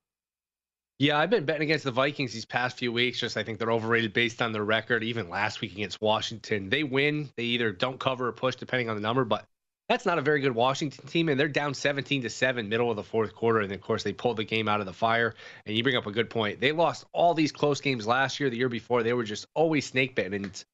Yeah, 0.99 1.18
I've 1.18 1.30
been 1.30 1.45
betting 1.45 1.64
against 1.64 1.84
the 1.84 1.90
Vikings 1.90 2.32
these 2.32 2.45
past 2.45 2.78
few 2.78 2.92
weeks. 2.92 3.18
Just 3.18 3.36
I 3.36 3.42
think 3.42 3.59
they're 3.59 3.72
overrated 3.72 4.12
based 4.12 4.40
on 4.40 4.53
their 4.53 4.64
record. 4.64 5.03
Even 5.03 5.28
last 5.28 5.61
week 5.61 5.72
against 5.72 6.01
Washington, 6.01 6.70
they 6.70 6.84
win. 6.84 7.30
They 7.36 7.42
either 7.45 7.72
don't 7.72 7.99
cover 7.99 8.28
or 8.28 8.32
push, 8.32 8.55
depending 8.55 8.88
on 8.88 8.95
the 8.95 9.03
number. 9.03 9.24
But 9.24 9.45
that's 9.89 10.07
not 10.07 10.18
a 10.18 10.22
very 10.22 10.41
good 10.41 10.55
Washington 10.55 11.07
team, 11.07 11.28
and 11.28 11.39
they're 11.39 11.49
down 11.49 11.74
17 11.74 12.22
to 12.22 12.30
seven, 12.30 12.68
middle 12.68 12.91
of 12.91 12.97
the 12.97 13.03
fourth 13.03 13.35
quarter. 13.35 13.61
And 13.61 13.70
of 13.72 13.80
course, 13.80 14.03
they 14.03 14.12
pulled 14.12 14.39
the 14.39 14.45
game 14.45 14.66
out 14.66 14.80
of 14.80 14.87
the 14.87 14.93
fire. 14.93 15.35
And 15.66 15.76
you 15.76 15.82
bring 15.82 15.97
up 15.97 16.07
a 16.07 16.12
good 16.12 16.30
point. 16.30 16.61
They 16.61 16.72
lost 16.72 17.05
all 17.12 17.35
these 17.35 17.53
close 17.53 17.80
games 17.80 18.07
last 18.07 18.41
year, 18.41 18.49
the 18.49 18.57
year 18.57 18.68
before. 18.70 19.03
They 19.03 19.12
were 19.12 19.24
just 19.24 19.47
always 19.55 19.87
snake 19.87 20.14
betting, 20.14 20.35
and 20.35 20.47
it's 20.47 20.64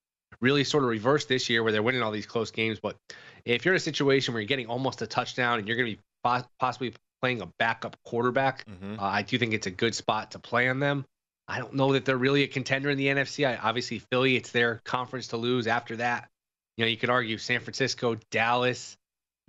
really 0.41 0.63
sort 0.63 0.85
of 0.85 0.91
reversed 0.91 1.29
this 1.29 1.51
year 1.51 1.63
where 1.63 1.73
they're 1.73 1.83
winning 1.83 2.03
all 2.03 2.13
these 2.13 2.27
close 2.27 2.51
games. 2.53 2.79
But 2.81 2.97
if 3.45 3.65
you're 3.65 3.75
in 3.75 3.79
a 3.79 3.81
situation 3.81 4.33
where 4.33 4.41
you're 4.41 4.49
getting 4.49 4.67
almost 4.67 5.03
a 5.03 5.07
touchdown 5.07 5.59
and 5.59 5.67
you're 5.67 5.77
going 5.77 5.91
to 5.91 5.97
be 5.97 6.03
pos- 6.23 6.45
possibly 6.61 6.95
playing 7.21 7.43
a 7.43 7.47
backup 7.59 7.97
quarterback, 8.05 8.65
uh, 8.99 9.03
I 9.03 9.23
do 9.23 9.39
think 9.39 9.53
it's 9.55 9.67
a 9.67 9.73
good 9.73 9.95
spot 9.95 10.31
to 10.33 10.39
play 10.39 10.69
on 10.69 10.79
them. 10.79 11.05
I 11.49 11.59
don't 11.59 11.75
know 11.75 11.95
that 11.95 12.05
they're 12.05 12.17
really 12.17 12.45
a 12.45 12.47
contender 12.47 12.91
in 12.91 12.97
the 12.97 13.09
NFC. 13.09 13.47
I, 13.47 13.57
obviously, 13.57 13.99
Philly, 13.99 14.37
it's 14.37 14.53
their 14.53 14.81
conference 14.85 15.29
to 15.29 15.37
lose. 15.37 15.67
After 15.67 15.97
that, 15.97 16.29
you 16.77 16.85
know, 16.85 16.89
you 16.89 16.97
could 16.97 17.11
argue 17.11 17.37
San 17.39 17.61
Francisco, 17.61 18.17
Dallas. 18.31 18.97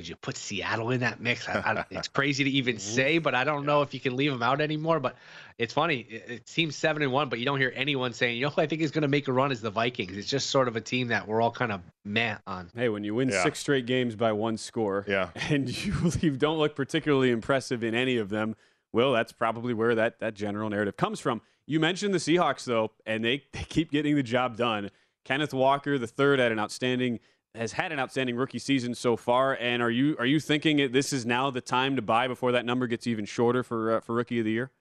Could 0.02 0.10
you 0.10 0.16
put 0.16 0.36
Seattle 0.36 0.90
in 0.90 1.02
that 1.02 1.22
mix? 1.22 1.48
I, 1.48 1.60
I, 1.60 1.86
it's 1.92 2.08
crazy 2.18 2.44
to 2.44 2.50
even 2.50 2.80
say, 2.80 3.20
but 3.20 3.36
I 3.36 3.44
don't 3.44 3.68
know 3.68 3.84
if 3.84 3.94
you 3.94 4.00
can 4.00 4.16
leave 4.16 4.32
them 4.32 4.42
out 4.42 4.60
anymore. 4.60 5.00
But 5.00 5.16
it's 5.60 5.74
funny. 5.76 6.08
It, 6.10 6.26
it 6.28 6.50
seems 6.50 6.76
seven 6.76 7.04
and 7.04 7.12
one, 7.12 7.30
but 7.30 7.38
you 7.38 7.46
don't 7.46 7.60
hear 7.60 7.72
anyone 7.76 8.12
saying, 8.14 8.38
you 8.38 8.46
know, 8.46 8.50
who 8.50 8.62
I 8.62 8.66
think 8.66 8.82
is 8.82 8.90
going 8.90 9.04
to 9.04 9.08
make 9.08 9.28
a 9.28 9.32
run 9.32 9.52
is 9.52 9.62
the 9.62 9.70
Vikings. 9.70 10.18
It's 10.18 10.28
just 10.28 10.50
sort 10.50 10.68
of 10.68 10.76
a 10.76 10.82
team 10.82 11.10
that 11.10 11.28
we're 11.28 11.40
all 11.40 11.52
kind 11.52 11.72
of 11.72 11.82
meh 12.04 12.38
on. 12.48 12.72
Hey, 12.76 12.90
when 12.90 13.04
you 13.04 13.14
win 13.14 13.30
Yeah. 13.30 13.44
six 13.44 13.60
straight 13.60 13.86
games 13.86 14.16
by 14.16 14.32
one 14.32 14.58
score, 14.58 15.06
Yeah. 15.08 15.30
and 15.36 15.70
you, 15.86 15.94
you 16.20 16.32
don't 16.36 16.58
look 16.58 16.76
particularly 16.76 17.30
impressive 17.30 17.84
in 17.84 17.94
any 17.94 18.18
of 18.18 18.30
them, 18.30 18.56
well, 18.92 19.14
that's 19.14 19.32
probably 19.32 19.76
where 19.76 19.94
that, 19.94 20.20
that 20.20 20.34
general 20.34 20.68
narrative 20.72 20.98
comes 20.98 21.20
from. 21.20 21.42
You 21.68 21.80
mentioned 21.80 22.16
the 22.16 22.18
Seahawks, 22.18 22.66
though, 22.66 22.90
and 23.06 23.24
they, 23.24 23.44
they 23.52 23.66
keep 23.70 23.92
getting 23.92 24.16
the 24.16 24.24
job 24.24 24.58
done. 24.58 24.90
Kenneth 25.26 25.54
Walker, 25.54 26.00
the 26.00 26.08
third, 26.08 26.40
had 26.40 26.52
an 26.52 26.58
outstanding 26.58 27.20
has 27.56 27.74
had 27.74 27.92
an 27.92 28.00
outstanding 28.00 28.36
rookie 28.36 28.60
season 28.60 28.96
so 28.96 29.18
far. 29.18 29.58
And 29.58 29.82
are 29.82 29.92
you 29.92 30.16
are 30.20 30.26
you 30.26 30.40
thinking 30.40 30.92
this 30.92 31.14
is 31.14 31.26
now 31.26 31.52
the 31.52 31.62
time 31.62 31.96
to 31.96 32.02
buy 32.02 32.28
before 32.28 32.54
that 32.54 32.66
number 32.66 32.88
gets 32.88 33.08
even 33.08 33.26
shorter 33.26 33.64
for 33.64 33.98
uh, 33.98 34.00
for 34.00 34.16
rookie 34.16 34.40
of 34.40 34.46
the 34.46 34.52
year? 34.52 34.72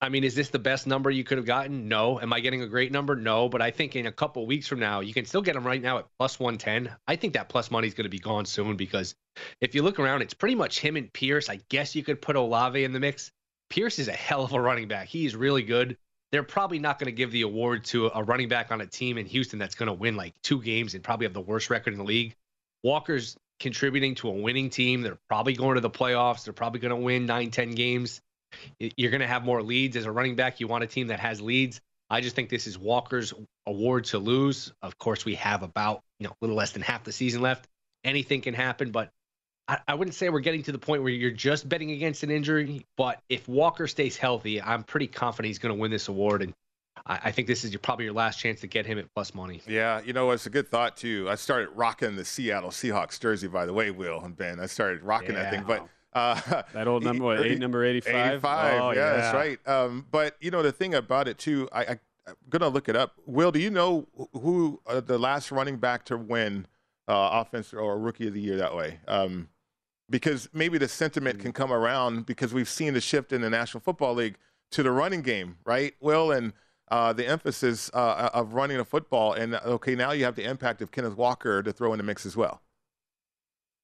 I 0.00 0.08
mean, 0.08 0.24
is 0.24 0.34
this 0.34 0.50
the 0.50 0.58
best 0.58 0.86
number 0.86 1.10
you 1.10 1.24
could 1.24 1.38
have 1.38 1.46
gotten? 1.46 1.88
No. 1.88 2.20
Am 2.20 2.32
I 2.32 2.40
getting 2.40 2.62
a 2.62 2.66
great 2.66 2.92
number? 2.92 3.14
No. 3.16 3.48
But 3.48 3.62
I 3.62 3.70
think 3.70 3.96
in 3.96 4.06
a 4.06 4.12
couple 4.12 4.46
weeks 4.46 4.66
from 4.66 4.80
now, 4.80 5.00
you 5.00 5.14
can 5.14 5.24
still 5.24 5.40
get 5.40 5.54
them 5.54 5.66
right 5.66 5.80
now 5.80 5.98
at 5.98 6.06
plus 6.18 6.38
110. 6.38 6.94
I 7.06 7.16
think 7.16 7.34
that 7.34 7.48
plus 7.48 7.70
money 7.70 7.86
is 7.86 7.94
going 7.94 8.04
to 8.04 8.10
be 8.10 8.18
gone 8.18 8.44
soon 8.44 8.76
because 8.76 9.14
if 9.60 9.74
you 9.74 9.82
look 9.82 9.98
around, 9.98 10.22
it's 10.22 10.34
pretty 10.34 10.56
much 10.56 10.80
him 10.80 10.96
and 10.96 11.12
Pierce. 11.12 11.48
I 11.48 11.60
guess 11.68 11.94
you 11.94 12.02
could 12.02 12.20
put 12.20 12.36
Olave 12.36 12.82
in 12.82 12.92
the 12.92 13.00
mix. 13.00 13.30
Pierce 13.70 13.98
is 13.98 14.08
a 14.08 14.12
hell 14.12 14.44
of 14.44 14.52
a 14.52 14.60
running 14.60 14.88
back. 14.88 15.08
He's 15.08 15.34
really 15.34 15.62
good. 15.62 15.96
They're 16.34 16.42
probably 16.42 16.80
not 16.80 16.98
going 16.98 17.06
to 17.06 17.12
give 17.12 17.30
the 17.30 17.42
award 17.42 17.84
to 17.84 18.10
a 18.12 18.20
running 18.24 18.48
back 18.48 18.72
on 18.72 18.80
a 18.80 18.86
team 18.88 19.18
in 19.18 19.26
Houston 19.26 19.60
that's 19.60 19.76
going 19.76 19.86
to 19.86 19.92
win 19.92 20.16
like 20.16 20.34
two 20.42 20.60
games 20.60 20.94
and 20.94 21.04
probably 21.04 21.26
have 21.26 21.32
the 21.32 21.40
worst 21.40 21.70
record 21.70 21.92
in 21.92 21.98
the 21.98 22.04
league. 22.04 22.34
Walker's 22.82 23.36
contributing 23.60 24.16
to 24.16 24.26
a 24.26 24.32
winning 24.32 24.68
team. 24.68 25.02
They're 25.02 25.16
probably 25.28 25.52
going 25.52 25.76
to 25.76 25.80
the 25.80 25.90
playoffs. 25.90 26.42
They're 26.42 26.52
probably 26.52 26.80
going 26.80 26.90
to 26.90 26.96
win 26.96 27.26
nine, 27.26 27.52
10 27.52 27.76
games. 27.76 28.20
You're 28.80 29.12
going 29.12 29.20
to 29.20 29.28
have 29.28 29.44
more 29.44 29.62
leads 29.62 29.96
as 29.96 30.06
a 30.06 30.10
running 30.10 30.34
back. 30.34 30.58
You 30.58 30.66
want 30.66 30.82
a 30.82 30.88
team 30.88 31.06
that 31.06 31.20
has 31.20 31.40
leads. 31.40 31.80
I 32.10 32.20
just 32.20 32.34
think 32.34 32.48
this 32.48 32.66
is 32.66 32.76
Walker's 32.76 33.32
award 33.64 34.06
to 34.06 34.18
lose. 34.18 34.72
Of 34.82 34.98
course, 34.98 35.24
we 35.24 35.36
have 35.36 35.62
about 35.62 36.02
you 36.18 36.26
know 36.26 36.32
a 36.32 36.36
little 36.40 36.56
less 36.56 36.72
than 36.72 36.82
half 36.82 37.04
the 37.04 37.12
season 37.12 37.42
left. 37.42 37.68
Anything 38.02 38.40
can 38.40 38.54
happen, 38.54 38.90
but 38.90 39.12
I, 39.68 39.78
I 39.88 39.94
wouldn't 39.94 40.14
say 40.14 40.28
we're 40.28 40.40
getting 40.40 40.62
to 40.64 40.72
the 40.72 40.78
point 40.78 41.02
where 41.02 41.12
you're 41.12 41.30
just 41.30 41.68
betting 41.68 41.90
against 41.92 42.22
an 42.22 42.30
injury. 42.30 42.86
But 42.96 43.20
if 43.28 43.48
Walker 43.48 43.86
stays 43.86 44.16
healthy, 44.16 44.60
I'm 44.60 44.82
pretty 44.82 45.06
confident 45.06 45.48
he's 45.48 45.58
going 45.58 45.74
to 45.74 45.80
win 45.80 45.90
this 45.90 46.08
award, 46.08 46.42
and 46.42 46.54
I, 47.06 47.20
I 47.24 47.32
think 47.32 47.48
this 47.48 47.64
is 47.64 47.72
your, 47.72 47.80
probably 47.80 48.04
your 48.04 48.14
last 48.14 48.38
chance 48.38 48.60
to 48.60 48.66
get 48.66 48.86
him 48.86 48.98
at 48.98 49.06
plus 49.14 49.34
money. 49.34 49.62
Yeah, 49.66 50.00
you 50.04 50.12
know, 50.12 50.30
it's 50.32 50.46
a 50.46 50.50
good 50.50 50.68
thought 50.68 50.96
too. 50.96 51.28
I 51.30 51.34
started 51.36 51.70
rocking 51.74 52.16
the 52.16 52.24
Seattle 52.24 52.70
Seahawks 52.70 53.18
jersey, 53.18 53.48
by 53.48 53.66
the 53.66 53.72
way, 53.72 53.90
Will 53.90 54.20
and 54.20 54.36
Ben. 54.36 54.60
I 54.60 54.66
started 54.66 55.02
rocking 55.02 55.34
that 55.34 55.50
thing, 55.50 55.64
but 55.66 55.88
uh, 56.12 56.62
That 56.72 56.86
old 56.86 57.02
number, 57.04 57.24
what, 57.24 57.40
eight, 57.40 57.58
number 57.58 57.84
85? 57.84 58.14
85. 58.14 58.80
Oh, 58.80 58.90
yeah, 58.90 59.16
that's 59.16 59.34
right. 59.34 59.68
Um, 59.68 60.06
but 60.10 60.36
you 60.40 60.50
know, 60.50 60.62
the 60.62 60.72
thing 60.72 60.94
about 60.94 61.28
it 61.28 61.38
too, 61.38 61.68
I, 61.72 61.84
I 61.84 61.98
I'm 62.26 62.36
gonna 62.48 62.68
look 62.68 62.88
it 62.88 62.96
up. 62.96 63.14
Will, 63.26 63.52
do 63.52 63.58
you 63.58 63.70
know 63.70 64.06
who 64.32 64.80
uh, 64.86 65.00
the 65.00 65.18
last 65.18 65.52
running 65.52 65.76
back 65.76 66.04
to 66.06 66.16
win 66.16 66.66
uh, 67.06 67.28
offense 67.32 67.74
or 67.74 67.98
rookie 67.98 68.28
of 68.28 68.34
the 68.34 68.40
year 68.40 68.56
that 68.56 68.74
way? 68.74 68.98
Um, 69.06 69.48
because 70.10 70.48
maybe 70.52 70.78
the 70.78 70.88
sentiment 70.88 71.38
can 71.40 71.52
come 71.52 71.72
around 71.72 72.26
because 72.26 72.52
we've 72.52 72.68
seen 72.68 72.94
the 72.94 73.00
shift 73.00 73.32
in 73.32 73.40
the 73.40 73.50
National 73.50 73.80
Football 73.80 74.14
League 74.14 74.36
to 74.72 74.82
the 74.82 74.90
running 74.90 75.22
game, 75.22 75.56
right? 75.64 75.94
Will 76.00 76.32
and 76.32 76.52
uh, 76.90 77.12
the 77.12 77.26
emphasis 77.26 77.90
uh, 77.94 78.30
of 78.34 78.54
running 78.54 78.78
a 78.78 78.84
football, 78.84 79.32
and 79.32 79.54
okay, 79.54 79.94
now 79.94 80.12
you 80.12 80.24
have 80.24 80.36
the 80.36 80.44
impact 80.44 80.82
of 80.82 80.90
Kenneth 80.90 81.16
Walker 81.16 81.62
to 81.62 81.72
throw 81.72 81.92
in 81.92 81.98
the 81.98 82.04
mix 82.04 82.26
as 82.26 82.36
well. 82.36 82.60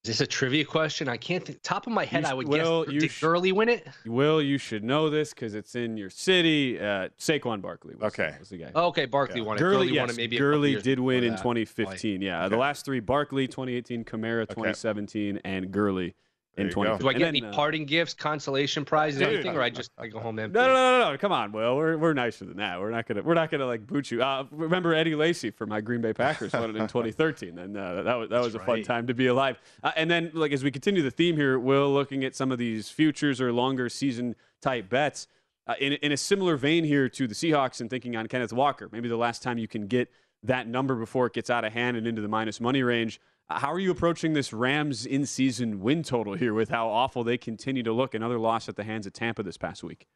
Is 0.03 0.09
this 0.09 0.21
a 0.23 0.27
trivia 0.27 0.65
question? 0.65 1.11
I 1.11 1.19
can't 1.19 1.45
think. 1.45 1.61
Top 1.63 1.87
of 1.87 1.93
my 1.93 2.07
head, 2.07 2.23
You 2.25 2.31
I 2.31 2.33
would 2.33 2.49
Will, 2.49 2.85
guess. 2.85 2.95
you 2.95 3.01
Did 3.01 3.11
sh- 3.11 3.21
Gurley 3.21 3.53
win 3.53 3.69
it? 3.69 3.87
Will, 4.07 4.41
you 4.41 4.57
should 4.57 4.83
know 4.83 5.11
this 5.11 5.35
because 5.35 5.55
it's 5.55 5.75
in 5.75 5.99
your 5.99 6.09
city. 6.09 6.81
Uh, 6.81 7.11
Saquon 7.19 7.61
Barkley 7.61 7.97
was, 7.97 8.05
Okay. 8.15 8.35
was 8.39 8.49
the 8.49 8.57
guy. 8.57 8.71
Oh, 8.75 8.87
okay, 8.87 9.05
Barkley 9.05 9.43
won 9.43 9.57
it. 9.57 9.61
Gurley, 9.61 9.89
Gurley 9.89 9.93
yes, 9.95 10.01
won 10.01 10.11
it 10.11 10.17
maybe 10.17 10.39
Gurley 10.39 10.81
did 10.81 11.01
win 11.01 11.23
in 11.23 11.33
that. 11.33 11.39
2015. 11.43 12.23
Yeah, 12.23 12.49
the 12.49 12.57
last 12.57 12.87
three: 12.87 13.01
Barkley 13.01 13.47
2018, 13.47 14.05
Kamara 14.05 14.49
2017, 14.49 15.41
and 15.45 15.71
Gurley 15.71 16.15
in 16.57 16.69
There 16.69 16.71
you 16.71 16.75
go. 16.75 16.99
2015. 16.99 17.01
Do 17.01 17.09
I 17.09 17.13
get 17.13 17.29
And 17.29 17.37
any 17.37 17.47
uh, 17.47 17.53
parting 17.55 17.85
gifts, 17.85 18.15
consolation 18.15 18.85
prizes, 18.85 19.21
Dude. 19.21 19.29
anything, 19.29 19.57
or 19.57 19.63
I 19.63 19.71
just 19.71 19.91
I 19.97 20.09
go 20.09 20.19
home 20.19 20.39
empty? 20.39 20.59
No, 20.59 20.67
no, 20.67 20.73
no, 20.73 20.99
no, 20.99 21.13
no! 21.13 21.19
Come 21.19 21.33
on, 21.33 21.53
Will. 21.53 21.77
We're, 21.77 21.97
we're 21.97 22.13
nicer 22.13 22.45
than 22.45 22.57
that. 22.57 22.81
We're 22.81 22.91
not 22.91 23.07
gonna 23.07 23.23
we're 23.23 23.35
not 23.35 23.51
gonna 23.51 23.67
like 23.67 23.87
boot 23.87 24.11
you. 24.11 24.23
Uh, 24.23 24.45
remember 24.51 24.95
Eddie 24.95 25.15
Lacy 25.15 25.51
for 25.51 25.67
my 25.67 25.81
Green 25.81 26.01
Bay 26.01 26.13
Packers 26.13 26.53
won 26.53 26.71
it 26.71 26.77
in 26.77 26.89
2013, 26.89 27.59
and 27.59 27.77
uh, 27.77 28.03
that 28.03 28.15
was 28.15 28.29
that 28.31 28.41
was 28.41 28.55
a 28.55 28.59
fun 28.59 28.77
right. 28.77 28.85
time 28.85 29.07
to 29.07 29.15
be 29.15 29.29
alive. 29.29 29.59
Uh, 29.83 29.93
and 29.97 30.11
then 30.11 30.31
like 30.35 30.53
as 30.53 30.65
we 30.65 30.71
continue 30.71 31.03
the 31.03 31.11
theme 31.11 31.37
here, 31.37 31.59
Will, 31.59 31.93
looking 31.93 32.25
at 32.25 32.35
some 32.35 32.51
of 32.51 32.59
these 32.59 32.91
futures 32.91 33.41
or 33.41 33.53
longer 33.53 33.89
season 33.89 34.35
type 34.61 34.89
bets. 34.89 35.29
Uh, 35.67 35.75
in, 35.79 35.93
in 35.93 36.11
a 36.11 36.17
similar 36.17 36.57
vein 36.57 36.83
here 36.83 37.09
to 37.09 37.29
the 37.29 37.35
Seahawks 37.35 37.81
and 37.81 37.89
thinking 37.89 38.17
on 38.17 38.27
Kenneth 38.27 38.53
Walker, 38.53 38.89
maybe 38.91 39.09
the 39.09 39.17
last 39.17 39.41
time 39.41 39.57
you 39.57 39.69
can 39.69 39.87
get 39.87 40.11
that 40.43 40.67
number 40.67 40.97
before 40.97 41.27
it 41.27 41.33
gets 41.33 41.51
out 41.51 41.65
of 41.65 41.73
hand 41.73 41.97
and 41.97 42.09
into 42.09 42.21
the 42.21 42.29
minus 42.29 42.61
money 42.61 42.83
range. 42.83 43.21
How 43.53 43.73
are 43.73 43.81
you 43.81 43.91
approaching 43.91 44.33
this 44.33 44.53
Rams 44.53 45.05
in 45.05 45.27
season 45.27 45.81
win 45.81 46.05
total 46.05 46.35
here 46.35 46.55
with 46.55 46.69
how 46.69 46.89
awful 46.89 47.25
they 47.25 47.37
continue 47.37 47.83
to 47.83 47.93
look? 47.93 48.15
Another 48.15 48.39
loss 48.39 48.69
at 48.69 48.77
the 48.77 48.85
hands 48.85 49.09
of 49.09 49.13
Tampa 49.13 49.43
this 49.43 49.57
past 49.57 49.83
week. 49.83 50.07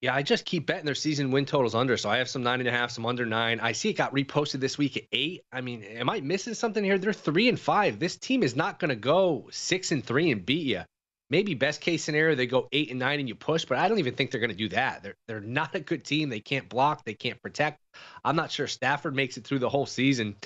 Yeah, 0.00 0.12
I 0.12 0.22
just 0.22 0.44
keep 0.44 0.66
betting 0.66 0.84
their 0.84 0.96
season 0.96 1.30
win 1.30 1.44
totals 1.44 1.76
under. 1.76 1.96
So 1.96 2.10
I 2.10 2.18
have 2.18 2.28
some 2.28 2.42
nine 2.42 2.58
and 2.58 2.68
a 2.68 2.72
half, 2.72 2.90
some 2.90 3.06
under 3.06 3.24
nine. 3.24 3.60
I 3.60 3.72
see 3.72 3.90
it 3.90 3.94
got 3.94 4.12
reposted 4.12 4.58
this 4.58 4.76
week 4.76 4.96
at 4.96 5.04
eight. 5.12 5.42
I 5.52 5.60
mean, 5.60 5.84
am 5.84 6.10
I 6.10 6.20
missing 6.20 6.54
something 6.54 6.82
here? 6.82 6.98
They're 6.98 7.12
three 7.12 7.48
and 7.48 7.58
five. 7.58 8.00
This 8.00 8.16
team 8.16 8.42
is 8.42 8.56
not 8.56 8.80
going 8.80 8.90
to 8.90 8.96
go 8.96 9.48
six 9.52 9.92
and 9.92 10.04
three 10.04 10.32
and 10.32 10.44
beat 10.44 10.66
you. 10.66 10.82
Maybe 11.30 11.54
best 11.54 11.82
case 11.82 12.02
scenario 12.02 12.34
they 12.34 12.46
go 12.46 12.68
eight 12.72 12.90
and 12.90 12.98
nine 12.98 13.20
and 13.20 13.28
you 13.28 13.34
push, 13.34 13.64
but 13.64 13.78
I 13.78 13.88
don't 13.88 13.98
even 13.98 14.14
think 14.14 14.30
they're 14.30 14.40
going 14.40 14.50
to 14.50 14.56
do 14.56 14.70
that. 14.70 15.02
They're 15.02 15.16
they're 15.26 15.40
not 15.40 15.74
a 15.74 15.80
good 15.80 16.04
team. 16.04 16.30
They 16.30 16.40
can't 16.40 16.68
block. 16.68 17.04
They 17.04 17.14
can't 17.14 17.40
protect. 17.42 17.82
I'm 18.24 18.36
not 18.36 18.50
sure 18.50 18.66
Stafford 18.66 19.14
makes 19.14 19.36
it 19.36 19.44
through 19.44 19.58
the 19.58 19.68
whole 19.68 19.86
season. 19.86 20.36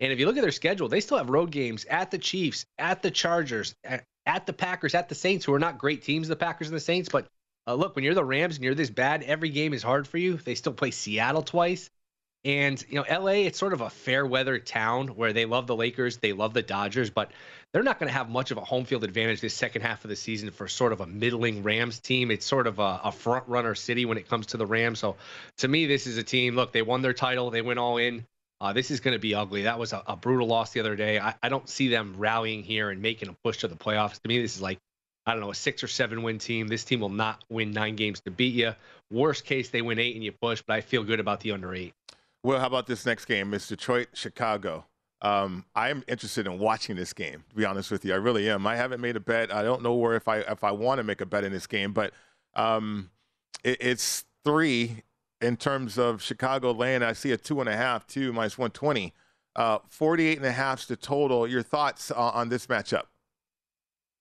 And 0.00 0.12
if 0.12 0.18
you 0.18 0.26
look 0.26 0.36
at 0.36 0.42
their 0.42 0.50
schedule, 0.50 0.88
they 0.88 1.00
still 1.00 1.18
have 1.18 1.30
road 1.30 1.50
games 1.52 1.84
at 1.84 2.10
the 2.10 2.18
Chiefs, 2.18 2.66
at 2.78 3.02
the 3.02 3.10
Chargers, 3.10 3.74
at, 3.84 4.46
the 4.46 4.52
Packers, 4.52 4.94
at 4.96 5.08
the 5.08 5.14
Saints, 5.14 5.44
who 5.44 5.54
are 5.54 5.60
not 5.60 5.78
great 5.78 6.02
teams, 6.02 6.26
the 6.26 6.34
Packers 6.34 6.68
and 6.68 6.76
the 6.76 6.80
Saints, 6.80 7.08
but 7.08 7.28
uh, 7.66 7.74
look, 7.74 7.94
when 7.94 8.04
you're 8.04 8.14
the 8.14 8.24
Rams 8.24 8.56
and 8.56 8.64
you're 8.64 8.74
this 8.74 8.90
bad, 8.90 9.22
every 9.22 9.50
game 9.50 9.72
is 9.72 9.82
hard 9.82 10.08
for 10.08 10.18
you. 10.18 10.36
They 10.36 10.56
still 10.56 10.72
play 10.72 10.90
Seattle 10.90 11.42
twice. 11.42 11.90
And, 12.44 12.84
you 12.88 12.96
know, 12.96 13.04
LA, 13.08 13.44
it's 13.46 13.58
sort 13.58 13.72
of 13.72 13.82
a 13.82 13.90
fair 13.90 14.26
weather 14.26 14.58
town 14.58 15.08
where 15.08 15.32
they 15.32 15.44
love 15.44 15.68
the 15.68 15.76
Lakers, 15.76 16.16
they 16.16 16.32
love 16.32 16.54
the 16.54 16.62
Dodgers, 16.62 17.08
but 17.08 17.30
they're 17.72 17.82
not 17.82 17.98
going 17.98 18.08
to 18.08 18.12
have 18.12 18.28
much 18.28 18.50
of 18.50 18.58
a 18.58 18.60
home 18.60 18.84
field 18.84 19.02
advantage 19.02 19.40
this 19.40 19.54
second 19.54 19.82
half 19.82 20.04
of 20.04 20.10
the 20.10 20.16
season 20.16 20.50
for 20.50 20.68
sort 20.68 20.92
of 20.92 21.00
a 21.00 21.06
middling 21.06 21.62
Rams 21.62 21.98
team. 21.98 22.30
It's 22.30 22.44
sort 22.44 22.66
of 22.66 22.78
a, 22.78 23.00
a 23.04 23.12
front 23.12 23.48
runner 23.48 23.74
city 23.74 24.04
when 24.04 24.18
it 24.18 24.28
comes 24.28 24.46
to 24.48 24.58
the 24.58 24.66
Rams. 24.66 24.98
So 24.98 25.16
to 25.58 25.68
me, 25.68 25.86
this 25.86 26.06
is 26.06 26.18
a 26.18 26.22
team. 26.22 26.54
Look, 26.54 26.72
they 26.72 26.82
won 26.82 27.00
their 27.00 27.14
title. 27.14 27.50
They 27.50 27.62
went 27.62 27.78
all 27.78 27.96
in. 27.96 28.26
Uh, 28.60 28.72
this 28.72 28.90
is 28.90 29.00
going 29.00 29.14
to 29.14 29.18
be 29.18 29.34
ugly. 29.34 29.62
That 29.62 29.78
was 29.78 29.92
a, 29.92 30.02
a 30.06 30.16
brutal 30.16 30.46
loss 30.46 30.70
the 30.70 30.80
other 30.80 30.94
day. 30.94 31.18
I, 31.18 31.34
I, 31.42 31.48
don't 31.48 31.68
see 31.68 31.88
them 31.88 32.14
rallying 32.16 32.62
here 32.62 32.90
and 32.90 33.02
making 33.02 33.28
a 33.28 33.32
push 33.42 33.58
to 33.58 33.68
the 33.68 33.74
playoffs. 33.74 34.20
To 34.20 34.28
me, 34.28 34.40
this 34.40 34.54
is 34.54 34.62
like, 34.62 34.78
I 35.26 35.32
don't 35.32 35.40
know, 35.40 35.50
a 35.50 35.54
six 35.54 35.82
or 35.82 35.88
seven 35.88 36.22
win 36.22 36.38
team. 36.38 36.68
This 36.68 36.84
team 36.84 37.00
will 37.00 37.08
not 37.08 37.42
win 37.48 37.72
nine 37.72 37.96
games 37.96 38.20
to 38.20 38.30
beat 38.30 38.54
you. 38.54 38.74
Worst 39.10 39.44
case, 39.46 39.70
they 39.70 39.82
win 39.82 39.98
eight 39.98 40.14
and 40.14 40.22
you 40.22 40.30
push, 40.30 40.62
but 40.64 40.74
I 40.74 40.80
feel 40.80 41.02
good 41.02 41.18
about 41.18 41.40
the 41.40 41.50
under 41.50 41.74
eight. 41.74 41.92
Well, 42.44 42.60
how 42.60 42.66
about 42.66 42.86
this 42.86 43.04
next 43.04 43.24
game? 43.24 43.52
It's 43.52 43.66
Detroit, 43.66 44.08
Chicago. 44.14 44.84
Um, 45.22 45.64
I'm 45.76 46.02
interested 46.08 46.46
in 46.46 46.58
watching 46.58 46.96
this 46.96 47.12
game. 47.12 47.44
To 47.48 47.54
be 47.56 47.64
honest 47.64 47.90
with 47.90 48.04
you, 48.04 48.12
I 48.12 48.16
really 48.16 48.50
am. 48.50 48.66
I 48.66 48.76
haven't 48.76 49.00
made 49.00 49.16
a 49.16 49.20
bet. 49.20 49.54
I 49.54 49.62
don't 49.62 49.82
know 49.82 49.94
where 49.94 50.16
if 50.16 50.26
I 50.26 50.38
if 50.38 50.64
I 50.64 50.72
want 50.72 50.98
to 50.98 51.04
make 51.04 51.20
a 51.20 51.26
bet 51.26 51.44
in 51.44 51.52
this 51.52 51.68
game, 51.68 51.92
but 51.92 52.12
um, 52.54 53.10
it, 53.62 53.78
it's 53.80 54.24
three 54.44 55.04
in 55.40 55.56
terms 55.56 55.96
of 55.96 56.22
Chicago 56.22 56.72
land. 56.72 57.04
I 57.04 57.12
see 57.12 57.30
a 57.30 57.36
two 57.36 57.60
and 57.60 57.68
a 57.68 57.76
half, 57.76 58.06
two 58.06 58.32
minus 58.32 58.58
120. 58.58 59.14
Uh, 59.54 59.78
48 59.88 60.38
and 60.38 60.46
a 60.46 60.52
half 60.52 60.80
is 60.80 60.86
the 60.86 60.96
total. 60.96 61.46
Your 61.46 61.62
thoughts 61.62 62.10
uh, 62.10 62.14
on 62.16 62.48
this 62.48 62.66
matchup? 62.66 63.04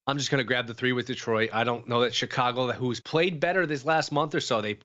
I'm 0.07 0.17
just 0.17 0.29
going 0.29 0.39
to 0.39 0.45
grab 0.45 0.67
the 0.67 0.73
three 0.73 0.91
with 0.91 1.07
Detroit. 1.07 1.49
I 1.53 1.63
don't 1.63 1.87
know 1.87 2.01
that 2.01 2.13
Chicago, 2.13 2.71
who's 2.71 2.99
played 2.99 3.39
better 3.39 3.65
this 3.65 3.85
last 3.85 4.11
month 4.11 4.35
or 4.35 4.39
so, 4.39 4.61
they, 4.61 4.77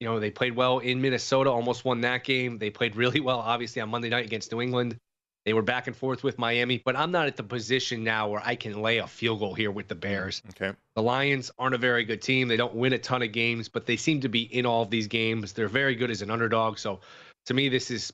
you 0.00 0.08
know, 0.08 0.18
they 0.18 0.30
played 0.30 0.56
well 0.56 0.78
in 0.78 1.00
Minnesota, 1.00 1.50
almost 1.50 1.84
won 1.84 2.00
that 2.02 2.24
game. 2.24 2.58
They 2.58 2.70
played 2.70 2.96
really 2.96 3.20
well, 3.20 3.40
obviously, 3.40 3.82
on 3.82 3.90
Monday 3.90 4.08
night 4.08 4.24
against 4.24 4.50
New 4.50 4.62
England. 4.62 4.96
They 5.44 5.54
were 5.54 5.62
back 5.62 5.88
and 5.88 5.96
forth 5.96 6.22
with 6.22 6.38
Miami, 6.38 6.80
but 6.84 6.94
I'm 6.94 7.10
not 7.10 7.26
at 7.26 7.36
the 7.36 7.42
position 7.42 8.04
now 8.04 8.28
where 8.28 8.42
I 8.44 8.54
can 8.54 8.80
lay 8.80 8.98
a 8.98 9.06
field 9.06 9.40
goal 9.40 9.54
here 9.54 9.70
with 9.70 9.88
the 9.88 9.94
mm-hmm. 9.94 10.00
Bears. 10.00 10.42
Okay. 10.50 10.76
The 10.94 11.02
Lions 11.02 11.50
aren't 11.58 11.74
a 11.74 11.78
very 11.78 12.04
good 12.04 12.22
team. 12.22 12.48
They 12.48 12.56
don't 12.56 12.74
win 12.74 12.92
a 12.92 12.98
ton 12.98 13.22
of 13.22 13.32
games, 13.32 13.68
but 13.68 13.86
they 13.86 13.96
seem 13.96 14.20
to 14.20 14.28
be 14.28 14.42
in 14.42 14.66
all 14.66 14.82
of 14.82 14.90
these 14.90 15.08
games. 15.08 15.52
They're 15.52 15.68
very 15.68 15.96
good 15.96 16.10
as 16.10 16.22
an 16.22 16.30
underdog. 16.30 16.78
So 16.78 17.00
to 17.46 17.54
me, 17.54 17.68
this 17.68 17.90
is, 17.90 18.12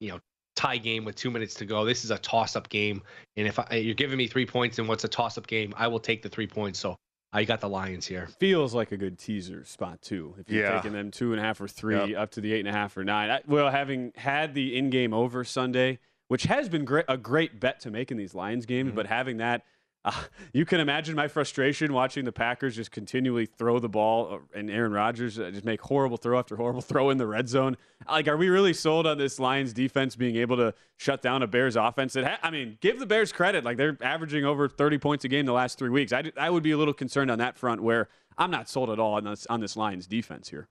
you 0.00 0.10
know, 0.10 0.20
tie 0.54 0.78
game 0.78 1.04
with 1.04 1.16
two 1.16 1.30
minutes 1.30 1.54
to 1.54 1.66
go. 1.66 1.84
This 1.84 2.04
is 2.04 2.10
a 2.10 2.18
toss 2.18 2.56
up 2.56 2.68
game. 2.68 3.02
And 3.36 3.46
if 3.46 3.58
I, 3.58 3.76
you're 3.76 3.94
giving 3.94 4.18
me 4.18 4.26
three 4.26 4.46
points 4.46 4.78
and 4.78 4.88
what's 4.88 5.04
a 5.04 5.08
toss 5.08 5.38
up 5.38 5.46
game, 5.46 5.74
I 5.76 5.88
will 5.88 6.00
take 6.00 6.22
the 6.22 6.28
three 6.28 6.46
points. 6.46 6.78
So 6.78 6.96
I 7.32 7.44
got 7.44 7.60
the 7.60 7.68
Lions 7.68 8.06
here. 8.06 8.28
Feels 8.38 8.74
like 8.74 8.92
a 8.92 8.96
good 8.96 9.18
teaser 9.18 9.64
spot 9.64 10.00
too. 10.02 10.34
If 10.38 10.50
you're 10.50 10.62
Yeah. 10.62 10.76
taking 10.76 10.92
them 10.92 11.10
two 11.10 11.32
and 11.32 11.40
a 11.40 11.42
half 11.42 11.60
or 11.60 11.68
three 11.68 12.12
Yep. 12.12 12.18
up 12.18 12.30
to 12.32 12.40
the 12.40 12.52
eight 12.52 12.60
and 12.60 12.68
a 12.68 12.72
half 12.72 12.96
or 12.96 13.04
nine. 13.04 13.30
I, 13.30 13.40
well, 13.46 13.70
having 13.70 14.12
had 14.16 14.54
the 14.54 14.76
in-game 14.76 15.12
over 15.12 15.44
Sunday, 15.44 15.98
which 16.28 16.44
has 16.44 16.68
been 16.68 16.84
great, 16.84 17.04
a 17.08 17.16
great 17.16 17.60
bet 17.60 17.80
to 17.80 17.90
make 17.90 18.10
in 18.10 18.16
these 18.16 18.34
Lions 18.34 18.66
games, 18.66 18.88
Mm-hmm. 18.88 18.96
but 18.96 19.06
having 19.06 19.36
that, 19.38 19.64
uh, 20.06 20.12
you 20.52 20.64
can 20.64 20.78
imagine 20.78 21.16
my 21.16 21.26
frustration 21.26 21.92
watching 21.92 22.24
the 22.24 22.30
Packers 22.30 22.76
just 22.76 22.92
continually 22.92 23.44
throw 23.44 23.80
the 23.80 23.88
ball 23.88 24.34
uh, 24.34 24.58
and 24.58 24.70
Aaron 24.70 24.92
Rodgers 24.92 25.36
uh, 25.36 25.50
just 25.50 25.64
make 25.64 25.80
horrible 25.80 26.16
throw 26.16 26.38
after 26.38 26.54
horrible 26.54 26.80
throw 26.92 27.10
in 27.10 27.18
the 27.18 27.26
red 27.26 27.48
zone. 27.48 27.76
Like, 28.08 28.28
are 28.28 28.36
we 28.36 28.48
really 28.48 28.72
sold 28.72 29.04
on 29.08 29.18
this 29.18 29.40
Lions 29.40 29.72
defense 29.72 30.14
being 30.14 30.36
able 30.36 30.56
to 30.58 30.74
shut 30.96 31.22
down 31.22 31.42
a 31.42 31.48
Bears 31.48 31.74
offense? 31.74 32.12
That 32.12 32.24
ha- 32.24 32.38
I 32.42 32.50
mean, 32.50 32.78
give 32.80 33.00
the 33.00 33.06
Bears 33.06 33.32
credit. 33.32 33.64
Like 33.64 33.78
they're 33.78 33.98
averaging 34.00 34.44
over 34.44 34.68
30 34.68 34.98
points 34.98 35.24
a 35.24 35.28
game 35.28 35.44
the 35.44 35.52
last 35.52 35.76
three 35.76 35.90
weeks. 35.90 36.12
I, 36.12 36.22
d- 36.22 36.32
I 36.38 36.50
would 36.50 36.62
be 36.62 36.70
a 36.70 36.78
little 36.78 36.94
concerned 36.94 37.30
on 37.32 37.38
that 37.40 37.58
front 37.58 37.82
where 37.82 38.08
I'm 38.38 38.52
not 38.52 38.68
sold 38.68 38.90
at 38.90 39.00
all 39.00 39.14
on 39.14 39.24
this 39.24 39.44
on 39.46 39.58
this 39.60 39.76
Lions 39.76 40.06
defense 40.06 40.50
here. 40.50 40.68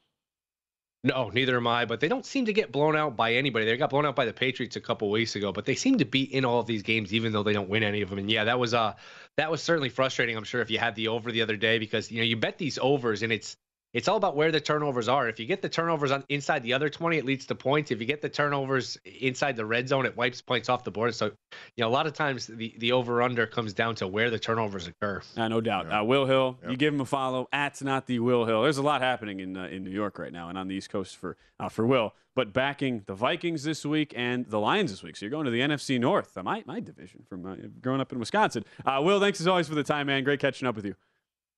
No, 1.06 1.30
neither 1.30 1.56
am 1.56 1.68
I. 1.68 1.86
But 1.86 2.00
they 2.00 2.08
don't 2.08 2.26
seem 2.26 2.48
to 2.48 2.54
get 2.54 2.72
blown 2.72 2.96
out 2.96 3.16
by 3.16 3.36
anybody. 3.36 3.66
They 3.66 3.78
got 3.78 3.92
blown 3.92 4.08
out 4.08 4.16
by 4.16 4.26
the 4.26 4.34
Patriots 4.34 4.76
a 4.76 4.82
couple 4.82 5.12
weeks 5.12 5.36
ago, 5.36 5.52
but 5.52 5.64
they 5.64 5.76
seem 5.76 6.00
to 6.00 6.06
be 6.06 6.24
in 6.24 6.46
all 6.46 6.60
of 6.60 6.66
these 6.66 6.82
games, 6.82 7.14
even 7.14 7.32
though 7.32 7.44
they 7.44 7.54
don't 7.54 7.70
win 7.70 7.84
any 7.84 8.02
of 8.02 8.10
them. 8.10 8.18
And 8.18 8.30
yeah, 8.30 8.46
that 8.46 8.58
was 8.58 8.74
uh 8.74 8.96
that 9.38 9.52
was 9.52 9.62
certainly 9.62 9.90
frustrating. 9.90 10.36
I'm 10.36 10.44
sure 10.44 10.62
if 10.62 10.72
you 10.72 10.80
had 10.80 10.96
the 10.96 11.10
over 11.10 11.32
the 11.32 11.44
other 11.44 11.58
day 11.58 11.78
because 11.78 12.12
you 12.12 12.18
know 12.18 12.24
you 12.24 12.38
bet 12.38 12.58
these 12.58 12.80
overs 12.82 13.22
and 13.22 13.32
it's 13.32 13.56
it's 13.96 14.10
all 14.10 14.18
about 14.18 14.36
where 14.36 14.52
the 14.52 14.60
turnovers 14.60 15.08
are. 15.08 15.30
If 15.30 15.40
you 15.40 15.46
get 15.46 15.62
the 15.62 15.70
turnovers 15.70 16.12
on 16.12 16.26
inside 16.28 16.64
the 16.64 16.74
other 16.74 16.90
20, 16.90 17.18
it 17.18 17.24
leads 17.24 17.46
to 17.46 17.56
points. 17.56 17.92
If 17.92 18.02
you 18.02 18.06
get 18.06 18.22
the 18.22 18.28
turnovers 18.28 18.98
inside 19.06 19.56
the 19.56 19.66
red 19.66 19.88
zone, 19.88 20.06
it 20.06 20.18
wipes 20.18 20.42
points 20.42 20.68
off 20.68 20.84
the 20.84 20.92
board. 20.92 21.16
So, 21.16 21.28
you 21.28 21.32
know, 21.78 21.88
a 21.88 21.90
lot 21.90 22.06
of 22.06 22.12
times 22.12 22.46
the, 22.46 22.76
the 22.78 22.92
over 22.92 23.22
under 23.22 23.48
comes 23.48 23.74
down 23.74 23.96
to 23.96 24.08
where 24.08 24.30
the 24.30 24.38
turnovers 24.38 24.88
occur. 24.88 25.22
Uh, 25.38 25.48
no 25.48 25.62
doubt. 25.62 25.90
Uh, 25.90 26.04
Will 26.04 26.26
Hill, 26.26 26.60
you 26.70 26.76
give 26.76 26.94
him 26.94 27.00
a 27.00 27.06
follow. 27.06 27.48
At 27.54 27.82
not 27.82 28.06
the 28.06 28.20
Will 28.20 28.44
Hill. 28.44 28.64
There's 28.64 28.78
a 28.78 28.84
lot 28.84 29.02
happening 29.02 29.40
in 29.40 29.56
uh, 29.56 29.68
in 29.68 29.86
New 29.86 29.92
York 29.92 30.20
right 30.20 30.34
now 30.34 30.50
and 30.50 30.58
on 30.58 30.68
the 30.68 30.76
East 30.76 30.90
Coast 30.90 31.16
for 31.16 31.38
uh, 31.58 31.70
for 31.70 31.86
Will. 31.88 32.14
But 32.36 32.52
backing 32.52 33.04
the 33.08 33.16
Vikings 33.16 33.64
this 33.64 33.86
week 33.86 34.14
and 34.14 34.46
the 34.46 34.60
Lions 34.60 34.92
this 34.92 35.04
week. 35.04 35.16
So 35.16 35.26
you're 35.26 35.32
going 35.32 35.46
to 35.46 35.52
the 35.52 35.62
NFC 35.62 35.98
North, 36.02 36.38
uh, 36.38 36.44
my 36.44 36.66
my 36.68 36.82
division 36.82 37.24
from 37.30 37.46
uh, 37.46 37.56
growing 37.82 38.02
up 38.02 38.12
in 38.12 38.20
Wisconsin. 38.20 38.66
Uh, 38.86 39.00
Will, 39.02 39.22
thanks 39.22 39.40
as 39.40 39.48
always 39.48 39.70
for 39.70 39.76
the 39.76 39.84
time, 39.84 40.08
man. 40.08 40.26
Great 40.26 40.42
catching 40.42 40.68
up 40.68 40.76
with 40.76 40.86
you. 40.86 40.96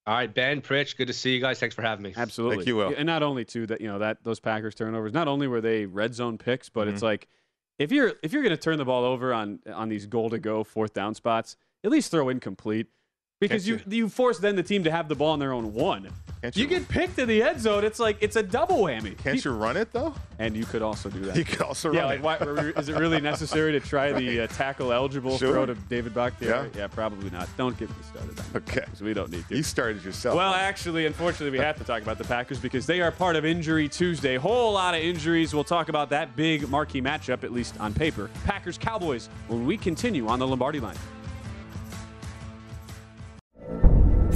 All 0.08 0.14
right, 0.14 0.32
Ben, 0.32 0.62
Pritch, 0.62 0.96
good 0.96 1.08
to 1.08 1.12
see 1.12 1.34
you 1.34 1.40
guys. 1.40 1.60
Thanks 1.60 1.74
for 1.74 1.82
having 1.82 2.02
me. 2.02 2.14
Absolutely. 2.16 2.56
Thank 2.56 2.68
you, 2.68 2.76
Will. 2.76 2.94
And 2.96 3.04
not 3.04 3.22
only 3.22 3.44
too 3.44 3.66
that 3.66 3.82
you 3.82 3.88
know 3.88 3.98
that 3.98 4.24
those 4.24 4.40
Packers 4.40 4.74
turnovers, 4.74 5.12
not 5.12 5.28
only 5.28 5.46
were 5.46 5.60
they 5.60 5.84
red 5.84 6.14
zone 6.14 6.38
picks, 6.38 6.70
but 6.70 6.88
it's 6.88 6.96
mm-hmm. 6.96 7.04
like 7.04 7.28
if 7.78 7.92
you're 7.92 8.14
if 8.22 8.32
you're 8.32 8.42
going 8.42 8.56
to 8.56 8.62
turn 8.62 8.78
the 8.78 8.86
ball 8.86 9.04
over 9.04 9.34
on 9.34 9.58
on 9.70 9.90
these 9.90 10.06
goal 10.06 10.30
to 10.30 10.38
go 10.38 10.64
fourth 10.64 10.94
down 10.94 11.14
spots, 11.14 11.58
at 11.84 11.90
least 11.90 12.10
throw 12.10 12.30
incomplete 12.30 12.86
because 13.40 13.64
Can't 13.66 13.86
you 13.86 13.96
you 14.04 14.08
force 14.08 14.38
then 14.38 14.56
the 14.56 14.62
team 14.62 14.84
to 14.84 14.90
have 14.90 15.08
the 15.08 15.14
ball 15.14 15.32
on 15.32 15.38
their 15.38 15.52
own 15.52 15.72
one. 15.72 16.08
Can't 16.42 16.56
You 16.56 16.62
you- 16.62 16.68
get 16.68 16.88
picked 16.88 17.18
in 17.18 17.28
the 17.28 17.42
end 17.42 17.60
zone, 17.60 17.84
it's 17.84 17.98
like 17.98 18.16
it's 18.20 18.36
a 18.36 18.42
double 18.42 18.76
whammy. 18.78 19.16
Can't 19.18 19.44
you 19.44 19.50
run 19.52 19.76
it 19.76 19.92
though? 19.92 20.14
And 20.40 20.56
you 20.56 20.64
could 20.64 20.82
also 20.82 21.08
do 21.08 21.20
that. 21.20 21.36
You 21.36 21.44
could 21.44 21.62
also 21.62 21.92
yeah, 21.92 22.00
run 22.00 22.08
like 22.22 22.40
it. 22.40 22.46
why, 22.46 22.72
is 22.80 22.88
it 22.88 22.96
really 22.96 23.20
necessary 23.20 23.72
to 23.72 23.80
try 23.80 24.12
the 24.12 24.40
uh, 24.42 24.46
tackle 24.48 24.92
eligible 24.92 25.36
Sure. 25.38 25.52
throw 25.52 25.66
to 25.66 25.74
David 25.74 26.14
Bakhtiari? 26.14 26.70
Yeah. 26.74 26.80
yeah, 26.82 26.86
probably 26.88 27.30
not. 27.30 27.48
Don't 27.56 27.76
get 27.78 27.88
me 27.90 27.96
started. 28.08 28.40
Okay. 28.56 28.80
'cause 28.86 29.00
we 29.00 29.14
don't 29.14 29.30
need 29.30 29.46
to. 29.48 29.56
You 29.56 29.62
started 29.64 30.04
yourself. 30.04 30.36
Well, 30.36 30.54
actually, 30.54 31.06
unfortunately, 31.06 31.56
we 31.56 31.64
have 31.64 31.76
to 31.78 31.84
talk 31.84 32.02
about 32.02 32.18
the 32.18 32.24
Packers 32.24 32.58
because 32.60 32.86
they 32.86 33.00
are 33.00 33.10
part 33.12 33.34
of 33.36 33.44
Injury 33.44 33.88
Tuesday. 33.88 34.36
Whole 34.36 34.72
lot 34.72 34.94
of 34.94 35.00
injuries. 35.00 35.54
We'll 35.54 35.64
talk 35.64 35.88
about 35.88 36.10
that 36.10 36.34
big 36.36 36.68
marquee 36.68 37.02
matchup, 37.02 37.42
at 37.44 37.52
least 37.52 37.78
on 37.80 37.94
paper. 37.94 38.30
Packers 38.44 38.78
Cowboys, 38.78 39.28
when 39.48 39.64
we 39.66 39.76
continue 39.76 40.26
on 40.28 40.38
the 40.40 40.46
Lombardi 40.46 40.78
line. 40.80 40.96